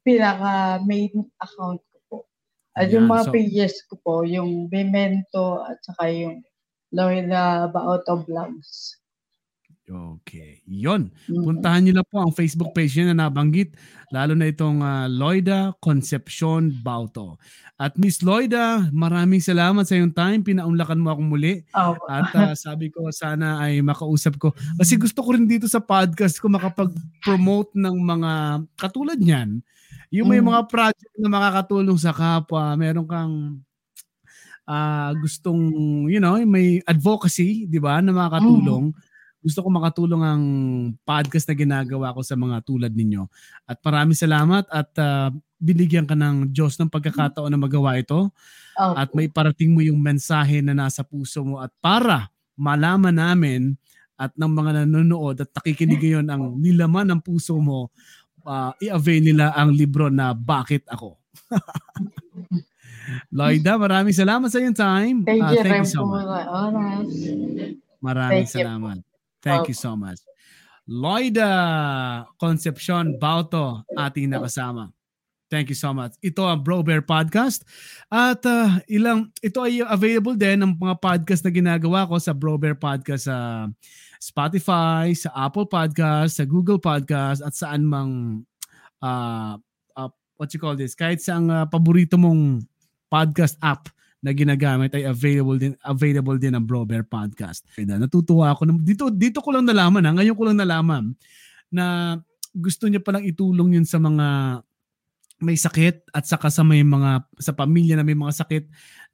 pinaka 0.05 0.83
main 0.85 1.13
account 1.41 1.81
at 2.79 2.95
yung 2.95 3.11
mga 3.11 3.25
so, 3.27 3.33
pages 3.35 3.75
ko 3.91 3.95
po, 3.99 4.15
yung 4.23 4.71
Memento 4.71 5.67
at 5.67 5.83
saka 5.83 6.15
yung 6.15 6.47
Lorena 6.95 7.67
Baoto 7.67 8.23
Vlogs. 8.23 8.95
Okay. 9.89 10.61
Yon. 10.69 11.09
Mm. 11.33 11.45
Puntahan 11.49 11.81
niyo 11.81 11.97
lang 11.97 12.09
po 12.13 12.21
ang 12.21 12.33
Facebook 12.37 12.77
page 12.77 12.93
niya 12.93 13.17
na 13.17 13.27
nabanggit, 13.27 13.73
lalo 14.13 14.37
na 14.37 14.53
itong 14.53 14.85
ah, 14.85 15.09
Loida 15.09 15.73
Concepcion 15.81 16.69
Bauto. 16.85 17.41
At 17.81 17.97
Miss 17.97 18.21
Loida, 18.21 18.85
maraming 18.93 19.41
salamat 19.41 19.89
sa 19.89 19.97
iyong 19.97 20.13
time. 20.13 20.45
Pinaunlakan 20.45 21.01
mo 21.01 21.09
akong 21.09 21.31
muli. 21.33 21.65
Opo. 21.73 22.05
At 22.05 22.29
ah, 22.37 22.53
sabi 22.69 22.93
ko 22.93 23.09
sana 23.09 23.65
ay 23.65 23.81
makausap 23.81 24.37
ko. 24.37 24.53
Kasi 24.77 25.01
gusto 25.01 25.25
ko 25.25 25.33
rin 25.33 25.49
dito 25.49 25.65
sa 25.65 25.81
podcast 25.81 26.37
ko 26.37 26.53
makapag-promote 26.53 27.73
ng 27.73 27.97
mga 27.97 28.33
katulad 28.77 29.17
niyan. 29.17 29.65
Yung 30.13 30.29
may 30.29 30.41
Mm. 30.45 30.53
mga 30.53 30.63
project 30.69 31.13
na 31.17 31.29
makakatulong 31.33 31.97
sa 31.97 32.13
kapwa. 32.13 32.77
Meron 32.77 33.09
kang 33.09 33.35
ah, 34.69 35.17
gustong, 35.17 35.73
you 36.13 36.21
know, 36.21 36.37
may 36.45 36.85
advocacy, 36.85 37.65
di 37.65 37.81
ba, 37.81 38.05
na 38.05 38.13
makakatulong. 38.13 38.93
Gusto 39.39 39.63
ko 39.63 39.69
makatulong 39.71 40.23
ang 40.23 40.43
podcast 41.03 41.47
na 41.47 41.55
ginagawa 41.55 42.11
ko 42.11 42.21
sa 42.21 42.35
mga 42.35 42.59
tulad 42.63 42.91
ninyo. 42.91 43.23
At 43.65 43.79
maraming 43.81 44.19
salamat 44.19 44.67
at 44.67 44.91
ah, 44.99 45.31
binigyan 45.59 46.07
ka 46.07 46.19
ng 46.19 46.51
Diyos 46.51 46.75
ng 46.77 46.91
pagkakataon 46.91 47.51
na 47.51 47.59
magawa 47.59 47.95
ito 47.99 48.31
Opo. 48.75 48.95
at 48.95 49.11
may 49.15 49.27
parating 49.27 49.75
mo 49.75 49.83
yung 49.83 49.99
mensahe 49.99 50.59
na 50.59 50.75
nasa 50.75 51.03
puso 51.03 51.43
mo 51.43 51.59
at 51.59 51.71
para 51.83 52.31
malaman 52.55 53.15
namin 53.15 53.75
at 54.19 54.35
ng 54.35 54.51
mga 54.51 54.71
nanonood 54.83 55.39
at 55.39 55.51
nakikinig 55.55 56.03
ngayon 56.03 56.27
ang 56.27 56.43
nilaman 56.63 57.07
ng 57.07 57.21
puso 57.23 57.55
mo, 57.59 57.95
ah, 58.43 58.75
i-avail 58.83 59.23
nila 59.23 59.55
ang 59.55 59.71
libro 59.71 60.11
na 60.11 60.35
Bakit 60.35 60.91
Ako? 60.91 61.15
Loida, 63.33 63.79
maraming 63.81 64.13
salamat 64.13 64.51
sa 64.53 64.59
iyong 64.61 64.77
time. 64.77 65.17
Thank 65.25 65.41
Ah, 65.41 65.53
you 65.55 65.63
thank 65.63 65.81
rin 65.81 65.85
you 65.87 65.95
so 65.95 66.05
much. 66.05 66.27
oras. 66.27 67.09
Maraming 67.99 68.47
Thank 68.47 68.99
you. 68.99 69.08
Thank 69.43 69.71
you 69.71 69.77
so 69.77 69.95
much. 69.95 70.19
Loida 70.89 72.25
Concepcion 72.41 73.21
Bauto, 73.21 73.85
ating 73.93 74.33
nakasama. 74.33 74.89
Thank 75.49 75.73
you 75.73 75.79
so 75.81 75.97
much. 75.97 76.13
Ito 76.21 76.45
ang 76.45 76.61
Bro 76.61 76.85
Bear 76.85 77.01
Podcast. 77.01 77.65
At 78.13 78.45
ah, 78.45 78.85
ilang, 78.85 79.33
ito 79.41 79.65
ay 79.65 79.81
available 79.81 80.37
din 80.37 80.61
ang 80.61 80.77
mga 80.77 81.01
podcast 81.01 81.41
na 81.41 81.53
ginagawa 81.53 82.05
ko 82.05 82.21
sa 82.21 82.37
Bro 82.37 82.61
Bear 82.61 82.77
Podcast 82.77 83.33
sa 83.33 83.69
Spotify, 84.21 85.17
sa 85.17 85.33
Apple 85.33 85.65
Podcast, 85.65 86.37
sa 86.37 86.45
Google 86.45 86.77
Podcast, 86.77 87.41
at 87.41 87.57
saan 87.57 87.89
mang 87.89 88.45
ah, 89.01 89.57
ah, 89.97 90.13
what 90.37 90.53
you 90.53 90.61
call 90.61 90.77
this, 90.77 90.93
kahit 90.93 91.25
sa 91.25 91.41
ah, 91.41 91.65
paborito 91.65 92.21
mong 92.21 92.61
podcast 93.09 93.57
app 93.65 93.89
na 94.19 94.35
ginagamit 94.35 94.91
ay 94.99 95.07
available 95.07 95.59
din 95.59 95.75
available 95.87 96.39
din 96.39 96.55
ang 96.59 96.67
Bro 96.67 96.91
Bear 96.91 97.07
Podcast. 97.07 97.63
Natutuwa 97.79 98.51
ako 98.51 98.67
na, 98.67 98.73
dito 98.83 99.11
dito 99.15 99.39
ko 99.39 99.55
lang 99.55 99.67
nalaman 99.67 100.03
ha, 100.07 100.11
ngayon 100.19 100.35
ko 100.35 100.43
lang 100.43 100.59
nalaman 100.59 101.15
na 101.71 102.17
gusto 102.51 102.91
niya 102.91 102.99
palang 102.99 103.23
itulong 103.23 103.79
yun 103.79 103.87
sa 103.87 104.03
mga 104.03 104.27
may 105.39 105.55
sakit 105.55 106.11
at 106.11 106.27
saka 106.27 106.51
sa 106.51 106.67
may 106.67 106.83
mga 106.83 107.31
sa 107.39 107.55
pamilya 107.55 107.95
na 107.95 108.03
may 108.03 108.19
mga 108.19 108.43
sakit 108.43 108.65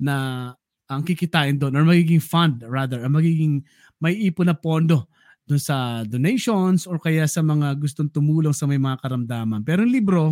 na 0.00 0.48
ang 0.88 1.04
kikitain 1.04 1.60
doon 1.60 1.76
or 1.76 1.84
magiging 1.84 2.20
fund 2.20 2.64
rather, 2.64 3.04
ang 3.04 3.12
magiging 3.16 3.60
may 4.00 4.16
ipon 4.16 4.48
na 4.48 4.56
pondo 4.56 5.08
doon 5.44 5.60
sa 5.60 6.00
donations 6.08 6.88
or 6.88 6.96
kaya 6.96 7.28
sa 7.28 7.44
mga 7.44 7.76
gustong 7.76 8.08
tumulong 8.08 8.56
sa 8.56 8.64
may 8.64 8.80
mga 8.80 9.00
karamdaman. 9.04 9.60
Pero 9.60 9.84
yung 9.84 9.92
libro, 9.92 10.22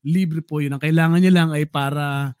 libre 0.00 0.40
po 0.40 0.64
yun. 0.64 0.76
Ang 0.76 0.82
kailangan 0.84 1.20
niya 1.20 1.32
lang 1.32 1.50
ay 1.52 1.68
para 1.68 2.32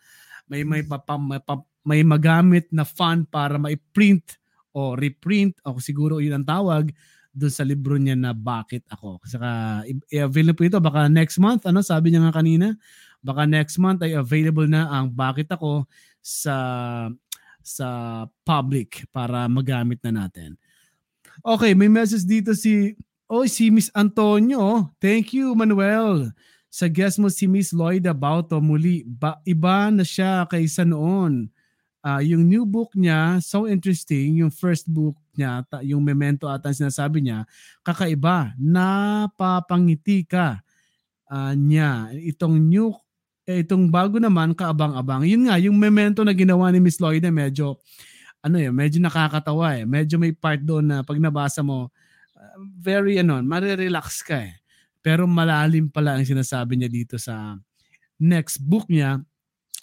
may 0.46 0.62
may 0.62 0.82
papa, 0.82 1.18
may, 1.18 1.40
may 1.86 2.00
magamit 2.02 2.66
na 2.74 2.82
fund 2.82 3.30
para 3.30 3.58
mai-print 3.58 4.38
o 4.76 4.98
reprint 4.98 5.56
o 5.64 5.78
siguro 5.78 6.18
yun 6.18 6.42
ang 6.42 6.46
tawag 6.46 6.90
doon 7.36 7.52
sa 7.52 7.68
libro 7.68 8.00
niya 8.00 8.16
na 8.16 8.32
Bakit 8.32 8.88
Ako. 8.88 9.20
Saka 9.28 9.82
i-avail 10.08 10.50
na 10.50 10.56
po 10.56 10.64
ito 10.64 10.80
baka 10.80 11.04
next 11.06 11.36
month, 11.36 11.68
ano 11.68 11.84
sabi 11.84 12.08
niya 12.08 12.24
nga 12.28 12.40
kanina, 12.40 12.72
baka 13.20 13.44
next 13.44 13.76
month 13.76 14.00
ay 14.00 14.16
available 14.16 14.64
na 14.64 14.88
ang 14.88 15.12
Bakit 15.12 15.52
Ako 15.52 15.84
sa 16.24 16.56
sa 17.60 17.88
public 18.46 19.04
para 19.12 19.44
magamit 19.52 20.00
na 20.00 20.24
natin. 20.24 20.56
Okay, 21.44 21.76
may 21.76 21.92
message 21.92 22.24
dito 22.24 22.56
si 22.56 22.96
Oh, 23.26 23.42
si 23.42 23.74
Miss 23.74 23.90
Antonio. 23.90 24.94
Thank 25.02 25.34
you, 25.34 25.50
Manuel. 25.58 26.30
Sa 26.76 26.92
guest 26.92 27.16
mo 27.16 27.32
si 27.32 27.48
Miss 27.48 27.72
Lloyda 27.72 28.12
Bauto 28.12 28.60
muli. 28.60 29.00
Ba, 29.08 29.40
iba 29.48 29.88
na 29.88 30.04
siya 30.04 30.44
kaysa 30.44 30.84
noon. 30.84 31.48
Ah, 32.04 32.20
yung 32.20 32.44
new 32.44 32.68
book 32.68 32.92
niya, 32.92 33.40
so 33.40 33.64
interesting. 33.64 34.44
Yung 34.44 34.52
first 34.52 34.84
book 34.84 35.16
niya, 35.32 35.64
ta- 35.64 35.80
yung 35.80 36.04
memento 36.04 36.44
ata 36.44 36.68
sinasabi 36.76 37.24
niya, 37.24 37.48
kakaiba. 37.80 38.52
Napapangiti 38.60 40.28
ka 40.28 40.60
ah, 41.32 41.56
niya. 41.56 42.12
Itong 42.12 42.60
new, 42.60 42.92
eh, 43.48 43.64
itong 43.64 43.88
bago 43.88 44.20
naman, 44.20 44.52
kaabang-abang. 44.52 45.24
Yun 45.24 45.48
nga, 45.48 45.56
yung 45.56 45.80
memento 45.80 46.28
na 46.28 46.36
ginawa 46.36 46.68
ni 46.68 46.84
Miss 46.84 47.00
Lloyda, 47.00 47.32
medyo, 47.32 47.80
ano 48.44 48.60
eh, 48.60 48.68
medyo 48.68 49.00
nakakatawa 49.00 49.80
eh. 49.80 49.88
Medyo 49.88 50.20
may 50.20 50.36
part 50.36 50.60
doon 50.60 50.92
na 50.92 51.00
pag 51.00 51.16
nabasa 51.16 51.64
mo, 51.64 51.88
uh, 52.36 52.56
very 52.76 53.16
ano, 53.16 53.40
marirelax 53.40 54.20
ka 54.20 54.44
eh. 54.44 54.60
Pero 55.06 55.30
malalim 55.30 55.86
pala 55.86 56.18
ang 56.18 56.26
sinasabi 56.26 56.74
niya 56.74 56.90
dito 56.90 57.14
sa 57.14 57.54
next 58.18 58.58
book 58.58 58.90
niya 58.90 59.22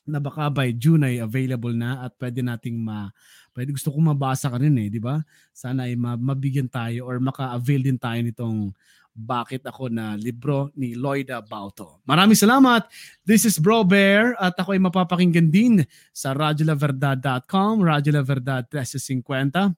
na 0.04 0.20
baka 0.20 0.52
by 0.52 0.76
June 0.76 1.08
ay 1.08 1.24
available 1.24 1.72
na 1.72 2.04
at 2.04 2.12
pwede 2.20 2.44
nating 2.44 2.76
ma 2.76 3.08
pwede 3.56 3.72
gusto 3.72 3.88
kong 3.88 4.12
mabasa 4.12 4.52
ka 4.52 4.60
rin 4.60 4.76
eh, 4.76 4.92
di 4.92 5.00
ba? 5.00 5.24
Sana 5.56 5.88
ay 5.88 5.96
ma- 5.96 6.20
mabigyan 6.20 6.68
tayo 6.68 7.08
or 7.08 7.24
maka-avail 7.24 7.88
din 7.88 7.96
tayo 7.96 8.20
nitong 8.20 8.76
bakit 9.14 9.62
ako 9.62 9.94
na 9.94 10.18
libro 10.18 10.74
ni 10.74 10.98
Lloyda 10.98 11.38
Bauto. 11.46 12.02
Maraming 12.02 12.36
salamat. 12.36 12.90
This 13.22 13.46
is 13.46 13.62
Bro 13.62 13.86
Bear 13.86 14.34
at 14.42 14.58
ako 14.58 14.74
ay 14.74 14.82
mapapakinggan 14.82 15.54
din 15.54 15.86
sa 16.10 16.34
radyolaverdad.com, 16.34 17.86
Radyo 17.86 18.12
La 18.18 18.26
Verdad 18.26 18.66
1350. 18.66 19.70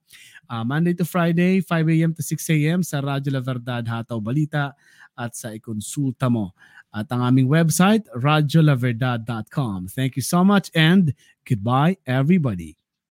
Uh, 0.48 0.64
Monday 0.64 0.96
to 0.96 1.04
Friday, 1.04 1.60
5 1.60 1.68
a.m. 1.68 2.12
to 2.16 2.24
6 2.24 2.56
a.m. 2.56 2.80
sa 2.80 3.04
Radyo 3.04 3.36
La 3.36 3.44
Verdad 3.44 3.84
Hataw 3.84 4.24
Balita 4.24 4.72
at 5.18 5.36
sa 5.36 5.52
ikonsulta 5.56 6.30
mo. 6.32 6.54
At 6.96 7.12
ang 7.12 7.24
aming 7.28 7.52
website, 7.52 8.08
radyolaverdad.com. 8.16 9.92
Thank 9.92 10.16
you 10.16 10.24
so 10.24 10.44
much 10.48 10.72
and 10.72 11.12
goodbye 11.44 12.00
everybody. 12.08 12.80